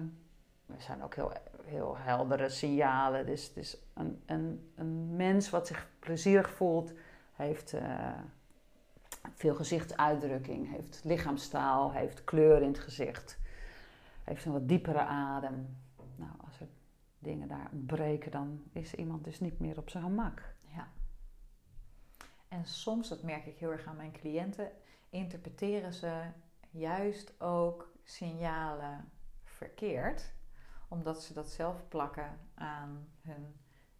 er 0.67 0.81
zijn 0.81 1.03
ook 1.03 1.15
heel, 1.15 1.33
heel 1.65 1.97
heldere 1.99 2.49
signalen. 2.49 3.27
Dus, 3.27 3.53
dus 3.53 3.79
een, 3.95 4.23
een, 4.27 4.73
een 4.75 5.17
mens 5.17 5.51
wat 5.51 5.67
zich 5.67 5.89
plezierig 5.99 6.51
voelt, 6.51 6.93
heeft 7.33 7.73
uh, 7.73 8.09
veel 9.35 9.55
gezichtsuitdrukking, 9.55 10.71
heeft 10.71 11.01
lichaamstaal, 11.05 11.93
heeft 11.93 12.25
kleur 12.25 12.63
in 12.63 12.69
het 12.69 12.79
gezicht, 12.79 13.39
heeft 14.25 14.45
een 14.45 14.53
wat 14.53 14.69
diepere 14.69 15.01
adem. 15.01 15.77
Nou, 16.17 16.33
als 16.45 16.61
er 16.61 16.67
dingen 17.19 17.49
daar 17.49 17.69
ontbreken, 17.73 18.31
dan 18.31 18.63
is 18.73 18.95
iemand 18.95 19.25
dus 19.25 19.41
niet 19.41 19.59
meer 19.59 19.79
op 19.79 19.91
zijn 19.91 20.03
gemak. 20.03 20.55
Ja. 20.75 20.89
En 22.49 22.65
soms, 22.65 23.09
dat 23.09 23.23
merk 23.23 23.47
ik 23.47 23.59
heel 23.59 23.71
erg 23.71 23.87
aan 23.87 23.97
mijn 23.97 24.13
cliënten, 24.13 24.71
interpreteren 25.11 25.93
ze 25.93 26.23
juist 26.71 27.41
ook 27.41 27.93
signalen 28.05 29.11
verkeerd, 29.45 30.33
omdat 30.89 31.23
ze 31.23 31.33
dat 31.33 31.51
zelf 31.51 31.89
plakken 31.89 32.39
aan 32.55 33.09
hun 33.23 33.57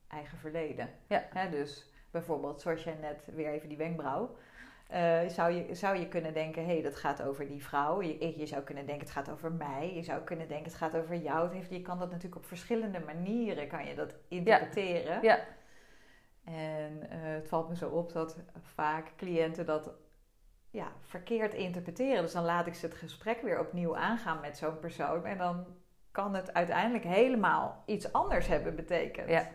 eigen 0.07 0.39
verleden. 0.39 0.91
Ja. 1.07 1.47
dus 1.47 1.91
bijvoorbeeld, 2.11 2.61
zoals 2.61 2.85
jij 2.85 2.95
net 2.95 3.25
weer 3.35 3.53
even 3.53 3.69
die 3.69 3.79
wenkbrauw. 3.79 4.37
Uh, 4.93 5.29
zou, 5.29 5.53
je, 5.53 5.75
zou 5.75 5.99
je 5.99 6.09
kunnen 6.09 6.35
denken, 6.35 6.65
hé, 6.65 6.73
hey, 6.73 6.83
dat 6.83 6.97
gaat 6.97 7.23
over 7.23 7.47
die 7.47 7.65
vrouw. 7.65 8.03
Je, 8.03 8.39
je, 8.39 8.47
zou 8.47 8.63
kunnen 8.63 8.87
denken, 8.87 9.05
het 9.05 9.15
gaat 9.15 9.31
over 9.31 9.53
mij. 9.53 9.95
Je 9.95 10.03
zou 10.03 10.23
kunnen 10.23 10.49
denken, 10.49 10.67
het 10.67 10.75
gaat 10.75 10.97
over 10.97 11.17
jou. 11.17 11.57
Je 11.71 11.83
kan 11.83 11.99
dat 11.99 12.11
natuurlijk 12.11 12.37
op 12.37 12.47
verschillende 12.47 13.01
manieren 13.01 13.69
kan 13.69 13.87
je 13.87 13.95
dat 13.95 14.15
interpreteren. 14.29 15.23
Ja. 15.23 15.35
ja. 15.35 15.45
En 16.45 16.93
uh, 17.03 17.09
het 17.11 17.49
valt 17.49 17.69
me 17.69 17.77
zo 17.77 17.89
op 17.89 18.13
dat 18.13 18.37
vaak 18.75 19.13
cliënten 19.17 19.67
dat 19.67 19.91
ja, 20.71 20.93
verkeerd 21.01 21.55
interpreteren. 21.55 22.23
Dus 22.23 22.33
dan 22.33 22.45
laat 22.45 22.67
ik 22.67 22.75
ze 22.75 22.87
het 22.87 22.95
gesprek 22.95 23.43
weer 23.43 23.61
opnieuw 23.61 23.97
aangaan 23.97 24.41
met 24.41 24.59
zo'n 24.59 24.79
persoon. 24.79 25.25
En 25.25 25.39
dan 25.39 25.67
kan 26.11 26.35
het 26.35 26.55
uiteindelijk 26.55 27.05
helemaal 27.05 27.83
iets 27.87 28.13
anders 28.13 28.47
hebben 28.47 28.77
betekend. 28.77 29.29
Ja. 29.29 29.49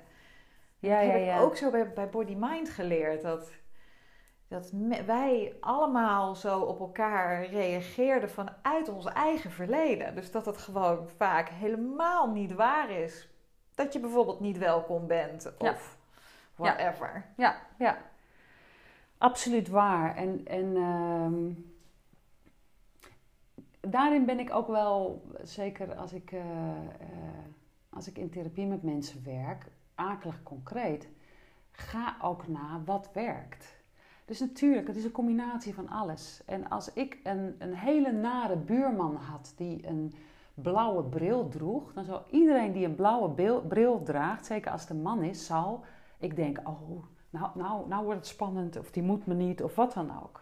Ja, 0.79 1.01
dat 1.01 1.07
ja, 1.07 1.17
heb 1.17 1.35
ik 1.35 1.41
ook 1.41 1.55
zo 1.55 1.71
bij, 1.71 1.93
bij 1.93 2.09
Body 2.09 2.35
Mind 2.37 2.69
geleerd. 2.69 3.21
Dat 3.21 3.51
dat 4.47 4.71
wij 5.05 5.55
allemaal 5.59 6.35
zo 6.35 6.59
op 6.59 6.79
elkaar 6.79 7.45
reageerden 7.45 8.29
vanuit 8.29 8.89
ons 8.89 9.05
eigen 9.05 9.51
verleden. 9.51 10.15
Dus 10.15 10.31
dat 10.31 10.45
het 10.45 10.57
gewoon 10.57 11.09
vaak 11.09 11.49
helemaal 11.49 12.31
niet 12.31 12.53
waar 12.53 12.89
is. 12.89 13.29
Dat 13.75 13.93
je 13.93 13.99
bijvoorbeeld 13.99 14.39
niet 14.39 14.57
welkom 14.57 15.07
bent 15.07 15.57
of 15.57 15.97
whatever. 16.55 17.25
Ja, 17.37 17.55
ja. 17.77 17.97
Absoluut 19.17 19.67
waar. 19.67 20.15
En, 20.15 20.45
en 20.45 20.75
ehm, 20.75 21.51
daarin 23.91 24.25
ben 24.25 24.39
ik 24.39 24.53
ook 24.53 24.67
wel, 24.67 25.23
zeker 25.41 25.95
als 25.95 26.13
ik, 26.13 26.31
uh, 26.31 26.41
als 27.89 28.07
ik 28.07 28.17
in 28.17 28.29
therapie 28.29 28.65
met 28.65 28.83
mensen 28.83 29.23
werk, 29.23 29.65
akelig 29.95 30.43
concreet, 30.43 31.09
ga 31.71 32.17
ook 32.21 32.47
na 32.47 32.81
wat 32.85 33.09
werkt. 33.13 33.82
Dus 34.25 34.39
natuurlijk, 34.39 34.87
het 34.87 34.95
is 34.95 35.03
een 35.03 35.11
combinatie 35.11 35.73
van 35.73 35.89
alles. 35.89 36.41
En 36.45 36.69
als 36.69 36.93
ik 36.93 37.19
een, 37.23 37.55
een 37.59 37.73
hele 37.73 38.11
nare 38.11 38.55
buurman 38.55 39.15
had 39.15 39.53
die 39.55 39.87
een 39.87 40.13
blauwe 40.53 41.03
bril 41.03 41.47
droeg, 41.47 41.93
dan 41.93 42.05
zou 42.05 42.21
iedereen 42.29 42.71
die 42.71 42.85
een 42.85 42.95
blauwe 42.95 43.29
bril, 43.67 44.03
draagt, 44.03 44.45
zeker 44.45 44.71
als 44.71 44.81
het 44.81 44.89
een 44.89 45.01
man 45.01 45.23
is, 45.23 45.45
zal 45.45 45.83
ik 46.17 46.35
denken: 46.35 46.67
oh, 46.67 47.03
nou, 47.29 47.49
nou, 47.53 47.87
nou 47.87 48.03
wordt 48.03 48.19
het 48.19 48.27
spannend, 48.27 48.77
of 48.77 48.91
die 48.91 49.03
moet 49.03 49.25
me 49.25 49.33
niet, 49.33 49.63
of 49.63 49.75
wat 49.75 49.93
dan 49.93 50.21
ook. 50.23 50.41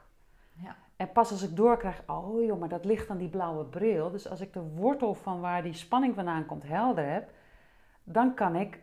Ja. 0.54 0.76
En 0.96 1.12
pas 1.12 1.32
als 1.32 1.44
ik 1.44 1.56
doorkrijg, 1.56 2.04
oh 2.08 2.46
joh, 2.46 2.60
maar 2.60 2.70
dat 2.70 2.86
ligt 2.86 3.10
aan 3.10 3.18
die 3.18 3.30
blauwe 3.30 3.66
bril. 3.66 4.12
Dus 4.12 4.30
als 4.30 4.42
ik 4.42 4.54
de 4.54 4.62
wortel 4.62 5.14
van 5.14 5.40
waar 5.40 5.64
die 5.64 5.74
spanning 5.74 6.16
vandaan 6.16 6.46
komt 6.46 6.64
helder 6.68 7.12
heb, 7.12 7.30
dan 8.04 8.34
kan 8.34 8.56
ik 8.56 8.80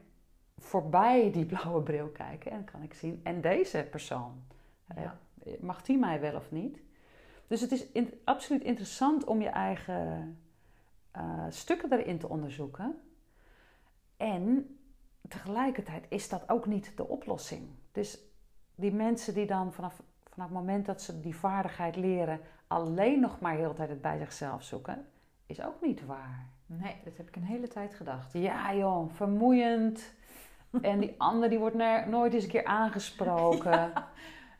voorbij 0.56 1.32
die 1.32 1.46
blauwe 1.46 1.82
bril 1.82 2.08
kijken 2.08 2.50
en 2.50 2.64
kan 2.64 2.82
ik 2.82 2.94
zien, 2.94 3.20
en 3.22 3.40
deze 3.40 3.86
persoon 3.90 4.42
ja. 4.96 5.18
Mag 5.60 5.82
die 5.82 5.98
mij 5.98 6.20
wel 6.20 6.34
of 6.34 6.50
niet? 6.50 6.80
Dus 7.46 7.60
het 7.60 7.72
is 7.72 7.86
absoluut 8.24 8.62
interessant 8.62 9.24
om 9.24 9.40
je 9.40 9.48
eigen 9.48 10.38
uh, 11.16 11.44
stukken 11.48 11.92
erin 11.92 12.18
te 12.18 12.28
onderzoeken. 12.28 13.00
En 14.16 14.78
tegelijkertijd 15.28 16.06
is 16.08 16.28
dat 16.28 16.48
ook 16.48 16.66
niet 16.66 16.96
de 16.96 17.08
oplossing. 17.08 17.68
Dus 17.92 18.18
die 18.74 18.92
mensen 18.92 19.34
die 19.34 19.46
dan 19.46 19.72
vanaf, 19.72 20.02
vanaf 20.22 20.48
het 20.48 20.56
moment 20.58 20.86
dat 20.86 21.02
ze 21.02 21.20
die 21.20 21.36
vaardigheid 21.36 21.96
leren, 21.96 22.40
alleen 22.66 23.20
nog 23.20 23.40
maar 23.40 23.54
heel 23.54 23.68
de 23.68 23.74
tijd 23.74 23.88
het 23.88 24.00
bij 24.00 24.18
zichzelf 24.18 24.62
zoeken, 24.62 25.06
is 25.46 25.62
ook 25.62 25.80
niet 25.80 26.06
waar. 26.06 26.46
Nee, 26.66 26.96
dat 27.04 27.16
heb 27.16 27.28
ik 27.28 27.36
een 27.36 27.42
hele 27.42 27.68
tijd 27.68 27.94
gedacht. 27.94 28.32
Ja 28.32 28.74
joh, 28.74 29.10
vermoeiend. 29.12 30.14
en 30.82 31.00
die 31.00 31.14
ander 31.18 31.48
die 31.48 31.58
wordt 31.58 31.76
nooit 32.06 32.34
eens 32.34 32.44
een 32.44 32.50
keer 32.50 32.64
aangesproken. 32.64 33.92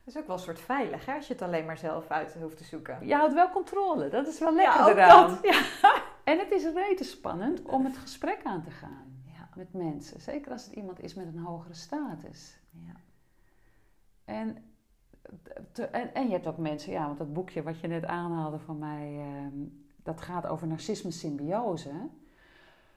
is 0.09 0.16
ook 0.16 0.26
wel 0.26 0.36
een 0.36 0.42
soort 0.42 0.61
veilig, 0.61 1.06
hè, 1.06 1.14
als 1.14 1.26
je 1.26 1.32
het 1.32 1.42
alleen 1.42 1.64
maar 1.64 1.78
zelf 1.78 2.11
uit 2.11 2.36
hoeft 2.40 2.56
te 2.56 2.64
zoeken. 2.64 3.06
Je 3.06 3.14
houdt 3.14 3.34
wel 3.34 3.50
controle, 3.50 4.09
dat 4.09 4.26
is 4.26 4.38
wel 4.38 4.54
lekker 4.54 4.80
ja, 4.80 4.88
eraan. 4.88 5.28
Dat, 5.30 5.38
ja. 5.42 5.62
En 6.24 6.38
het 6.38 6.50
is 6.50 6.64
rete 6.64 7.04
spannend 7.04 7.62
om 7.62 7.84
het 7.84 7.96
gesprek 7.96 8.40
aan 8.44 8.62
te 8.62 8.70
gaan. 8.70 9.22
Ja. 9.24 9.48
met 9.54 9.72
mensen. 9.72 10.20
Zeker 10.20 10.52
als 10.52 10.64
het 10.64 10.74
iemand 10.74 11.02
is 11.02 11.14
met 11.14 11.26
een 11.26 11.38
hogere 11.38 11.74
status. 11.74 12.61
Ja. 12.70 12.94
En, 14.24 14.56
en, 15.90 16.14
en, 16.14 16.26
je 16.26 16.32
hebt 16.32 16.46
ook 16.46 16.59
mensen, 16.59 16.92
ja, 16.92 17.06
want 17.06 17.18
dat 17.18 17.32
boekje 17.32 17.62
wat 17.62 17.80
je 17.80 17.88
net 17.88 18.04
aanhaalde 18.04 18.59
van 18.59 18.78
mij, 18.78 19.18
ehm, 19.18 19.64
dat 20.02 20.20
gaat 20.20 20.46
over 20.46 20.66
narcisme-symbiose. 20.66 21.90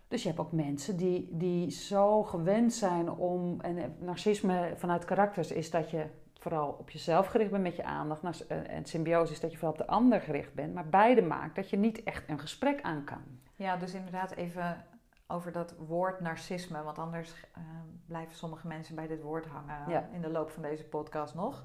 Dus 0.08 0.22
je 0.22 0.28
hebt 0.28 0.40
ook 0.40 0.52
mensen 0.52 0.98
die, 0.98 1.28
die 1.32 1.70
zo 1.70 2.24
gewend 2.24 2.74
zijn 2.74 3.10
om. 3.10 3.62
En 3.62 3.96
narcisme 4.00 4.74
vanuit 4.76 5.06
karakters 5.06 5.52
is 5.52 5.70
dat 5.70 5.90
je 5.90 6.06
vooral 6.42 6.76
op 6.80 6.90
jezelf 6.90 7.28
gericht 7.28 7.52
bent 7.52 7.64
met 7.64 7.76
je 7.76 7.84
aandacht. 7.84 8.48
Eh, 8.48 8.70
en 8.70 8.86
symbiose 8.86 9.32
is 9.32 9.40
dat 9.40 9.52
je 9.52 9.58
vooral 9.58 9.80
op 9.80 9.86
de 9.86 9.92
ander 9.92 10.22
gericht 10.22 10.54
bent. 10.54 10.74
Maar 10.74 10.90
beide 10.90 11.22
maakt 11.22 11.56
dat 11.56 11.70
je 11.70 11.78
niet 11.78 12.04
echt 12.04 12.30
een 12.30 12.40
gesprek 12.40 12.82
aan 12.82 13.04
kan. 13.04 13.22
Ja, 13.56 13.78
dus 13.78 13.94
inderdaad 13.94 14.32
even 14.32 14.86
over 15.28 15.52
dat 15.52 15.76
woord 15.78 16.20
narcisme. 16.20 16.84
Want 16.84 16.98
anders 16.98 17.34
uh, 17.58 17.64
blijven 18.06 18.36
sommige 18.36 18.68
mensen 18.68 18.96
bij 18.96 19.08
dit 19.08 19.22
woord 19.22 19.46
hangen 19.46 20.10
in 20.12 20.22
de 20.22 20.30
loop 20.30 20.52
van 20.52 20.64
deze 20.64 20.84
podcast 20.84 21.36
nog. 21.36 21.64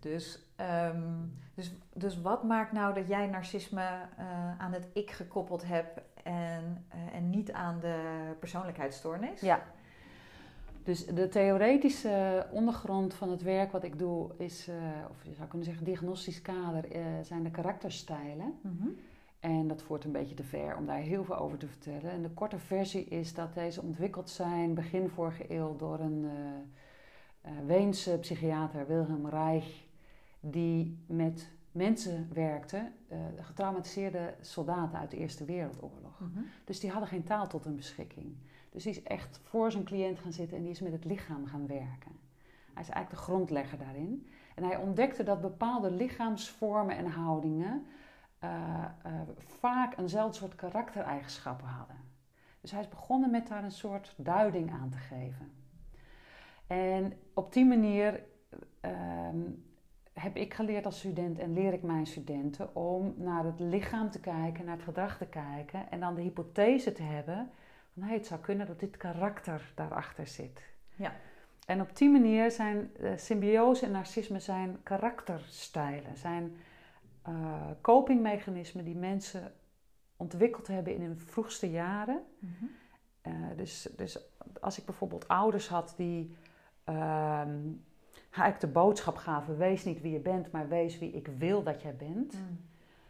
Dus, 0.00 0.52
ehm, 0.56 1.02
dus, 1.54 1.72
dus 1.92 2.20
wat 2.20 2.42
maakt 2.42 2.72
nou 2.72 2.94
dat 2.94 3.08
jij 3.08 3.26
narcisme 3.26 3.82
uh, 4.18 4.58
aan 4.58 4.72
het 4.72 4.88
ik 4.92 5.10
gekoppeld 5.10 5.66
hebt 5.66 6.00
en, 6.22 6.86
uh, 6.94 7.14
en 7.14 7.30
niet 7.30 7.52
aan 7.52 7.80
de 7.80 8.00
persoonlijkheidsstoornis? 8.38 9.40
Ja. 9.40 9.62
Dus 10.88 11.06
de 11.06 11.28
theoretische 11.28 12.46
ondergrond 12.50 13.14
van 13.14 13.30
het 13.30 13.42
werk 13.42 13.72
wat 13.72 13.84
ik 13.84 13.98
doe 13.98 14.30
is, 14.36 14.68
uh, 14.68 14.74
of 15.10 15.24
je 15.24 15.34
zou 15.34 15.48
kunnen 15.48 15.66
zeggen 15.66 15.84
diagnostisch 15.84 16.42
kader, 16.42 16.84
zijn 17.22 17.42
de 17.42 17.50
karakterstijlen. 17.50 18.54
Mm 18.62 18.96
En 19.40 19.68
dat 19.68 19.82
voert 19.82 20.04
een 20.04 20.12
beetje 20.12 20.34
te 20.34 20.44
ver 20.44 20.76
om 20.76 20.86
daar 20.86 20.98
heel 20.98 21.24
veel 21.24 21.36
over 21.36 21.58
te 21.58 21.66
vertellen. 21.66 22.10
En 22.10 22.22
de 22.22 22.30
korte 22.30 22.58
versie 22.58 23.04
is 23.04 23.34
dat 23.34 23.54
deze 23.54 23.82
ontwikkeld 23.82 24.30
zijn 24.30 24.74
begin 24.74 25.08
vorige 25.08 25.44
eeuw 25.54 25.76
door 25.76 26.00
een 26.00 26.26
Weense 27.66 28.18
psychiater 28.20 28.86
Wilhelm 28.86 29.28
Reich 29.28 29.84
die 30.40 30.98
met 31.06 31.48
mensen 31.72 32.28
werkte, 32.32 32.90
getraumatiseerde 33.40 34.34
soldaten 34.40 34.98
uit 34.98 35.10
de 35.10 35.16
Eerste 35.16 35.44
Wereldoorlog. 35.44 36.20
Mhm. 36.20 36.40
Dus 36.64 36.80
die 36.80 36.90
hadden 36.90 37.08
geen 37.08 37.24
taal 37.24 37.46
tot 37.46 37.64
hun 37.64 37.76
beschikking. 37.76 38.36
Dus 38.70 38.82
die 38.82 38.92
is 38.92 39.02
echt 39.02 39.40
voor 39.44 39.70
zijn 39.72 39.84
cliënt 39.84 40.18
gaan 40.18 40.32
zitten 40.32 40.56
en 40.56 40.62
die 40.62 40.72
is 40.72 40.80
met 40.80 40.92
het 40.92 41.04
lichaam 41.04 41.46
gaan 41.46 41.66
werken. 41.66 42.18
Hij 42.74 42.82
is 42.82 42.88
eigenlijk 42.88 43.10
de 43.10 43.16
grondlegger 43.16 43.78
daarin. 43.78 44.28
En 44.54 44.64
hij 44.64 44.76
ontdekte 44.76 45.22
dat 45.22 45.40
bepaalde 45.40 45.90
lichaamsvormen 45.90 46.96
en 46.96 47.06
houdingen 47.06 47.86
uh, 48.44 48.84
uh, 49.06 49.12
vaak 49.36 49.98
eenzelfde 49.98 50.38
soort 50.38 50.54
karaktereigenschappen 50.54 51.66
hadden. 51.66 51.96
Dus 52.60 52.70
hij 52.70 52.80
is 52.80 52.88
begonnen 52.88 53.30
met 53.30 53.48
daar 53.48 53.64
een 53.64 53.70
soort 53.70 54.14
duiding 54.16 54.70
aan 54.70 54.90
te 54.90 54.96
geven. 54.96 55.52
En 56.66 57.12
op 57.34 57.52
die 57.52 57.64
manier 57.64 58.22
ehm, 58.80 59.40
heb 60.12 60.36
ik 60.36 60.54
geleerd 60.54 60.86
als 60.86 60.98
student 60.98 61.38
en 61.38 61.52
leer 61.52 61.72
ik 61.72 61.82
mijn 61.82 62.06
studenten 62.06 62.76
om 62.76 63.14
naar 63.16 63.44
het 63.44 63.60
lichaam 63.60 64.10
te 64.10 64.20
kijken, 64.20 64.64
naar 64.64 64.74
het 64.74 64.84
gedrag 64.84 65.18
te 65.18 65.26
kijken 65.26 65.90
en 65.90 66.00
dan 66.00 66.14
de 66.14 66.22
hypothese 66.22 66.92
te 66.92 67.02
hebben 67.02 67.50
hey, 68.02 68.14
het 68.14 68.26
zou 68.26 68.40
kunnen 68.40 68.66
dat 68.66 68.80
dit 68.80 68.96
karakter 68.96 69.72
daarachter 69.74 70.26
zit. 70.26 70.62
Ja. 70.96 71.12
En 71.66 71.80
op 71.80 71.96
die 71.96 72.10
manier 72.10 72.50
zijn 72.50 72.90
uh, 73.00 73.10
symbiose 73.16 73.84
en 73.84 73.90
narcisme 73.90 74.40
zijn 74.40 74.82
karakterstijlen, 74.82 76.16
zijn 76.16 76.56
uh, 77.28 77.62
copingmechanismen 77.80 78.84
die 78.84 78.96
mensen 78.96 79.52
ontwikkeld 80.16 80.66
hebben 80.66 80.94
in 80.94 81.02
hun 81.02 81.18
vroegste 81.18 81.70
jaren. 81.70 82.22
Mm 82.38 82.54
-hmm. 82.58 83.56
dus, 83.56 83.88
dus 83.96 84.18
als 84.60 84.78
ik 84.78 84.84
bijvoorbeeld 84.84 85.28
ouders 85.28 85.68
had 85.68 85.94
die 85.96 86.36
ehm, 86.84 87.68
ik 88.46 88.60
de 88.60 88.66
boodschap 88.66 89.16
gaven: 89.16 89.58
wees 89.58 89.84
niet 89.84 90.00
wie 90.00 90.12
je 90.12 90.20
bent, 90.20 90.50
maar 90.50 90.68
wees 90.68 90.98
wie 90.98 91.12
ik 91.12 91.26
wil 91.26 91.62
dat 91.62 91.82
jij 91.82 91.96
bent. 91.96 92.34
Mm. 92.34 92.60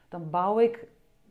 Dan 0.08 0.30
bouw 0.30 0.58
ik 0.58 0.86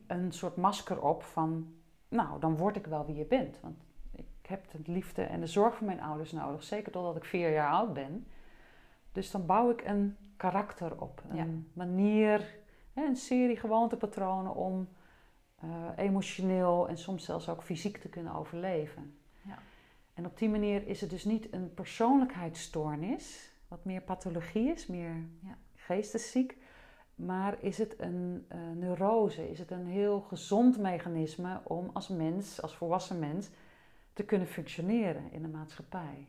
een 0.06 0.32
soort 0.32 0.56
masker 0.56 1.02
op 1.02 1.22
van: 1.22 1.74
nou, 2.08 2.40
dan 2.40 2.56
word 2.56 2.76
ik 2.76 2.86
wel 2.86 3.06
wie 3.06 3.16
je 3.16 3.24
bent. 3.24 3.60
Want 3.60 3.76
ik 4.10 4.26
heb 4.46 4.70
de 4.70 4.92
liefde 4.92 5.22
en 5.22 5.40
de 5.40 5.46
zorg 5.46 5.76
van 5.76 5.86
mijn 5.86 6.00
ouders 6.00 6.32
nodig, 6.32 6.62
zeker 6.62 6.92
totdat 6.92 7.16
ik 7.16 7.24
vier 7.24 7.52
jaar 7.52 7.70
oud 7.70 7.92
ben. 7.92 8.26
Dus 9.12 9.30
dan 9.30 9.46
bouw 9.46 9.70
ik 9.70 9.84
een 9.84 10.16
karakter 10.36 11.00
op, 11.00 11.22
een 11.28 11.70
manier, 11.72 12.54
een 12.94 13.16
serie 13.16 13.56
gewoontepatronen 13.56 14.54
om 14.54 14.88
uh, 15.64 15.70
emotioneel 15.96 16.88
en 16.88 16.98
soms 16.98 17.24
zelfs 17.24 17.48
ook 17.48 17.62
fysiek 17.62 17.96
te 17.96 18.08
kunnen 18.08 18.34
overleven. 18.34 19.18
Ja. 19.42 19.58
En 20.14 20.26
op 20.26 20.38
die 20.38 20.48
manier 20.48 20.86
is 20.86 21.00
het 21.00 21.10
dus 21.10 21.24
niet 21.24 21.52
een 21.52 21.74
persoonlijkheidsstoornis, 21.74 23.52
wat 23.68 23.84
meer 23.84 24.02
pathologie 24.02 24.70
is, 24.70 24.86
meer 24.86 25.14
ja, 25.40 25.58
geestesziek. 25.74 26.56
Maar 27.18 27.56
is 27.60 27.78
het 27.78 27.94
een 27.98 28.46
uh, 28.52 28.58
neurose? 28.74 29.50
Is 29.50 29.58
het 29.58 29.70
een 29.70 29.86
heel 29.86 30.20
gezond 30.20 30.78
mechanisme 30.78 31.60
om 31.64 31.90
als 31.92 32.08
mens, 32.08 32.62
als 32.62 32.76
volwassen 32.76 33.18
mens, 33.18 33.48
te 34.12 34.22
kunnen 34.22 34.48
functioneren 34.48 35.32
in 35.32 35.42
de 35.42 35.48
maatschappij? 35.48 36.28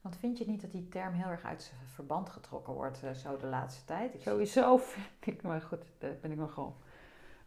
Want 0.00 0.16
vind 0.16 0.38
je 0.38 0.46
niet 0.46 0.60
dat 0.60 0.72
die 0.72 0.88
term 0.88 1.12
heel 1.12 1.28
erg 1.28 1.44
uit 1.44 1.62
zijn 1.62 1.80
verband 1.86 2.28
getrokken 2.28 2.72
wordt 2.72 3.04
uh, 3.04 3.10
zo 3.10 3.36
de 3.36 3.46
laatste 3.46 3.84
tijd? 3.84 4.14
Ik 4.14 4.22
Sowieso 4.22 4.76
vind 5.20 5.36
ik, 5.36 5.42
maar 5.42 5.60
goed, 5.60 5.84
daar 5.98 6.16
ben 6.20 6.30
ik 6.30 6.38
nogal 6.38 6.76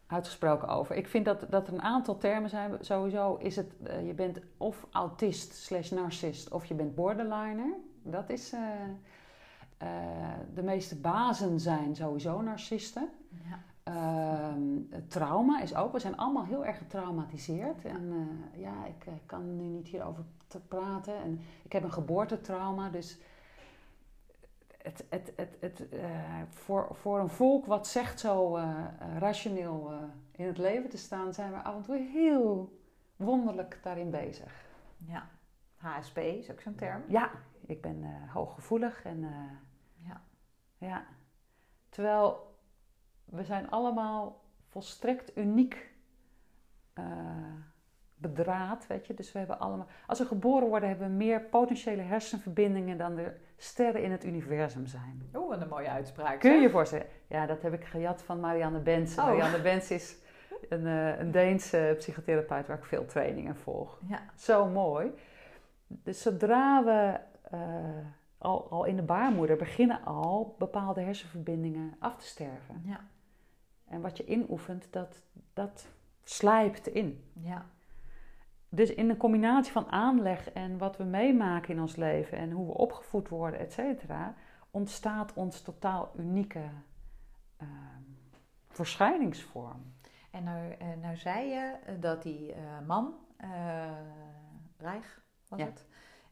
uitgesproken 0.08 0.68
over. 0.68 0.96
Ik 0.96 1.08
vind 1.08 1.26
dat, 1.26 1.46
dat 1.50 1.68
er 1.68 1.74
een 1.74 1.82
aantal 1.82 2.18
termen 2.18 2.50
zijn. 2.50 2.78
Sowieso 2.80 3.36
is 3.36 3.56
het, 3.56 3.74
uh, 3.88 4.08
je 4.08 4.14
bent 4.14 4.40
of 4.58 4.88
autist 4.92 5.54
slash 5.54 5.90
narcist 5.90 6.52
of 6.52 6.66
je 6.66 6.74
bent 6.74 6.96
borderliner. 6.96 7.74
Dat 8.04 8.30
is... 8.30 8.54
Uh, 9.84 9.88
de 10.54 10.64
meeste 10.64 10.96
bazen 10.96 11.60
zijn 11.60 11.96
sowieso 11.96 12.42
narcisten. 12.42 13.10
Ja. 13.30 13.60
Uh, 13.88 14.54
trauma 15.08 15.62
is 15.62 15.76
ook. 15.76 15.92
We 15.92 16.00
zijn 16.00 16.18
allemaal 16.18 16.46
heel 16.46 16.66
erg 16.66 16.78
getraumatiseerd. 16.78 17.86
En 17.86 18.04
uh, 18.04 18.62
ja, 18.62 18.86
ik 18.86 19.06
uh, 19.08 19.14
kan 19.26 19.56
nu 19.56 19.64
niet 19.64 19.88
hierover 19.88 20.24
te 20.48 20.60
praten. 20.60 21.16
En 21.16 21.40
ik 21.64 21.72
heb 21.72 21.84
een 21.84 21.92
geboortetrauma. 21.92 22.90
Dus 22.90 23.20
het, 24.78 25.06
het, 25.10 25.34
het, 25.36 25.58
het, 25.60 25.88
voor, 26.50 26.88
voor 26.92 27.20
een 27.20 27.30
volk 27.30 27.66
wat 27.66 27.88
zegt 27.88 28.20
zo 28.20 28.60
rationeel 29.18 29.92
in 30.32 30.46
het 30.46 30.58
leven 30.58 30.90
te 30.90 30.98
staan, 30.98 31.34
zijn 31.34 31.52
we 31.52 31.58
af 31.58 31.76
en 31.76 31.82
toe 31.82 31.96
heel 31.96 32.80
wonderlijk 33.16 33.80
daarin 33.84 34.10
bezig. 34.10 34.66
Ja, 34.98 35.28
HSP 35.76 36.18
is 36.18 36.52
ook 36.52 36.62
zo'n 36.62 36.76
term. 36.76 37.04
Ja, 37.08 37.32
ik 37.66 37.82
ben 37.82 38.06
hooggevoelig 38.28 39.04
en. 39.04 39.26
Ja. 40.82 41.06
Terwijl 41.90 42.56
we 43.26 43.44
zijn 43.44 43.70
allemaal 43.70 44.42
volstrekt 44.68 45.38
uniek 45.38 45.90
uh, 47.00 47.06
bedraad, 48.16 48.88
weet 48.88 49.08
je. 49.08 49.14
Dus 49.14 49.32
we 49.32 49.40
hebben 49.40 49.60
allemaal... 49.60 49.88
Als 50.08 50.20
we 50.20 50.26
geboren 50.26 50.68
worden, 50.68 50.90
hebben 50.90 51.08
we 51.08 51.14
meer 51.14 51.42
potentiële 51.42 52.02
hersenverbindingen 52.02 52.98
dan 52.98 53.16
de 53.16 53.36
sterren 53.58 54.04
in 54.04 54.12
het 54.12 54.26
universum 54.26 54.88
zijn. 54.88 55.30
Oeh, 55.36 55.50
wat 55.50 55.62
een 55.62 55.68
mooie 55.68 55.90
uitspraak. 55.90 56.40
Kun 56.40 56.54
je 56.54 56.62
je 56.62 56.70
voorstellen? 56.70 57.06
Ja, 57.28 57.46
dat 57.46 57.62
heb 57.62 57.74
ik 57.74 57.86
gejat 57.86 58.22
van 58.22 58.40
Marianne 58.40 58.80
Bensen. 58.80 59.24
Oh. 59.24 59.30
Marianne 59.30 59.62
Bensen 59.62 59.96
is 59.96 60.18
een, 60.70 60.86
uh, 60.86 61.20
een 61.20 61.32
Deense 61.32 61.96
psychotherapeut 61.98 62.68
waar 62.68 62.78
ik 62.78 62.86
veel 62.86 63.06
trainingen 63.06 63.56
volg. 63.56 64.00
Ja. 64.08 64.20
Zo 64.36 64.66
mooi. 64.66 65.12
Dus 65.88 66.22
zodra 66.22 66.84
we... 66.84 67.20
Uh, 67.54 68.20
al, 68.42 68.70
al 68.70 68.86
in 68.86 68.96
de 68.96 69.02
baarmoeder 69.02 69.58
beginnen 69.58 70.04
al 70.04 70.56
bepaalde 70.58 71.02
hersenverbindingen 71.02 71.96
af 72.00 72.18
te 72.18 72.26
sterven. 72.26 72.82
Ja. 72.86 73.00
En 73.86 74.02
wat 74.02 74.18
je 74.18 74.26
inoefent, 74.26 74.88
dat, 74.92 75.22
dat 75.54 75.88
slijpt 76.24 76.88
in. 76.88 77.32
Ja. 77.34 77.66
Dus 78.70 78.94
in 78.94 79.10
een 79.10 79.18
combinatie 79.18 79.72
van 79.72 79.92
aanleg 79.92 80.52
en 80.52 80.78
wat 80.78 80.98
we 80.98 81.04
meemaken 81.04 81.74
in 81.74 81.82
ons 81.82 81.96
leven 81.96 82.38
en 82.38 82.52
hoe 82.52 82.68
we 82.68 82.74
opgevoed 82.74 83.30
worden, 83.30 83.60
et 83.60 83.74
cetera, 83.74 84.36
ontstaat 84.72 85.34
ons 85.34 85.62
totaal 85.62 86.12
unieke 86.18 86.64
uh, 87.62 87.68
verschijningsvorm. 88.70 89.94
En 90.32 90.44
nou, 90.44 90.72
eh, 90.72 90.88
nou 91.02 91.16
zei 91.16 91.50
je 91.50 91.76
dat 92.00 92.24
die 92.24 92.50
uh, 92.50 92.58
man, 92.88 93.14
uh, 93.44 93.92
Reich 94.78 95.22
was 95.48 95.60
ja. 95.60 95.66
het, 95.66 95.86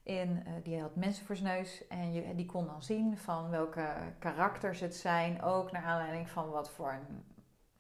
in, 0.10 0.43
uh, 0.47 0.53
die 0.64 0.82
had 0.82 0.95
mensen 0.95 1.26
voor 1.26 1.36
zijn 1.36 1.57
neus 1.57 1.88
en 1.88 2.14
je, 2.14 2.36
die 2.36 2.45
kon 2.45 2.66
dan 2.66 2.84
zien 2.84 3.18
van 3.18 3.49
welke 3.49 3.88
karakters 4.20 4.80
het 4.80 4.95
zijn, 4.95 5.41
ook 5.41 5.72
naar 5.72 5.84
aanleiding 5.84 6.30
van 6.30 6.49
wat 6.49 6.70
voor 6.70 6.91
een 6.91 7.24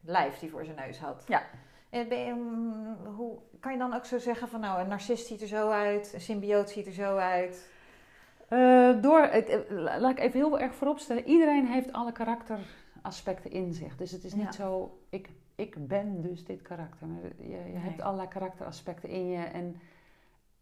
lijf 0.01 0.39
die 0.39 0.49
voor 0.49 0.65
zijn 0.65 0.77
neus 0.77 0.99
had. 0.99 1.23
Ja. 1.27 1.43
En 1.89 2.07
ben 2.07 2.19
je, 2.19 2.33
mm, 2.33 2.97
hoe, 3.15 3.37
kan 3.59 3.71
je 3.71 3.77
dan 3.77 3.93
ook 3.93 4.05
zo 4.05 4.17
zeggen 4.17 4.47
van 4.47 4.59
nou, 4.59 4.81
een 4.81 4.87
narcist 4.87 5.27
ziet 5.27 5.41
er 5.41 5.47
zo 5.47 5.69
uit, 5.69 6.13
een 6.13 6.21
symbioot 6.21 6.69
ziet 6.69 6.85
er 6.85 6.93
zo 6.93 7.17
uit? 7.17 7.69
Uh, 8.49 9.01
door, 9.01 9.29
laat 9.69 10.11
ik 10.11 10.19
even 10.19 10.39
heel 10.39 10.59
erg 10.59 10.73
vooropstellen, 10.73 11.25
iedereen 11.25 11.65
heeft 11.65 11.93
alle 11.93 12.11
karakteraspecten 12.11 13.51
in 13.51 13.73
zich. 13.73 13.95
Dus 13.97 14.11
het 14.11 14.23
is 14.23 14.33
niet 14.33 14.53
zo, 14.53 14.99
ik, 15.09 15.29
ik 15.55 15.87
ben 15.87 16.21
dus 16.21 16.45
dit 16.45 16.61
karakter. 16.61 17.07
Je, 17.37 17.47
je 17.47 17.77
hebt 17.77 18.01
allerlei 18.01 18.27
karakteraspecten 18.27 19.09
in 19.09 19.27
je 19.27 19.43
en 19.43 19.79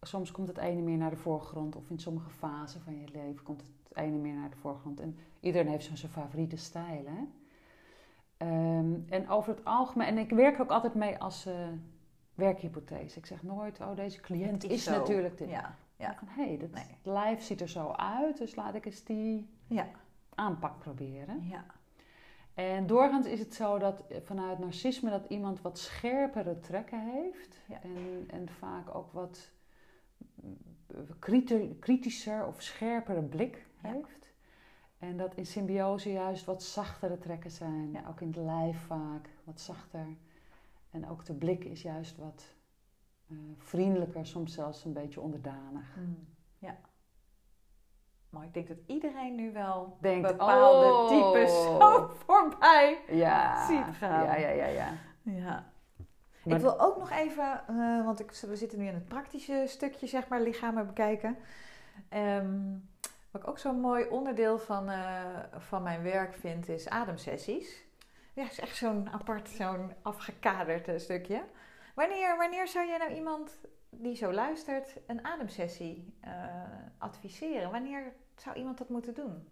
soms 0.07 0.31
komt 0.31 0.47
het 0.47 0.57
ene 0.57 0.81
meer 0.81 0.97
naar 0.97 1.09
de 1.09 1.15
voorgrond. 1.15 1.75
Of 1.75 1.89
in 1.89 1.99
sommige 1.99 2.29
fasen 2.29 2.81
van 2.81 2.99
je 2.99 3.07
leven 3.11 3.43
komt 3.43 3.61
het 3.61 3.97
ene 3.97 4.17
meer 4.17 4.33
naar 4.33 4.49
de 4.49 4.55
voorgrond. 4.55 4.99
En 4.99 5.17
iedereen 5.39 5.67
heeft 5.67 5.85
zo 5.85 5.95
zijn 5.95 6.11
favoriete 6.11 6.57
stijl. 6.57 7.05
Hè? 7.05 7.23
Ehm, 8.37 8.93
en 9.09 9.29
over 9.29 9.55
het 9.55 9.65
algemeen, 9.65 10.07
en 10.07 10.17
ik 10.17 10.29
werk 10.29 10.59
ook 10.59 10.69
altijd 10.69 10.93
mee 10.93 11.17
als 11.17 11.47
uh, 11.47 11.53
werkhypothese. 12.35 13.17
Ik 13.17 13.25
zeg 13.25 13.43
nooit, 13.43 13.79
oh 13.79 13.95
deze 13.95 14.21
cliënt 14.21 14.63
is, 14.63 14.85
natuurlijk 14.85 15.37
dit. 15.37 15.49
Ja. 15.49 15.75
Ja. 15.95 16.15
Van, 16.15 16.27
hey, 16.27 16.57
dat 16.57 16.71
nee. 16.71 16.97
lijf 17.01 17.41
ziet 17.41 17.61
er 17.61 17.69
zo 17.69 17.91
uit, 17.91 18.37
dus 18.37 18.55
laat 18.55 18.75
ik 18.75 18.85
eens 18.85 19.03
die 19.03 19.49
ja. 19.67 19.87
aanpak 20.35 20.79
proberen. 20.79 21.47
Ja. 21.47 21.65
En 22.53 22.87
doorgaans 22.87 23.25
is 23.25 23.39
het 23.39 23.53
zo 23.53 23.77
dat 23.77 24.03
vanuit 24.23 24.59
narcisme 24.59 25.09
dat 25.09 25.25
iemand 25.27 25.61
wat 25.61 25.77
scherpere 25.77 26.59
trekken 26.59 26.99
heeft. 26.99 27.59
En, 27.81 28.23
en 28.27 28.49
vaak 28.49 28.95
ook 28.95 29.11
wat 29.11 29.51
kritischer 31.79 32.47
of 32.47 32.61
scherpere 32.61 33.21
blik 33.21 33.65
heeft. 33.75 34.31
En 34.97 35.17
dat 35.17 35.35
in 35.35 35.45
symbiose 35.45 36.11
juist 36.11 36.45
wat 36.45 36.63
zachtere 36.63 37.17
trekken 37.17 37.51
zijn. 37.51 37.91
Ja. 37.91 38.03
Ook 38.07 38.21
in 38.21 38.27
het 38.27 38.35
lijf 38.35 38.77
vaak 38.85 39.29
wat 39.43 39.61
zachter. 39.61 40.07
En 40.89 41.09
ook 41.09 41.25
de 41.25 41.33
blik 41.33 41.63
is 41.63 41.81
juist 41.81 42.17
wat 42.17 42.55
uh, 43.27 43.37
vriendelijker, 43.57 44.25
soms 44.25 44.53
zelfs 44.53 44.85
een 44.85 44.93
beetje 44.93 45.21
onderdanig. 45.21 45.95
Mm. 45.97 46.27
Ja. 46.57 46.77
Maar 48.29 48.43
ik 48.43 48.53
denk 48.53 48.67
dat 48.67 48.77
iedereen 48.85 49.35
nu 49.35 49.51
wel 49.51 49.97
Denkt, 50.01 50.27
bepaalde 50.27 50.85
oh. 50.85 51.07
types 51.07 51.63
zo 51.63 52.07
voorbij 52.07 53.01
ja. 53.09 53.65
ziet 53.65 53.95
gaan. 53.95 54.23
Ja, 54.23 54.35
ja, 54.35 54.49
ja, 54.49 54.65
ja. 54.65 54.97
ja. 55.21 55.71
Ik 56.55 56.61
wil 56.61 56.79
ook 56.79 56.97
nog 56.97 57.11
even, 57.11 57.63
uh, 57.69 58.05
want 58.05 58.19
ik, 58.19 58.31
we 58.31 58.55
zitten 58.55 58.79
nu 58.79 58.87
in 58.87 58.93
het 58.93 59.07
praktische 59.07 59.63
stukje, 59.67 60.07
zeg 60.07 60.27
maar, 60.27 60.41
lichamen 60.41 60.87
bekijken. 60.87 61.37
Um, 62.13 62.89
wat 63.31 63.41
ik 63.41 63.47
ook 63.47 63.59
zo'n 63.59 63.79
mooi 63.79 64.07
onderdeel 64.07 64.59
van, 64.59 64.89
uh, 64.89 65.25
van 65.57 65.83
mijn 65.83 66.03
werk 66.03 66.33
vind, 66.33 66.69
is 66.69 66.89
ademsessies. 66.89 67.85
Ja, 68.33 68.43
is 68.43 68.59
echt 68.59 68.75
zo'n 68.75 69.09
apart, 69.09 69.49
zo'n 69.49 69.93
afgekaderd 70.01 71.01
stukje. 71.01 71.43
Wanneer, 71.95 72.37
wanneer 72.37 72.67
zou 72.67 72.87
jij 72.87 72.97
nou 72.97 73.13
iemand 73.13 73.57
die 73.89 74.15
zo 74.15 74.31
luistert 74.31 74.97
een 75.07 75.25
ademsessie 75.25 76.17
uh, 76.25 76.31
adviseren? 76.97 77.71
Wanneer 77.71 78.13
zou 78.35 78.55
iemand 78.55 78.77
dat 78.77 78.89
moeten 78.89 79.13
doen? 79.13 79.49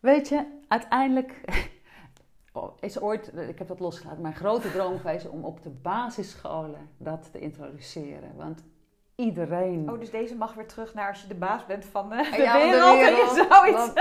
Weet 0.00 0.28
je, 0.28 0.58
uiteindelijk 0.68 1.40
is 2.80 3.00
ooit, 3.00 3.32
ik 3.48 3.58
heb 3.58 3.68
dat 3.68 3.80
losgelaten, 3.80 4.22
mijn 4.22 4.34
grote 4.34 4.70
droom 4.70 4.98
geweest 4.98 5.28
om 5.28 5.44
op 5.44 5.62
de 5.62 5.70
basisscholen 5.70 6.88
dat 6.96 7.32
te 7.32 7.38
introduceren. 7.38 8.36
Want 8.36 8.64
iedereen. 9.14 9.90
Oh, 9.90 9.98
dus 9.98 10.10
deze 10.10 10.36
mag 10.36 10.54
weer 10.54 10.66
terug 10.66 10.94
naar 10.94 11.08
als 11.08 11.22
je 11.22 11.28
de 11.28 11.34
baas 11.34 11.66
bent 11.66 11.84
van 11.84 12.08
de, 12.08 12.28
de 12.30 12.42
ja, 12.42 12.54
wereld, 12.58 12.98
de 12.98 13.00
wereld. 13.00 13.38
En, 13.38 13.46
zoiets. 13.54 13.92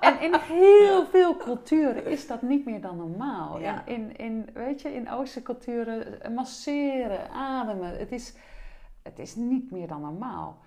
en 0.00 0.20
in 0.20 0.34
heel 0.34 1.06
veel 1.06 1.36
culturen 1.36 2.06
is 2.06 2.26
dat 2.26 2.42
niet 2.42 2.64
meer 2.64 2.80
dan 2.80 2.96
normaal. 2.96 3.58
Ja. 3.58 3.86
In, 3.86 4.16
in, 4.16 4.48
weet 4.54 4.80
je, 4.80 4.94
in 4.94 5.10
Oosterse 5.10 5.42
culturen 5.42 6.32
masseren, 6.34 7.30
ademen. 7.30 7.98
Het 7.98 8.12
is, 8.12 8.34
het 9.02 9.18
is 9.18 9.34
niet 9.34 9.70
meer 9.70 9.88
dan 9.88 10.00
normaal. 10.00 10.58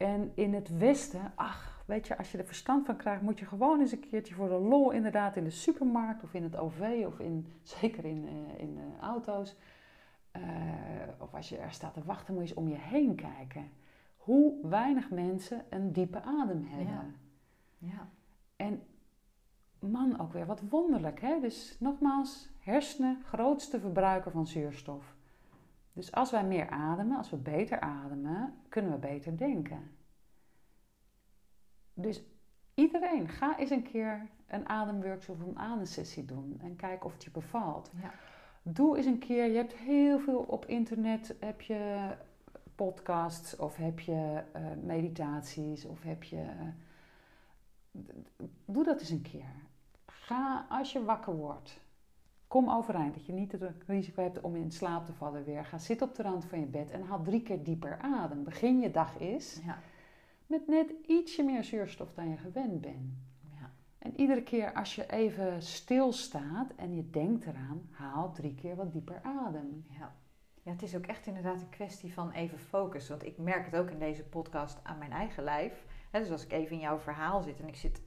En 0.00 0.32
in 0.34 0.54
het 0.54 0.78
Westen, 0.78 1.32
ach, 1.34 1.82
weet 1.86 2.06
je, 2.06 2.18
als 2.18 2.32
je 2.32 2.38
er 2.38 2.44
verstand 2.44 2.86
van 2.86 2.96
krijgt, 2.96 3.22
moet 3.22 3.38
je 3.38 3.44
gewoon 3.44 3.80
eens 3.80 3.92
een 3.92 4.08
keertje 4.08 4.34
voor 4.34 4.48
de 4.48 4.58
lol 4.58 4.90
inderdaad 4.90 5.36
in 5.36 5.44
de 5.44 5.50
supermarkt 5.50 6.22
of 6.22 6.34
in 6.34 6.42
het 6.42 6.56
OV 6.56 7.04
of 7.06 7.18
in, 7.18 7.52
zeker 7.80 8.04
in, 8.04 8.24
uh, 8.24 8.60
in 8.60 8.78
uh, 8.78 9.00
auto's 9.00 9.56
uh, 10.36 10.42
of 11.18 11.34
als 11.34 11.48
je 11.48 11.56
er 11.56 11.70
staat 11.70 11.94
te 11.94 12.04
wachten, 12.04 12.34
moet 12.34 12.42
je 12.42 12.48
eens 12.48 12.58
om 12.58 12.68
je 12.68 12.78
heen 12.78 13.14
kijken. 13.14 13.70
Hoe 14.16 14.54
weinig 14.62 15.10
mensen 15.10 15.64
een 15.70 15.92
diepe 15.92 16.22
adem 16.22 16.66
hebben. 16.68 17.16
Ja. 17.78 17.88
ja. 17.88 18.08
En 18.56 18.82
man, 19.78 20.20
ook 20.20 20.32
weer 20.32 20.46
wat 20.46 20.62
wonderlijk. 20.68 21.20
Hè? 21.20 21.40
Dus 21.40 21.76
nogmaals, 21.80 22.48
hersenen, 22.58 23.22
grootste 23.24 23.80
verbruiker 23.80 24.30
van 24.30 24.46
zuurstof. 24.46 25.14
Dus 26.00 26.12
als 26.12 26.30
wij 26.30 26.44
meer 26.44 26.68
ademen, 26.68 27.16
als 27.16 27.30
we 27.30 27.36
beter 27.36 27.80
ademen, 27.80 28.54
kunnen 28.68 28.92
we 28.92 28.98
beter 28.98 29.36
denken. 29.36 29.90
Dus 31.94 32.22
iedereen, 32.74 33.28
ga 33.28 33.58
eens 33.58 33.70
een 33.70 33.82
keer 33.82 34.28
een 34.46 34.68
ademworkshop 34.68 35.40
of 35.40 35.46
een 35.46 35.58
ademsessie 35.58 36.24
doen 36.24 36.60
en 36.60 36.76
kijk 36.76 37.04
of 37.04 37.12
het 37.12 37.24
je 37.24 37.30
bevalt. 37.30 37.90
Ja. 38.02 38.12
Doe 38.62 38.96
eens 38.96 39.06
een 39.06 39.18
keer, 39.18 39.44
je 39.44 39.56
hebt 39.56 39.74
heel 39.74 40.18
veel 40.18 40.38
op 40.38 40.66
internet, 40.66 41.36
heb 41.40 41.60
je 41.60 42.10
podcasts 42.74 43.56
of 43.56 43.76
heb 43.76 44.00
je 44.00 44.42
uh, 44.56 44.62
meditaties 44.82 45.84
of 45.84 46.02
heb 46.02 46.22
je... 46.22 46.42
Uh, 47.92 48.46
doe 48.64 48.84
dat 48.84 49.00
eens 49.00 49.10
een 49.10 49.22
keer. 49.22 49.52
Ga 50.06 50.66
als 50.68 50.92
je 50.92 51.04
wakker 51.04 51.36
wordt. 51.36 51.80
Kom 52.50 52.70
overeind, 52.70 53.14
dat 53.14 53.26
je 53.26 53.32
niet 53.32 53.52
het 53.52 53.84
risico 53.86 54.22
hebt 54.22 54.40
om 54.40 54.56
in 54.56 54.70
slaap 54.70 55.06
te 55.06 55.12
vallen 55.12 55.44
weer. 55.44 55.64
Ga 55.64 55.78
zitten 55.78 56.08
op 56.08 56.14
de 56.14 56.22
rand 56.22 56.44
van 56.44 56.60
je 56.60 56.66
bed 56.66 56.90
en 56.90 57.02
haal 57.02 57.22
drie 57.22 57.42
keer 57.42 57.62
dieper 57.62 57.98
adem. 57.98 58.44
Begin 58.44 58.80
je 58.80 58.90
dag 58.90 59.18
eens 59.18 59.60
ja. 59.64 59.78
met 60.46 60.66
net 60.66 60.92
ietsje 61.06 61.42
meer 61.42 61.64
zuurstof 61.64 62.14
dan 62.14 62.28
je 62.28 62.36
gewend 62.36 62.80
bent. 62.80 63.12
En 63.98 64.20
iedere 64.20 64.42
keer 64.42 64.72
als 64.72 64.94
je 64.94 65.10
even 65.10 65.62
stilstaat 65.62 66.72
en 66.76 66.94
je 66.94 67.10
denkt 67.10 67.46
eraan, 67.46 67.88
haal 67.90 68.32
drie 68.32 68.54
keer 68.54 68.76
wat 68.76 68.92
dieper 68.92 69.20
adem. 69.22 69.84
Ja. 69.88 70.14
ja, 70.62 70.70
het 70.72 70.82
is 70.82 70.96
ook 70.96 71.06
echt 71.06 71.26
inderdaad 71.26 71.60
een 71.60 71.68
kwestie 71.68 72.12
van 72.12 72.30
even 72.30 72.58
focus. 72.58 73.08
Want 73.08 73.24
ik 73.24 73.38
merk 73.38 73.64
het 73.64 73.76
ook 73.76 73.90
in 73.90 73.98
deze 73.98 74.24
podcast 74.24 74.78
aan 74.82 74.98
mijn 74.98 75.12
eigen 75.12 75.44
lijf. 75.44 75.84
dus 76.10 76.30
als 76.30 76.44
ik 76.44 76.52
even 76.52 76.72
in 76.76 76.82
jouw 76.82 76.98
verhaal 76.98 77.42
zit 77.42 77.60
en 77.60 77.68
ik 77.68 77.76
zit 77.76 78.02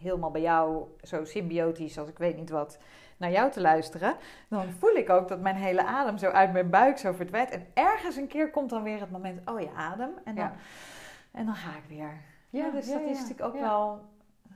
helemaal 0.00 0.30
bij 0.30 0.40
jou 0.40 0.86
zo 1.02 1.24
symbiotisch 1.24 1.98
als 1.98 2.08
ik 2.08 2.18
weet 2.18 2.36
niet 2.36 2.50
wat 2.50 2.78
naar 3.20 3.30
jou 3.30 3.50
te 3.50 3.60
luisteren, 3.60 4.16
dan 4.48 4.70
voel 4.70 4.94
ik 4.94 5.10
ook 5.10 5.28
dat 5.28 5.40
mijn 5.40 5.56
hele 5.56 5.84
adem 5.84 6.18
zo 6.18 6.30
uit 6.30 6.52
mijn 6.52 6.70
buik 6.70 6.98
zo 6.98 7.12
verdwijnt. 7.12 7.50
En 7.50 7.66
ergens 7.74 8.16
een 8.16 8.26
keer 8.26 8.50
komt 8.50 8.70
dan 8.70 8.82
weer 8.82 9.00
het 9.00 9.10
moment, 9.10 9.50
oh 9.50 9.60
je 9.60 9.70
adem. 9.76 10.10
En 10.24 10.34
dan, 10.34 10.50
en 11.30 11.46
dan 11.46 11.54
ga 11.54 11.70
ik 11.70 11.84
weer. 11.88 12.20
Ja, 12.50 12.70
dus 12.70 12.90
dat 12.90 13.00
is 13.00 13.20
natuurlijk 13.20 13.54
ook 13.54 13.60
wel 13.60 14.08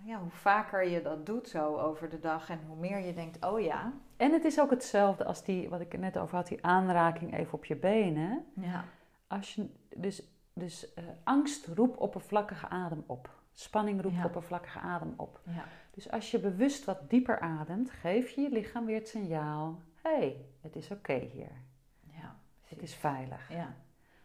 ja, 0.05 0.19
hoe 0.19 0.31
vaker 0.31 0.89
je 0.89 1.03
dat 1.03 1.27
doet 1.27 1.49
zo 1.49 1.77
over 1.77 2.09
de 2.09 2.21
dag 2.21 2.51
en 2.51 2.61
hoe 2.67 2.77
meer 2.77 2.99
je 2.99 3.15
denkt, 3.15 3.45
oh 3.45 3.61
ja. 3.61 3.93
En 4.17 4.33
het 4.33 4.45
is 4.45 4.61
ook 4.61 4.71
hetzelfde 4.71 5.25
als 5.25 5.45
die, 5.45 5.69
wat 5.69 5.81
ik 5.81 5.93
er 5.93 5.99
net 5.99 6.19
over 6.19 6.37
had, 6.37 6.47
die 6.47 6.65
aanraking 6.65 7.37
even 7.37 7.53
op 7.53 7.65
je 7.65 7.77
benen. 7.77 8.45
Ja. 8.55 8.85
Als 9.27 9.55
je, 9.55 9.69
dus 9.97 10.35
dus 10.55 10.95
uh, 10.99 11.05
angst 11.25 11.67
roept 11.67 11.97
oppervlakkige 11.97 12.69
adem 12.69 13.05
op. 13.07 13.31
Spanning 13.53 14.03
roept 14.03 14.25
oppervlakkige 14.25 14.79
adem 14.79 15.15
op. 15.17 15.41
Ja. 15.45 15.65
Dus 15.95 16.11
als 16.11 16.31
je 16.31 16.39
bewust 16.39 16.85
wat 16.85 17.11
dieper 17.11 17.41
ademt, 17.41 17.91
geef 17.91 18.31
je 18.31 18.41
je 18.41 18.51
lichaam 18.51 18.85
weer 18.85 18.99
het 18.99 19.09
signaal: 19.09 19.83
hé, 20.03 20.17
hey, 20.17 20.47
het 20.61 20.77
is 20.77 20.91
oké 20.91 21.15
hier. 21.15 21.53
Ja, 22.01 22.37
het 22.63 22.83
is 22.83 22.95
veilig. 22.95 23.53
Ja. 23.53 23.77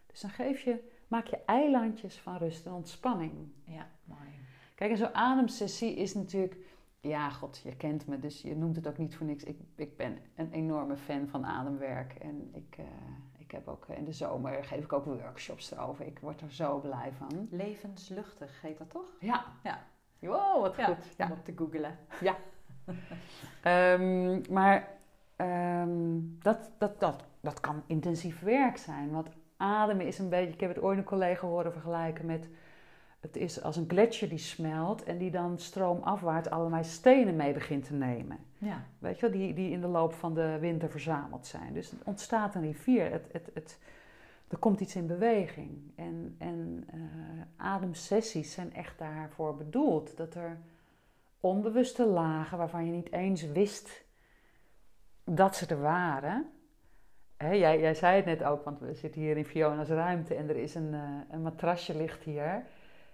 Dus 0.05 0.21
dan 0.21 0.29
geef 0.29 0.61
je, 0.61 0.89
maak 1.07 1.27
je 1.27 1.39
eilandjes 1.45 2.19
van 2.19 2.37
rust 2.37 2.65
en 2.65 2.71
ontspanning. 2.71 3.51
Ja, 3.63 3.87
mooi. 4.03 4.29
Kijk, 4.75 4.91
en 4.91 4.97
zo'n 4.97 5.15
ademsessie 5.15 5.95
is 5.95 6.13
natuurlijk... 6.13 6.57
Ja, 7.01 7.29
god, 7.29 7.61
je 7.63 7.75
kent 7.75 8.07
me, 8.07 8.19
dus 8.19 8.41
je 8.41 8.55
noemt 8.55 8.75
het 8.75 8.87
ook 8.87 8.97
niet 8.97 9.15
voor 9.15 9.25
niks. 9.25 9.43
Ik, 9.43 9.59
ik 9.75 9.97
ben 9.97 10.17
een 10.35 10.51
enorme 10.51 10.97
fan 10.97 11.27
van 11.27 11.45
ademwerk. 11.45 12.13
En 12.13 12.49
ik, 12.53 12.77
uh, 12.79 12.85
ik 13.37 13.51
heb 13.51 13.67
ook 13.67 13.87
in 13.87 14.05
de 14.05 14.11
zomer 14.11 14.63
geef 14.63 14.83
ik 14.83 14.93
ook 14.93 15.05
workshops 15.05 15.71
erover. 15.71 16.05
Ik 16.05 16.19
word 16.19 16.41
er 16.41 16.51
zo 16.51 16.79
blij 16.79 17.11
van. 17.13 17.47
Levensluchtig 17.51 18.61
heet 18.61 18.77
dat 18.77 18.89
toch? 18.89 19.17
Ja. 19.19 19.45
ja. 19.63 19.87
Wow, 20.19 20.61
wat 20.61 20.75
goed. 20.75 21.25
Om 21.25 21.31
op 21.31 21.45
te 21.45 21.53
googelen. 21.55 21.97
Ja. 22.21 22.35
um, 23.93 24.41
maar 24.57 24.87
um, 25.37 26.37
dat, 26.41 26.69
dat, 26.77 26.99
dat, 26.99 27.23
dat 27.39 27.59
kan 27.59 27.83
intensief 27.85 28.39
werk 28.39 28.77
zijn. 28.77 29.11
Want 29.11 29.29
ademen 29.57 30.05
is 30.05 30.19
een 30.19 30.29
beetje... 30.29 30.53
Ik 30.53 30.59
heb 30.59 30.69
het 30.69 30.83
ooit 30.83 30.97
een 30.97 31.03
collega 31.03 31.47
horen 31.47 31.71
vergelijken 31.71 32.25
met 32.25 32.47
het 33.19 33.35
is 33.35 33.63
als 33.63 33.75
een 33.75 33.89
gletsjer 33.89 34.29
die 34.29 34.37
smelt 34.37 35.03
en 35.03 35.17
die 35.17 35.31
dan 35.31 35.59
stroomafwaarts 35.59 36.49
allerlei 36.49 36.83
stenen 36.83 37.35
mee 37.35 37.53
begint 37.53 37.85
te 37.85 37.93
nemen. 37.93 38.37
Ja. 38.57 38.85
Weet 38.99 39.19
je 39.19 39.29
wel, 39.29 39.39
die, 39.39 39.53
die 39.53 39.71
in 39.71 39.81
de 39.81 39.87
loop 39.87 40.13
van 40.13 40.33
de 40.33 40.57
winter 40.59 40.89
verzameld 40.89 41.47
zijn. 41.47 41.73
Dus 41.73 41.91
er 41.91 41.97
ontstaat 42.03 42.55
een 42.55 42.61
rivier. 42.61 43.11
Het, 43.11 43.25
het, 43.31 43.49
het, 43.53 43.79
er 44.49 44.57
komt 44.57 44.79
iets 44.79 44.95
in 44.95 45.07
beweging. 45.07 45.91
En, 45.95 46.35
en 46.37 46.87
uh, 46.93 47.01
ademsessies 47.57 48.53
zijn 48.53 48.73
echt 48.73 48.97
daarvoor 48.97 49.57
bedoeld. 49.57 50.17
Dat 50.17 50.35
er 50.35 50.57
onbewuste 51.39 52.05
lagen 52.05 52.57
waarvan 52.57 52.85
je 52.85 52.91
niet 52.91 53.11
eens 53.11 53.51
wist 53.51 54.03
dat 55.23 55.55
ze 55.55 55.65
er 55.65 55.81
waren. 55.81 56.49
jij, 57.37 57.79
jij 57.79 57.93
zei 57.93 58.15
het 58.15 58.25
net 58.25 58.43
ook, 58.43 58.63
want 58.63 58.79
we 58.79 58.93
zitten 58.93 59.21
hier 59.21 59.37
in 59.37 59.45
Fiona's 59.45 59.87
ruimte 59.87 60.35
en 60.35 60.49
er 60.49 60.57
is 60.57 60.75
een, 60.75 60.93
uh, 60.93 61.01
een 61.31 61.41
matrasje 61.41 61.97
ligt 61.97 62.23
hier. 62.23 62.63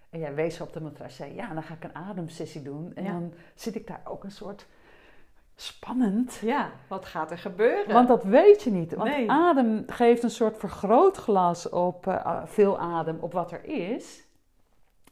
En 0.10 0.20
jij 0.20 0.36
wees 0.36 0.62
op 0.62 0.74
de 0.74 0.82
matras, 0.82 1.16
zei 1.16 1.34
ja, 1.34 1.54
dan 1.54 1.64
ga 1.64 1.74
ik 1.74 1.84
een 1.84 1.96
ademsessie 1.96 2.62
doen. 2.62 2.96
En 2.96 3.04
dan 3.04 3.34
zit 3.56 3.76
ik 3.76 3.88
daar 3.88 4.02
ook 4.04 4.24
een 4.24 4.32
soort 4.32 4.68
spannend. 5.56 6.36
Ja, 6.36 6.72
wat 6.88 7.06
gaat 7.06 7.32
er 7.32 7.38
gebeuren? 7.38 7.94
Want 7.94 8.08
dat 8.08 8.24
weet 8.24 8.64
je 8.64 8.72
niet. 8.72 8.94
Want 8.94 9.28
adem 9.28 9.84
geeft 9.88 10.24
een 10.24 10.30
soort 10.30 10.58
vergrootglas 10.58 11.70
op 11.70 12.08
uh, 12.08 12.42
veel 12.46 12.80
adem 12.80 13.18
op 13.20 13.34
wat 13.34 13.52
er 13.52 13.64
is. 13.64 14.24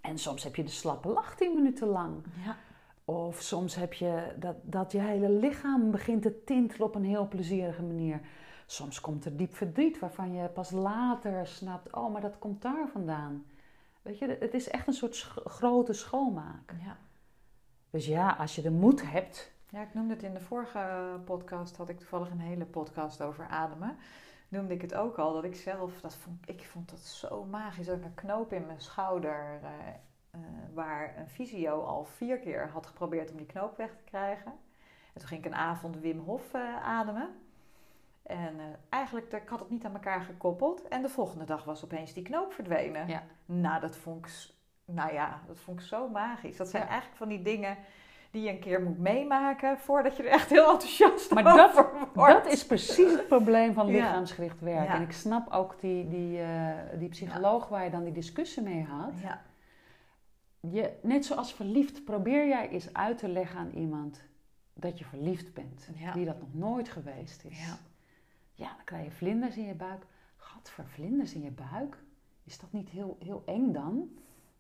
En 0.02 0.18
soms 0.18 0.44
heb 0.44 0.56
je 0.56 0.64
de 0.64 0.70
slappe 0.70 1.08
lach 1.08 1.36
tien 1.36 1.54
minuten 1.54 1.88
lang. 1.88 2.24
Ja. 2.46 2.56
Of 3.06 3.42
soms 3.42 3.76
heb 3.76 3.94
je 3.94 4.34
dat, 4.36 4.56
dat 4.62 4.92
je 4.92 5.00
hele 5.00 5.30
lichaam 5.30 5.92
begint 5.92 6.22
te 6.22 6.44
tintelen 6.44 6.88
op 6.88 6.96
een 6.96 7.04
heel 7.04 7.28
plezierige 7.28 7.84
manier. 7.84 8.22
Soms 8.66 9.02
komt 9.02 9.26
er 9.26 9.38
diep 9.38 9.56
verdriet 9.56 10.00
waarvan 10.00 10.34
je 10.34 10.48
pas 10.48 10.72
later 10.72 11.48
snapt: 11.48 11.96
oh, 11.96 12.12
maar 12.12 12.22
dat 12.22 12.40
komt 12.40 12.62
daar 12.62 12.88
vandaan. 12.92 13.46
Weet 14.02 14.20
je, 14.20 14.38
het 14.40 14.54
is 14.54 14.70
echt 14.70 14.88
een 14.88 14.94
soort 14.94 15.18
grote 15.46 15.94
schoonmaak. 15.94 16.74
Ja. 16.84 16.98
Dus 17.90 18.06
ja, 18.06 18.36
als 18.40 18.56
je 18.56 18.62
de 18.62 18.72
moed 18.72 19.12
hebt. 19.12 19.53
Ja, 19.74 19.82
ik 19.82 19.94
noemde 19.94 20.14
het 20.14 20.24
in 20.24 20.34
de 20.34 20.40
vorige 20.40 21.20
podcast, 21.26 21.78
had 21.78 21.90
ik 21.90 21.98
toevallig 21.98 22.30
een 22.30 22.40
hele 22.40 22.66
podcast 22.66 23.22
over 23.22 23.48
ademen. 23.48 23.98
Noemde 24.48 24.74
ik 24.74 24.82
het 24.82 24.94
ook 24.94 25.18
al, 25.18 25.34
dat 25.34 25.44
ik 25.44 25.56
zelf, 25.56 26.02
dat 26.02 26.16
vond, 26.16 26.50
ik 26.50 26.64
vond 26.64 26.90
dat 26.90 27.00
zo 27.00 27.46
magisch. 27.46 27.90
Ook 27.90 28.04
een 28.04 28.14
knoop 28.14 28.54
in 28.54 28.66
mijn 28.66 28.82
schouder, 28.82 29.60
uh, 29.64 29.70
uh, 30.36 30.42
waar 30.74 31.18
een 31.18 31.28
fysio 31.28 31.82
al 31.82 32.04
vier 32.04 32.40
keer 32.40 32.70
had 32.70 32.86
geprobeerd 32.86 33.32
om 33.32 33.38
die 33.38 33.46
knoop 33.46 33.78
weg 33.78 33.96
te 33.96 34.04
krijgen. 34.04 34.52
En 35.14 35.20
toen 35.20 35.28
ging 35.28 35.46
ik 35.46 35.52
een 35.52 35.58
avond 35.58 36.00
Wim 36.00 36.20
Hof 36.20 36.54
uh, 36.54 36.84
ademen. 36.84 37.30
En 38.24 38.56
uh, 38.56 38.64
eigenlijk, 38.90 39.32
ik 39.32 39.50
had 39.50 39.60
het 39.60 39.70
niet 39.70 39.86
aan 39.86 39.94
elkaar 39.94 40.22
gekoppeld. 40.22 40.88
En 40.88 41.02
de 41.02 41.10
volgende 41.10 41.46
dag 41.46 41.64
was 41.64 41.84
opeens 41.84 42.14
die 42.14 42.24
knoop 42.24 42.54
verdwenen. 42.54 43.08
Ja. 43.08 43.24
Nou, 43.46 43.80
dat 43.80 43.96
vond 43.96 44.26
ik, 44.26 44.32
nou 44.86 45.14
ja, 45.14 45.42
dat 45.48 45.60
vond 45.60 45.80
ik 45.80 45.86
zo 45.86 46.10
magisch. 46.10 46.58
Dat 46.58 46.70
zijn 46.70 46.88
eigenlijk 46.88 47.18
van 47.18 47.30
die 47.30 47.42
dingen 47.42 47.78
die 48.34 48.42
je 48.42 48.50
een 48.50 48.60
keer 48.60 48.82
moet 48.82 49.00
meemaken 49.00 49.78
voordat 49.78 50.18
je 50.18 50.24
er 50.24 50.30
echt 50.30 50.50
heel 50.50 50.72
enthousiast 50.72 51.34
maar 51.34 51.44
dat, 51.44 51.74
wordt. 52.14 52.34
dat 52.34 52.52
is 52.52 52.66
precies 52.66 53.12
het 53.12 53.28
probleem 53.28 53.74
van 53.74 53.86
lichaamsgericht 53.86 54.60
werk. 54.60 54.90
En 54.90 55.02
ik 55.02 55.12
snap 55.12 55.52
ook 55.52 55.80
die, 55.80 56.08
die, 56.08 56.40
uh, 56.40 56.70
die 56.98 57.10
psycholoog 57.10 57.68
waar 57.68 57.84
je 57.84 57.90
dan 57.90 58.04
die 58.04 58.14
discussie 58.14 58.64
mee 58.64 58.84
had. 58.84 59.14
Je, 60.60 60.92
net 61.02 61.26
zoals 61.26 61.54
verliefd, 61.54 62.04
probeer 62.06 62.48
jij 62.48 62.70
eens 62.70 62.94
uit 62.94 63.18
te 63.18 63.28
leggen 63.28 63.60
aan 63.60 63.72
iemand 63.72 64.22
dat 64.74 65.00
je 65.00 65.06
verliefd 65.06 65.54
bent. 65.54 65.90
Die 66.14 66.26
dat 66.26 66.40
nog 66.40 66.54
nooit 66.54 66.90
geweest 66.90 67.44
is. 67.44 67.60
Ja, 68.54 68.68
dan 68.68 68.84
krijg 68.86 69.06
je 69.06 69.12
vlinders 69.12 69.58
in 69.58 69.66
je 69.66 69.76
buik. 69.76 70.06
Gadver, 70.38 70.86
vlinders 70.88 71.34
in 71.34 71.42
je 71.42 71.52
buik? 71.52 71.98
Is 72.44 72.60
dat 72.60 72.72
niet 72.72 72.90
heel, 72.90 73.18
heel 73.20 73.44
eng 73.46 73.72
dan? 73.72 74.10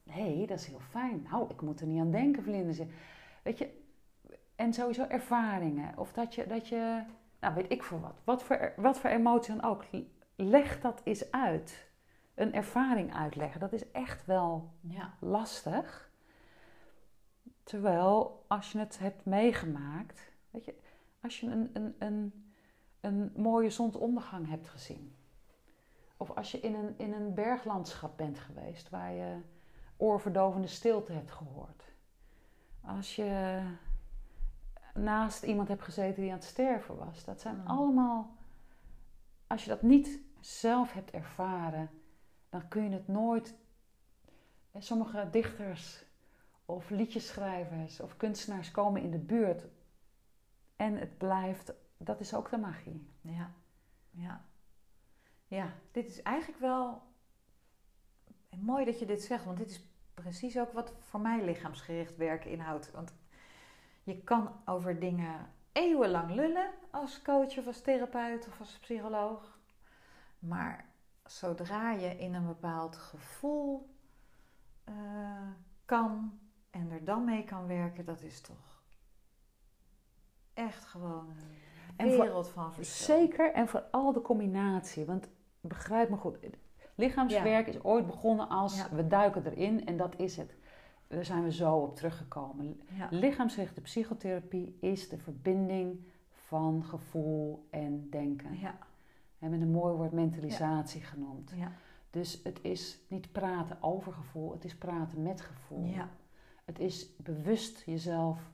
Nee, 0.03 0.47
dat 0.47 0.59
is 0.59 0.65
heel 0.65 0.82
fijn. 0.89 1.28
Nou, 1.32 1.49
ik 1.49 1.61
moet 1.61 1.82
er 1.82 1.88
niet 1.88 1.99
aan 1.99 2.11
denken, 2.11 2.43
vlinders. 2.43 2.80
Weet 3.44 3.58
je, 3.58 3.82
en 4.56 4.74
sowieso 4.74 5.04
ervaringen. 5.04 5.98
Of 5.98 6.14
dat 6.14 6.36
je, 6.36 6.48
dat 6.48 6.68
je 6.68 7.04
nou 7.39 7.56
weet 7.56 7.72
ik 7.72 7.84
voor 7.84 8.00
wat. 8.00 8.22
Wat 8.24 8.44
voor, 8.44 8.74
wat 8.76 9.00
voor 9.00 9.10
emotie 9.10 9.56
dan 9.56 9.70
ook. 9.70 9.84
Leg 10.36 10.82
dat 10.82 11.02
eens 11.04 11.32
uit. 11.32 11.91
Een 12.36 12.54
ervaring 12.54 13.16
uitleggen, 13.16 13.60
dat 13.60 13.74
is 13.74 13.91
echt 13.91 14.26
wel 14.26 14.72
ja. 14.82 15.14
lastig. 15.20 16.12
Terwijl 17.64 18.46
als 18.48 18.72
je 18.72 18.80
het 18.80 19.00
hebt 19.00 19.26
meegemaakt, 19.26 20.32
weet 20.50 20.66
je, 20.66 20.76
als 21.22 21.39
je 21.39 21.48
een, 21.48 21.70
een, 21.74 21.96
een 22.00 22.44
een 23.04 23.32
mooie 23.36 23.70
zonsondergang 23.70 24.50
hebt 24.50 24.70
gezien. 24.70 25.16
Of 26.18 26.32
als 26.32 26.52
je 26.52 26.60
in 26.60 26.76
een, 26.76 26.94
in 26.98 27.14
een 27.14 27.34
berglandschap 27.34 28.18
bent 28.18 28.39
geweest 28.39 28.89
waar 28.89 29.14
je 29.14 29.38
oorverdovende 29.98 30.68
stilte 30.68 31.12
hebt 31.12 31.32
gehoord. 31.32 31.93
Als 32.86 33.15
je 33.15 33.61
naast 34.93 35.43
iemand 35.43 35.67
hebt 35.67 35.81
gezeten 35.81 36.21
die 36.21 36.31
aan 36.31 36.38
het 36.38 36.47
sterven 36.47 36.97
was. 36.97 37.25
Dat 37.25 37.41
zijn 37.41 37.55
mm. 37.55 37.67
allemaal, 37.67 38.36
als 39.47 39.63
je 39.63 39.69
dat 39.69 39.81
niet 39.81 40.19
zelf 40.39 40.93
hebt 40.93 41.11
ervaren, 41.11 41.89
dan 42.49 42.67
kun 42.67 42.84
je 42.84 42.89
het 42.89 43.07
nooit. 43.07 43.55
Sommige 44.77 45.27
dichters 45.31 46.05
of 46.65 46.89
liedjeschrijvers 46.89 47.99
of 47.99 48.17
kunstenaars 48.17 48.71
komen 48.71 49.01
in 49.01 49.11
de 49.11 49.19
buurt 49.19 49.65
en 50.75 50.97
het 50.97 51.17
blijft 51.17 51.73
dat 51.97 52.19
is 52.19 52.34
ook 52.34 52.49
de 52.49 52.57
magie. 52.57 53.07
Ja, 53.21 53.53
ja. 54.11 54.45
Ja, 55.47 55.73
dit 55.91 56.07
is 56.07 56.21
eigenlijk 56.21 56.59
wel 56.59 57.01
mooi 58.49 58.86
dat 58.86 58.99
je 58.99 59.05
dit 59.05 59.21
zegt, 59.21 59.45
want 59.45 59.57
dit 59.57 59.69
is 59.69 59.84
precies 60.14 60.59
ook 60.59 60.72
wat 60.72 60.93
voor 60.99 61.20
mij 61.20 61.43
lichaamsgericht 61.43 62.18
werk 62.18 62.45
inhoudt. 62.45 62.91
Want 62.91 63.14
je 64.03 64.24
kan 64.24 64.51
over 64.66 64.99
dingen 64.99 65.49
eeuwenlang 65.72 66.36
lullen 66.36 66.72
als 66.91 67.22
coach 67.22 67.57
of 67.57 67.68
als 67.68 67.82
therapeut 67.82 68.47
of 68.47 68.59
als 68.59 68.78
psycholoog. 68.80 69.59
Maar 70.39 70.86
zodra 71.26 71.91
je 71.91 72.18
in 72.18 72.34
een 72.34 72.47
bepaald 72.47 72.95
gevoel 72.95 73.89
uh, 74.89 74.95
kan 75.86 76.39
en 76.70 76.91
er 76.91 77.05
dan 77.05 77.24
mee 77.24 77.43
kan 77.43 77.68
werken, 77.68 78.05
dat 78.05 78.22
is 78.22 78.41
toch 78.41 78.74
echt 80.53 80.86
gewoon 80.86 81.28
een 81.97 82.09
en 82.11 82.20
wereld 82.20 82.49
van 82.49 82.74
verschil. 82.74 83.18
Zeker, 83.18 83.53
en 83.53 83.68
vooral 83.68 84.14
de 84.14 84.22
combinatie. 84.22 85.05
Want 85.05 85.28
begrijp 85.61 86.09
me 86.09 86.18
goed, 86.18 86.38
lichaamswerk 86.96 87.68
is 87.68 87.84
ooit 87.84 88.06
begonnen 88.06 88.50
als 88.50 88.89
we 88.89 89.08
duiken 89.08 89.46
erin 89.46 89.86
en 89.86 89.98
dat 89.98 90.20
is 90.20 90.38
het. 90.38 90.56
Daar 91.08 91.26
zijn 91.26 91.44
we 91.44 91.52
zo 91.52 91.76
op 91.76 91.96
teruggekomen. 91.96 92.82
Ja. 92.98 93.08
Lichaamsgerichte 93.12 93.82
psychotherapie 93.82 94.78
is 94.80 95.10
de 95.10 95.18
verbinding 95.18 96.00
van 96.32 96.84
gevoel 96.84 97.68
en 97.70 98.08
denken. 98.10 98.60
Ja. 98.60 98.78
En 99.39 99.50
met 99.50 99.62
een 99.62 99.72
mooi 99.72 99.94
woord 99.94 100.12
mentalisatie 100.12 101.02
genoemd. 101.02 101.52
Ja. 101.56 101.72
Dus 102.10 102.39
het 102.44 102.60
is 102.62 103.00
niet 103.08 103.32
praten 103.32 103.78
over 103.82 104.14
gevoel, 104.14 104.52
het 104.52 104.66
is 104.66 104.76
praten 104.76 105.22
met 105.22 105.41
gevoel. 105.41 105.86
Ja. 105.86 106.10
Het 106.66 106.80
is 106.80 107.16
bewust 107.18 107.84
jezelf 107.86 108.52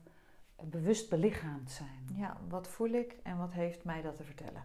bewust 0.64 1.10
belichaamd 1.10 1.70
zijn. 1.70 2.08
Ja, 2.16 2.36
wat 2.48 2.68
voel 2.68 2.88
ik 2.88 3.16
en 3.22 3.38
wat 3.38 3.52
heeft 3.52 3.84
mij 3.84 4.02
dat 4.02 4.16
te 4.16 4.24
vertellen? 4.24 4.62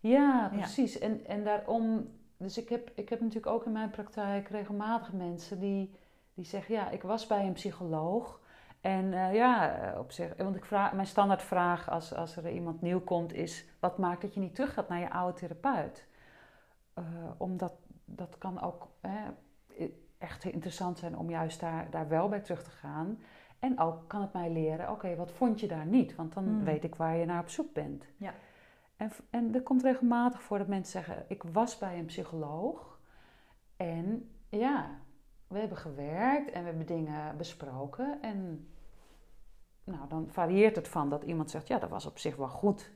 Ja, 0.00 0.48
precies. 0.52 0.98
En, 0.98 1.26
en 1.26 1.44
daarom, 1.44 2.08
dus 2.36 2.58
ik 2.58 2.68
heb, 2.68 2.90
ik 2.94 3.08
heb 3.08 3.20
natuurlijk 3.20 3.46
ook 3.46 3.64
in 3.64 3.72
mijn 3.72 3.90
praktijk 3.90 4.48
regelmatig 4.48 5.12
mensen 5.12 5.58
die, 5.58 5.94
die 6.34 6.44
zeggen: 6.44 6.74
Ja, 6.74 6.90
ik 6.90 7.02
was 7.02 7.26
bij 7.26 7.46
een 7.46 7.52
psycholoog. 7.52 8.40
En 8.80 9.04
uh, 9.04 9.34
ja, 9.34 9.94
op 9.98 10.12
zich, 10.12 10.36
want 10.36 10.56
ik 10.56 10.64
vraag, 10.64 10.92
mijn 10.92 11.06
standaardvraag 11.06 11.90
als, 11.90 12.14
als 12.14 12.36
er 12.36 12.50
iemand 12.50 12.80
nieuw 12.82 13.00
komt 13.00 13.32
is: 13.32 13.66
wat 13.80 13.98
maakt 13.98 14.22
dat 14.22 14.34
je 14.34 14.40
niet 14.40 14.54
terug 14.54 14.72
gaat 14.74 14.88
naar 14.88 15.00
je 15.00 15.10
oude 15.10 15.38
therapeut? 15.38 16.06
Uh, 16.98 17.04
omdat 17.36 17.72
dat 18.04 18.38
kan 18.38 18.62
ook 18.62 18.88
echt 20.18 20.44
interessant 20.44 20.98
zijn 20.98 21.18
om 21.18 21.30
juist 21.30 21.60
daar, 21.60 21.90
daar 21.90 22.08
wel 22.08 22.28
bij 22.28 22.40
terug 22.40 22.62
te 22.62 22.70
gaan. 22.70 23.18
En 23.58 23.80
ook 23.80 24.08
kan 24.08 24.20
het 24.20 24.32
mij 24.32 24.50
leren, 24.50 24.90
oké, 24.90 25.16
wat 25.16 25.30
vond 25.30 25.60
je 25.60 25.68
daar 25.68 25.86
niet? 25.86 26.14
Want 26.14 26.34
dan 26.34 26.44
hmm. 26.44 26.64
weet 26.64 26.84
ik 26.84 26.94
waar 26.94 27.16
je 27.16 27.24
naar 27.24 27.40
op 27.40 27.48
zoek 27.48 27.72
bent. 27.72 28.04
Ja. 28.16 28.34
En, 28.96 29.10
en 29.30 29.54
er 29.54 29.62
komt 29.62 29.82
regelmatig 29.82 30.42
voor 30.42 30.58
dat 30.58 30.66
mensen 30.66 30.92
zeggen, 30.92 31.24
ik 31.28 31.42
was 31.42 31.78
bij 31.78 31.98
een 31.98 32.04
psycholoog. 32.04 32.98
En 33.76 34.30
ja, 34.48 34.98
we 35.46 35.58
hebben 35.58 35.78
gewerkt 35.78 36.50
en 36.50 36.60
we 36.62 36.68
hebben 36.68 36.86
dingen 36.86 37.36
besproken. 37.36 38.22
En 38.22 38.68
nou, 39.84 40.08
dan 40.08 40.28
varieert 40.30 40.76
het 40.76 40.88
van 40.88 41.08
dat 41.08 41.22
iemand 41.22 41.50
zegt, 41.50 41.68
ja, 41.68 41.78
dat 41.78 41.90
was 41.90 42.06
op 42.06 42.18
zich 42.18 42.36
wel 42.36 42.48
goed. 42.48 42.92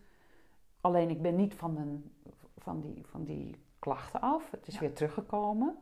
Alleen 0.80 1.10
ik 1.10 1.22
ben 1.22 1.36
niet 1.36 1.54
van, 1.54 1.76
een, 1.76 2.12
van, 2.56 2.80
die, 2.80 3.06
van 3.06 3.24
die 3.24 3.64
klachten 3.78 4.20
af. 4.20 4.50
Het 4.50 4.66
is 4.66 4.78
weer 4.78 4.94
teruggekomen. 4.94 5.78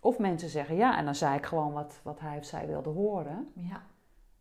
Of 0.00 0.18
mensen 0.18 0.48
zeggen 0.48 0.76
ja, 0.76 0.98
en 0.98 1.04
dan 1.04 1.14
zei 1.14 1.36
ik 1.36 1.46
gewoon 1.46 1.72
wat, 1.72 2.00
wat 2.02 2.20
hij 2.20 2.38
of 2.38 2.44
zij 2.44 2.66
wilde 2.66 2.90
horen. 2.90 3.52
Ja. 3.54 3.82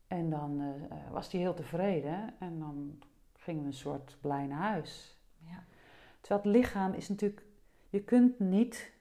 En 0.08 0.30
dan 0.30 0.62
uh, 0.62 1.12
was 1.12 1.32
hij 1.32 1.42
heel 1.42 1.54
tevreden 1.54 2.34
en 2.40 2.60
dan 2.60 3.00
gingen 3.42 3.62
we 3.62 3.68
een 3.68 3.74
soort 3.74 4.18
blij 4.22 4.46
naar 4.46 4.62
huis. 4.62 5.18
Ja. 5.38 5.64
Terwijl 6.22 6.42
het 6.42 6.64
lichaam 6.64 6.94
is 6.94 7.10
natuurlijk, 7.10 7.46
je 7.90 8.04
kunt 8.04 8.40
niet. 8.40 8.92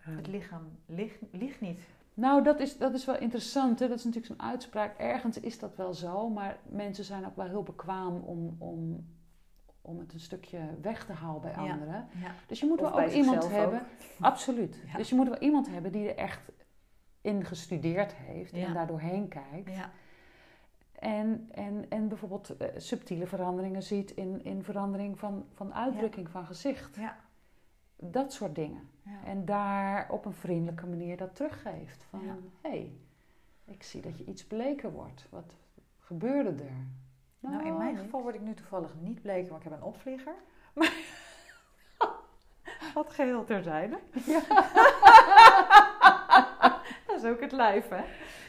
Uh, 0.00 0.16
het 0.16 0.26
lichaam 0.26 0.78
ligt, 0.86 1.60
niet. 1.60 1.80
Nou, 2.14 2.42
dat 2.42 2.60
is, 2.60 2.76
dat 2.76 2.94
is 2.94 3.04
wel 3.04 3.18
interessant. 3.18 3.78
Hè? 3.78 3.88
Dat 3.88 3.98
is 3.98 4.04
natuurlijk 4.04 4.34
zo'n 4.34 4.48
uitspraak. 4.48 4.98
Ergens 4.98 5.40
is 5.40 5.58
dat 5.58 5.76
wel 5.76 5.94
zo, 5.94 6.28
maar 6.28 6.58
mensen 6.68 7.04
zijn 7.04 7.26
ook 7.26 7.36
wel 7.36 7.46
heel 7.46 7.62
bekwaam 7.62 8.16
om, 8.16 8.56
om, 8.58 9.06
om 9.80 9.98
het 9.98 10.12
een 10.12 10.20
stukje 10.20 10.78
weg 10.82 11.04
te 11.04 11.12
halen 11.12 11.40
bij 11.40 11.54
anderen. 11.54 12.08
Ja. 12.20 12.34
Dus 12.46 12.60
je 12.60 12.66
moet 12.66 12.80
wel 12.80 13.00
ook 13.00 13.10
iemand 13.10 13.48
hebben. 13.50 13.82
Absoluut. 14.20 14.82
Dus 14.96 15.08
je 15.08 15.14
moet 15.14 15.28
wel 15.28 15.38
iemand 15.38 15.68
hebben 15.68 15.92
die 15.92 16.08
er 16.08 16.16
echt 16.16 16.52
in 17.20 17.44
gestudeerd 17.44 18.12
heeft 18.14 18.52
en 18.52 18.74
daar 18.74 18.86
doorheen 18.86 19.28
kijkt. 19.28 19.70
En, 20.98 21.48
en, 21.50 21.86
en 21.88 22.08
bijvoorbeeld 22.08 22.54
uh, 22.62 22.68
subtiele 22.76 23.26
veranderingen 23.26 23.82
ziet 23.82 24.10
in, 24.10 24.44
in 24.44 24.62
verandering 24.62 25.18
van, 25.18 25.46
van 25.54 25.74
uitdrukking 25.74 26.30
van 26.30 26.46
gezicht. 26.46 26.96
Ja. 26.96 27.16
Dat 27.96 28.32
soort 28.32 28.54
dingen. 28.54 28.90
En 29.24 29.44
daar 29.44 30.10
op 30.10 30.24
een 30.24 30.34
vriendelijke 30.34 30.86
manier 30.86 31.16
dat 31.16 31.34
teruggeeft. 31.34 32.04
Van 32.08 32.20
hé, 32.60 32.68
hey, 32.70 32.92
ik 33.64 33.82
zie 33.82 34.00
dat 34.00 34.18
je 34.18 34.24
iets 34.24 34.46
bleker 34.46 34.92
wordt. 34.92 35.26
Wat 35.30 35.56
gebeurde 35.98 36.62
er? 36.62 36.86
Nou, 37.40 37.66
in 37.66 37.76
mijn 37.76 37.96
geval 37.96 38.22
word 38.22 38.34
ik 38.34 38.40
nu 38.40 38.54
toevallig 38.54 38.94
niet 39.00 39.22
bleker, 39.22 39.50
maar 39.50 39.58
ik 39.58 39.64
heb 39.64 39.72
een 39.72 39.82
opvlieger. 39.82 40.34
Maar 40.74 40.92
wat 42.94 43.10
geheel 43.10 43.44
terzijde. 43.44 43.98
Ja. 44.26 44.42
dat 47.22 47.30
is 47.30 47.36
ook 47.36 47.40
het 47.40 47.52
lijf, 47.52 47.88
hè? 47.88 48.02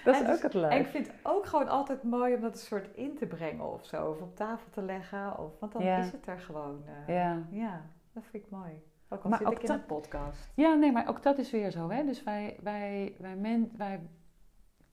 Dat 0.04 0.22
is 0.22 0.28
ook 0.36 0.42
het 0.42 0.54
lijf. 0.54 0.74
En 0.74 0.80
ik 0.80 0.88
vind 0.88 1.08
het 1.08 1.16
ook 1.24 1.46
gewoon 1.46 1.68
altijd 1.68 2.04
mooi 2.04 2.36
om 2.36 2.42
dat 2.42 2.52
een 2.52 2.58
soort 2.58 2.96
in 2.96 3.16
te 3.16 3.26
brengen 3.26 3.74
of 3.74 3.86
zo. 3.86 4.10
Of 4.10 4.22
op 4.22 4.36
tafel 4.36 4.70
te 4.72 4.82
leggen. 4.82 5.38
Of, 5.38 5.60
want 5.60 5.72
dan 5.72 5.82
is 5.82 6.12
het 6.12 6.28
er 6.28 6.40
gewoon. 6.40 6.84
Uh, 6.86 7.16
ja. 7.16 7.44
ja, 7.50 7.82
dat 8.14 8.24
vind 8.32 8.44
ik 8.44 8.50
mooi. 8.50 8.84
Ook 9.10 9.24
al 9.24 9.30
maar 9.30 9.40
zit 9.40 9.52
ik 9.52 9.64
in 9.64 9.70
een 9.70 9.86
podcast. 9.86 10.50
Ja, 10.54 10.74
nee, 10.74 10.92
maar 10.92 11.08
ook 11.08 11.24
dat 11.24 11.38
is 11.38 11.52
weer 11.52 11.72
zo. 11.72 11.90
Hè? 11.90 12.06
Dus 12.06 12.24
wij, 12.24 12.58
wij, 12.62 13.16
wij, 13.20 13.36
men, 13.36 13.72
wij 13.78 14.00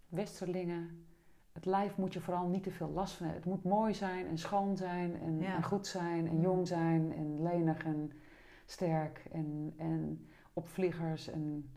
Westerlingen, 0.09 1.07
het 1.53 1.65
lijf 1.65 1.97
moet 1.97 2.13
je 2.13 2.21
vooral 2.21 2.47
niet 2.47 2.63
te 2.63 2.71
veel 2.71 2.91
last 2.91 3.15
van 3.15 3.27
hebben. 3.27 3.45
Het 3.45 3.53
moet 3.53 3.73
mooi 3.73 3.95
zijn 3.95 4.27
en 4.27 4.39
schoon 4.39 4.77
zijn 4.77 5.21
en, 5.21 5.43
en 5.43 5.63
goed 5.63 5.87
zijn 5.87 6.29
en 6.29 6.41
jong 6.41 6.67
zijn 6.67 7.13
en 7.13 7.43
lenig 7.43 7.85
en 7.85 8.13
sterk 8.67 9.25
en, 9.33 9.75
en 9.77 10.29
opvliegers 10.53 11.29
en 11.29 11.71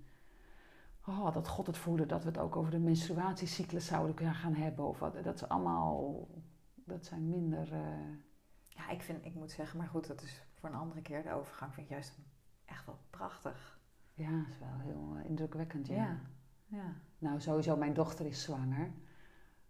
oh, 1.10 1.34
dat 1.34 1.48
God 1.48 1.68
het 1.68 1.78
voelde 1.78 2.06
dat 2.06 2.24
we 2.24 2.30
het 2.30 2.38
ook 2.38 2.56
over 2.56 2.72
de 2.72 2.80
menstruatiecyclus 2.80 3.86
zouden 3.86 4.16
kunnen 4.16 4.36
gaan 4.36 4.54
hebben. 4.54 4.88
Of 4.88 5.00
wat, 5.00 5.24
dat 5.24 5.36
is 5.36 5.48
allemaal, 5.48 6.28
dat 6.74 7.06
zijn 7.06 7.30
minder... 7.30 7.74
Uh... 7.74 8.18
Ja, 8.64 8.90
ik, 8.90 9.02
vind, 9.02 9.26
ik 9.26 9.36
moet 9.36 9.52
zeggen, 9.52 9.78
maar 9.78 9.88
goed, 9.88 10.08
dat 10.08 10.22
is 10.22 10.44
voor 10.54 10.70
een 10.70 10.76
andere 10.76 11.02
keer. 11.02 11.24
De 11.24 11.34
overgang 11.34 11.74
vind 11.74 11.86
ik 11.86 11.92
juist 11.92 12.20
echt 12.66 12.86
wel 12.86 13.00
prachtig. 13.10 13.80
Ja, 14.14 14.38
dat 14.38 14.48
is 14.48 14.60
wel 14.60 14.80
heel 14.80 15.16
uh, 15.18 15.26
indrukwekkend, 15.26 15.88
ja. 15.88 15.96
ja. 15.96 16.20
ja. 16.66 16.94
Nou, 17.18 17.42
sowieso, 17.42 17.78
mijn 17.78 17.94
dochter 17.94 18.26
is 18.26 18.44
zwanger. 18.44 18.94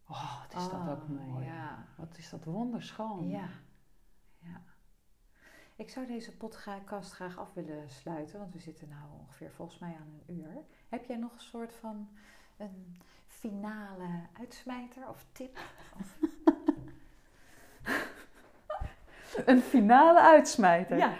Oh, 0.08 0.42
wat 0.42 0.62
is 0.62 0.70
dat 0.70 0.90
ook 0.90 1.04
oh, 1.04 1.10
mooi. 1.10 1.46
Ja. 1.46 1.86
Wat 1.98 2.18
is 2.18 2.30
dat 2.30 2.44
wonderschoon. 2.44 3.28
Ja. 3.28 3.50
ja. 4.38 4.62
Ik 5.76 5.90
zou 5.90 6.08
deze 6.08 6.38
podcast 6.38 7.12
graag 7.12 7.38
af 7.38 7.54
willen 7.54 7.90
sluiten, 7.90 8.40
want 8.40 8.54
we 8.54 8.60
zitten 8.60 8.88
nu 8.88 8.96
ongeveer 9.20 9.52
volgens 9.52 9.80
mij 9.80 9.96
aan 9.96 10.08
een 10.08 10.36
uur. 10.36 10.66
Heb 10.90 11.06
jij 11.06 11.18
nog 11.18 11.34
een 11.34 11.40
soort 11.40 11.74
van 11.74 12.10
een 12.58 12.98
finale 13.28 14.28
uitsmijter 14.40 15.10
of 15.10 15.26
tip? 15.32 15.58
een 19.46 19.62
finale 19.62 20.22
uitsmijter? 20.22 20.98
Ja. 20.98 21.14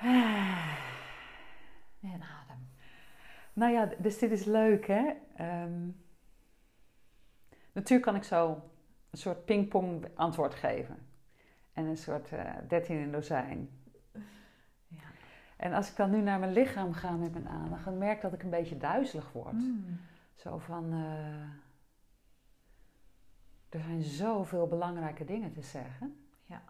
En 2.02 2.22
adem. 2.22 2.68
Nou 3.52 3.72
ja, 3.72 3.88
dus 3.98 4.18
dit 4.18 4.30
is 4.30 4.44
leuk 4.44 4.86
hè. 4.86 5.12
Um, 5.40 6.02
natuurlijk 7.72 8.02
kan 8.02 8.16
ik 8.16 8.24
zo 8.24 8.62
een 9.10 9.18
soort 9.18 9.44
pingpong 9.44 10.08
antwoord 10.14 10.54
geven 10.54 11.08
en 11.72 11.84
een 11.84 11.96
soort 11.96 12.32
uh, 12.32 12.54
13 12.68 12.98
in 12.98 13.12
dozijn. 13.12 13.79
En 15.60 15.72
als 15.72 15.90
ik 15.90 15.96
dan 15.96 16.10
nu 16.10 16.20
naar 16.20 16.38
mijn 16.38 16.52
lichaam 16.52 16.92
ga 16.92 17.10
met 17.10 17.32
mijn 17.32 17.48
aandacht, 17.48 17.84
dan 17.84 17.98
merk 17.98 18.16
ik 18.16 18.22
dat 18.22 18.32
ik 18.32 18.42
een 18.42 18.50
beetje 18.50 18.76
duizelig 18.76 19.32
word. 19.32 19.52
Mm. 19.52 20.00
Zo 20.34 20.58
van, 20.58 20.92
uh, 20.92 21.42
er 23.68 23.80
zijn 23.80 24.02
zoveel 24.02 24.66
belangrijke 24.66 25.24
dingen 25.24 25.52
te 25.52 25.62
zeggen. 25.62 26.26
Ja. 26.46 26.62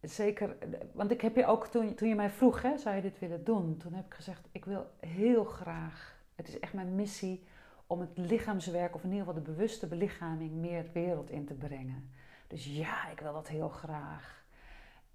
Zeker, 0.00 0.56
want 0.92 1.10
ik 1.10 1.20
heb 1.20 1.36
je 1.36 1.46
ook, 1.46 1.66
toen, 1.66 1.94
toen 1.94 2.08
je 2.08 2.14
mij 2.14 2.30
vroeg, 2.30 2.62
hè, 2.62 2.78
zou 2.78 2.96
je 2.96 3.02
dit 3.02 3.18
willen 3.18 3.44
doen? 3.44 3.76
Toen 3.76 3.92
heb 3.92 4.06
ik 4.06 4.14
gezegd, 4.14 4.48
ik 4.52 4.64
wil 4.64 4.90
heel 5.00 5.44
graag, 5.44 6.20
het 6.34 6.48
is 6.48 6.58
echt 6.58 6.72
mijn 6.72 6.94
missie 6.94 7.46
om 7.86 8.00
het 8.00 8.18
lichaamswerk, 8.18 8.94
of 8.94 9.02
in 9.02 9.10
ieder 9.10 9.26
geval 9.26 9.42
de 9.42 9.50
bewuste 9.50 9.86
belichaming, 9.86 10.52
meer 10.52 10.82
de 10.82 10.92
wereld 10.92 11.30
in 11.30 11.46
te 11.46 11.54
brengen. 11.54 12.10
Dus 12.46 12.64
ja, 12.76 13.08
ik 13.08 13.20
wil 13.20 13.32
dat 13.32 13.48
heel 13.48 13.68
graag. 13.68 14.44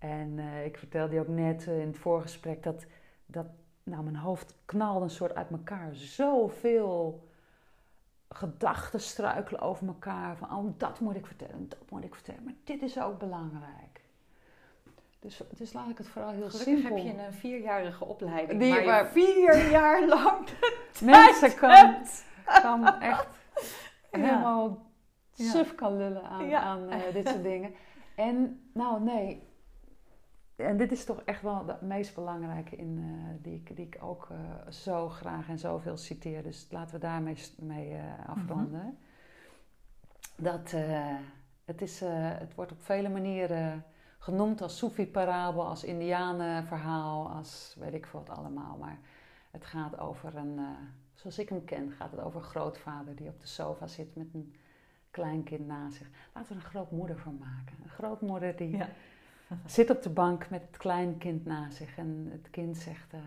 En 0.01 0.37
uh, 0.37 0.65
ik 0.65 0.77
vertelde 0.77 1.13
je 1.13 1.19
ook 1.19 1.27
net 1.27 1.67
uh, 1.67 1.79
in 1.79 1.87
het 1.87 1.97
voorgesprek 1.97 2.63
dat, 2.63 2.85
dat 3.25 3.45
nou, 3.83 4.03
mijn 4.03 4.15
hoofd 4.15 4.55
knalde 4.65 5.03
een 5.03 5.09
soort 5.09 5.35
uit 5.35 5.49
elkaar. 5.49 5.95
Zoveel 5.95 7.27
gedachten 8.29 8.99
struikelen 8.99 9.61
over 9.61 9.87
elkaar. 9.87 10.37
Van, 10.37 10.55
oh, 10.55 10.73
dat 10.77 10.99
moet 10.99 11.15
ik 11.15 11.25
vertellen, 11.25 11.69
dat 11.69 11.89
moet 11.89 12.03
ik 12.03 12.13
vertellen. 12.13 12.43
Maar 12.43 12.53
dit 12.63 12.81
is 12.81 12.99
ook 12.99 13.19
belangrijk. 13.19 14.01
Dus, 15.19 15.41
dus 15.57 15.73
laat 15.73 15.89
ik 15.89 15.97
het 15.97 16.07
vooral 16.07 16.31
heel 16.31 16.49
Gelukkig 16.49 16.61
simpel... 16.61 16.95
heb 16.95 17.15
je 17.15 17.23
een 17.23 17.33
vierjarige 17.33 18.05
opleiding 18.05 18.59
Die, 18.59 18.85
waar 18.85 19.07
vier 19.07 19.69
jaar 19.77 20.07
lang 20.07 20.47
Mensen 21.01 21.55
kan, 21.55 22.05
kan 22.45 22.99
echt 22.99 23.27
helemaal 24.11 24.91
suf 25.31 25.75
kan 25.75 25.97
lullen 25.97 26.23
aan, 26.23 26.55
aan 26.55 26.93
uh, 26.93 27.13
dit 27.13 27.27
soort 27.27 27.43
dingen. 27.43 27.73
En 28.15 28.61
nou 28.73 29.01
nee, 29.03 29.49
en 30.61 30.77
dit 30.77 30.91
is 30.91 31.05
toch 31.05 31.21
echt 31.21 31.41
wel 31.41 31.65
de 31.65 31.75
meest 31.81 32.15
belangrijke 32.15 32.75
in, 32.75 32.97
uh, 32.97 33.43
die, 33.43 33.53
ik, 33.53 33.75
die 33.75 33.85
ik 33.85 33.97
ook 34.01 34.27
uh, 34.31 34.71
zo 34.71 35.09
graag 35.09 35.49
en 35.49 35.59
zoveel 35.59 35.97
citeer. 35.97 36.43
Dus 36.43 36.67
laten 36.69 36.95
we 36.95 36.99
daarmee 36.99 37.37
mee, 37.57 37.99
afronden. 38.25 38.79
Mm 38.79 38.85
-hmm. 38.85 38.97
Dat 40.35 40.71
het, 41.65 41.81
is, 41.81 41.99
het 42.39 42.55
wordt 42.55 42.71
op 42.71 42.81
vele 42.81 43.09
manieren 43.09 43.83
genoemd 44.17 44.61
als 44.61 44.77
Soefi-parabel, 44.77 45.67
als 45.67 45.83
Indianenverhaal, 45.83 47.29
als 47.29 47.75
weet 47.79 47.93
ik 47.93 48.05
wat 48.05 48.29
allemaal. 48.29 48.77
Maar 48.77 48.99
het 49.51 49.65
gaat 49.65 49.99
over 49.99 50.35
een, 50.35 50.59
zoals 51.13 51.39
ik 51.39 51.49
hem 51.49 51.65
ken, 51.65 51.91
gaat 51.91 52.11
het 52.11 52.19
over 52.19 52.39
een 52.39 52.45
grootvader 52.45 53.15
die 53.15 53.27
op 53.27 53.39
de 53.39 53.47
sofa 53.47 53.87
zit 53.87 54.15
met 54.15 54.27
een 54.33 54.55
kleinkind 55.11 55.67
na 55.67 55.89
zich. 55.89 56.09
Laten 56.33 56.49
we 56.49 56.59
er 56.59 56.65
een 56.65 56.69
grootmoeder 56.69 57.17
van 57.17 57.37
maken. 57.37 57.75
Een 57.83 57.89
grootmoeder 57.89 58.55
die 58.55 58.77
ja. 58.77 58.89
zit 59.65 59.89
op 59.89 60.01
de 60.01 60.09
bank 60.09 60.49
met 60.49 60.61
het 60.61 60.77
kleinkind 60.77 61.45
na 61.45 61.69
zich. 61.69 61.97
En 61.97 62.27
het 62.31 62.49
kind 62.49 62.77
zegt: 62.77 63.13
uh, 63.13 63.19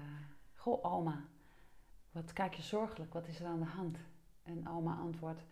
Goh, 0.54 0.84
Alma, 0.84 1.24
wat 2.12 2.32
kijk 2.32 2.54
je 2.54 2.62
zorgelijk? 2.62 3.12
Wat 3.12 3.26
is 3.26 3.40
er 3.40 3.46
aan 3.46 3.60
de 3.60 3.64
hand? 3.64 3.98
En 4.42 4.66
Alma 4.66 4.96
antwoordt: 4.96 5.44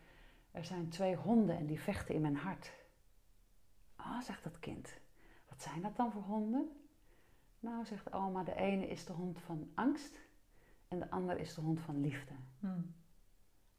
Er 0.51 0.65
zijn 0.65 0.89
twee 0.89 1.15
honden 1.15 1.57
en 1.57 1.65
die 1.65 1.79
vechten 1.79 2.15
in 2.15 2.21
mijn 2.21 2.37
hart. 2.37 2.73
Ah, 3.95 4.05
oh, 4.05 4.21
zegt 4.21 4.43
dat 4.43 4.59
kind. 4.59 4.93
Wat 5.49 5.61
zijn 5.61 5.81
dat 5.81 5.95
dan 5.95 6.11
voor 6.11 6.21
honden? 6.21 6.71
Nou, 7.59 7.85
zegt 7.85 8.11
Alma, 8.11 8.43
de 8.43 8.55
ene 8.55 8.87
is 8.87 9.05
de 9.05 9.13
hond 9.13 9.39
van 9.39 9.71
angst 9.75 10.19
en 10.87 10.99
de 10.99 11.09
ander 11.09 11.37
is 11.37 11.53
de 11.53 11.61
hond 11.61 11.79
van 11.79 12.01
liefde. 12.01 12.33
Hmm. 12.59 12.93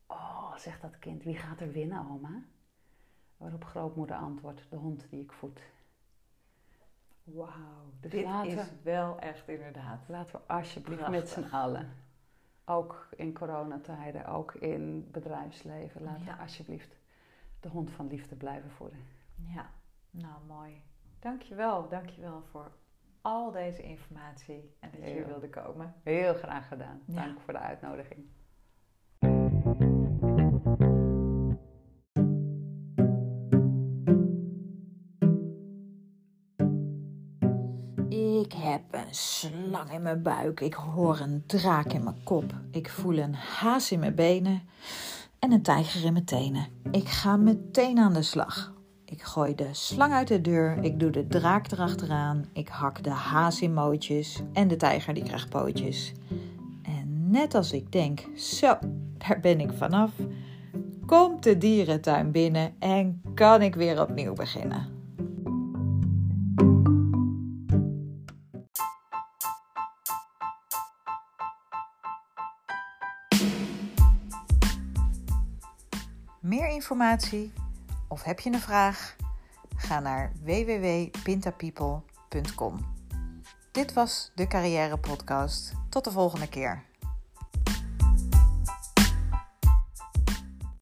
Oh, 0.06 0.56
zegt 0.56 0.80
dat 0.82 0.98
kind, 0.98 1.22
wie 1.22 1.36
gaat 1.36 1.60
er 1.60 1.72
winnen, 1.72 2.10
oma? 2.10 2.42
Waarop 3.36 3.64
grootmoeder 3.64 4.16
antwoordt, 4.16 4.66
de 4.70 4.76
hond 4.76 5.06
die 5.10 5.20
ik 5.20 5.32
voed. 5.32 5.60
Wauw, 7.24 7.92
dus 8.00 8.10
dit 8.10 8.26
is 8.44 8.72
wel 8.82 9.18
echt 9.18 9.48
inderdaad. 9.48 10.08
Laten 10.08 10.32
we 10.32 10.52
alsjeblieft 10.54 11.08
met 11.08 11.28
z'n 11.28 11.44
allen, 11.50 11.92
ook 12.64 13.08
in 13.16 13.32
coronatijden, 13.32 14.26
ook 14.26 14.54
in 14.54 15.08
bedrijfsleven, 15.10 16.02
laten 16.02 16.24
we 16.24 16.36
alsjeblieft 16.36 16.96
de 17.60 17.68
hond 17.68 17.90
van 17.90 18.06
liefde 18.06 18.36
blijven 18.36 18.70
voeden. 18.70 18.98
Ja, 19.36 19.70
nou 20.10 20.44
mooi. 20.46 20.82
Dankjewel, 21.18 21.88
dankjewel 21.88 22.42
voor 22.42 22.72
al 23.20 23.50
deze 23.50 23.82
informatie 23.82 24.76
en 24.80 24.90
dat 24.90 25.00
je 25.00 25.06
hier 25.06 25.26
wilde 25.26 25.48
komen. 25.48 25.94
Heel 26.02 26.34
graag 26.34 26.68
gedaan. 26.68 27.02
Dank 27.06 27.40
voor 27.40 27.52
de 27.52 27.58
uitnodiging. 27.58 28.26
Heb 38.74 39.04
een 39.06 39.14
slang 39.14 39.92
in 39.92 40.02
mijn 40.02 40.22
buik. 40.22 40.60
Ik 40.60 40.74
hoor 40.74 41.20
een 41.20 41.42
draak 41.46 41.92
in 41.92 42.04
mijn 42.04 42.22
kop. 42.24 42.54
Ik 42.70 42.90
voel 42.90 43.18
een 43.18 43.34
haas 43.34 43.92
in 43.92 43.98
mijn 43.98 44.14
benen 44.14 44.62
en 45.38 45.52
een 45.52 45.62
tijger 45.62 46.04
in 46.04 46.12
mijn 46.12 46.24
tenen. 46.24 46.66
Ik 46.90 47.08
ga 47.08 47.36
meteen 47.36 47.98
aan 47.98 48.12
de 48.12 48.22
slag. 48.22 48.72
Ik 49.04 49.22
gooi 49.22 49.54
de 49.54 49.68
slang 49.72 50.12
uit 50.12 50.28
de 50.28 50.40
deur. 50.40 50.78
Ik 50.82 51.00
doe 51.00 51.10
de 51.10 51.26
draak 51.26 51.70
erachteraan. 51.70 52.44
Ik 52.52 52.68
hak 52.68 53.02
de 53.02 53.10
haas 53.10 53.60
in 53.60 53.74
mootjes. 53.74 54.42
En 54.52 54.68
de 54.68 54.76
tijger 54.76 55.14
die 55.14 55.24
krijgt 55.24 55.48
pootjes. 55.48 56.12
En 56.82 57.30
net 57.30 57.54
als 57.54 57.72
ik 57.72 57.92
denk, 57.92 58.26
zo, 58.36 58.78
daar 59.18 59.40
ben 59.40 59.60
ik 59.60 59.72
vanaf. 59.72 60.10
Komt 61.06 61.42
de 61.42 61.58
dierentuin 61.58 62.30
binnen 62.30 62.74
en 62.78 63.22
kan 63.34 63.62
ik 63.62 63.74
weer 63.74 64.00
opnieuw 64.00 64.32
beginnen. 64.32 64.93
Of 78.08 78.22
heb 78.22 78.40
je 78.40 78.52
een 78.52 78.60
vraag? 78.60 79.16
Ga 79.76 80.00
naar 80.00 80.32
www.pintapeople.com. 80.42 82.92
Dit 83.72 83.92
was 83.92 84.30
de 84.34 84.46
Carrière 84.46 84.98
Podcast. 84.98 85.72
Tot 85.88 86.04
de 86.04 86.10
volgende 86.10 86.48
keer. 86.48 86.82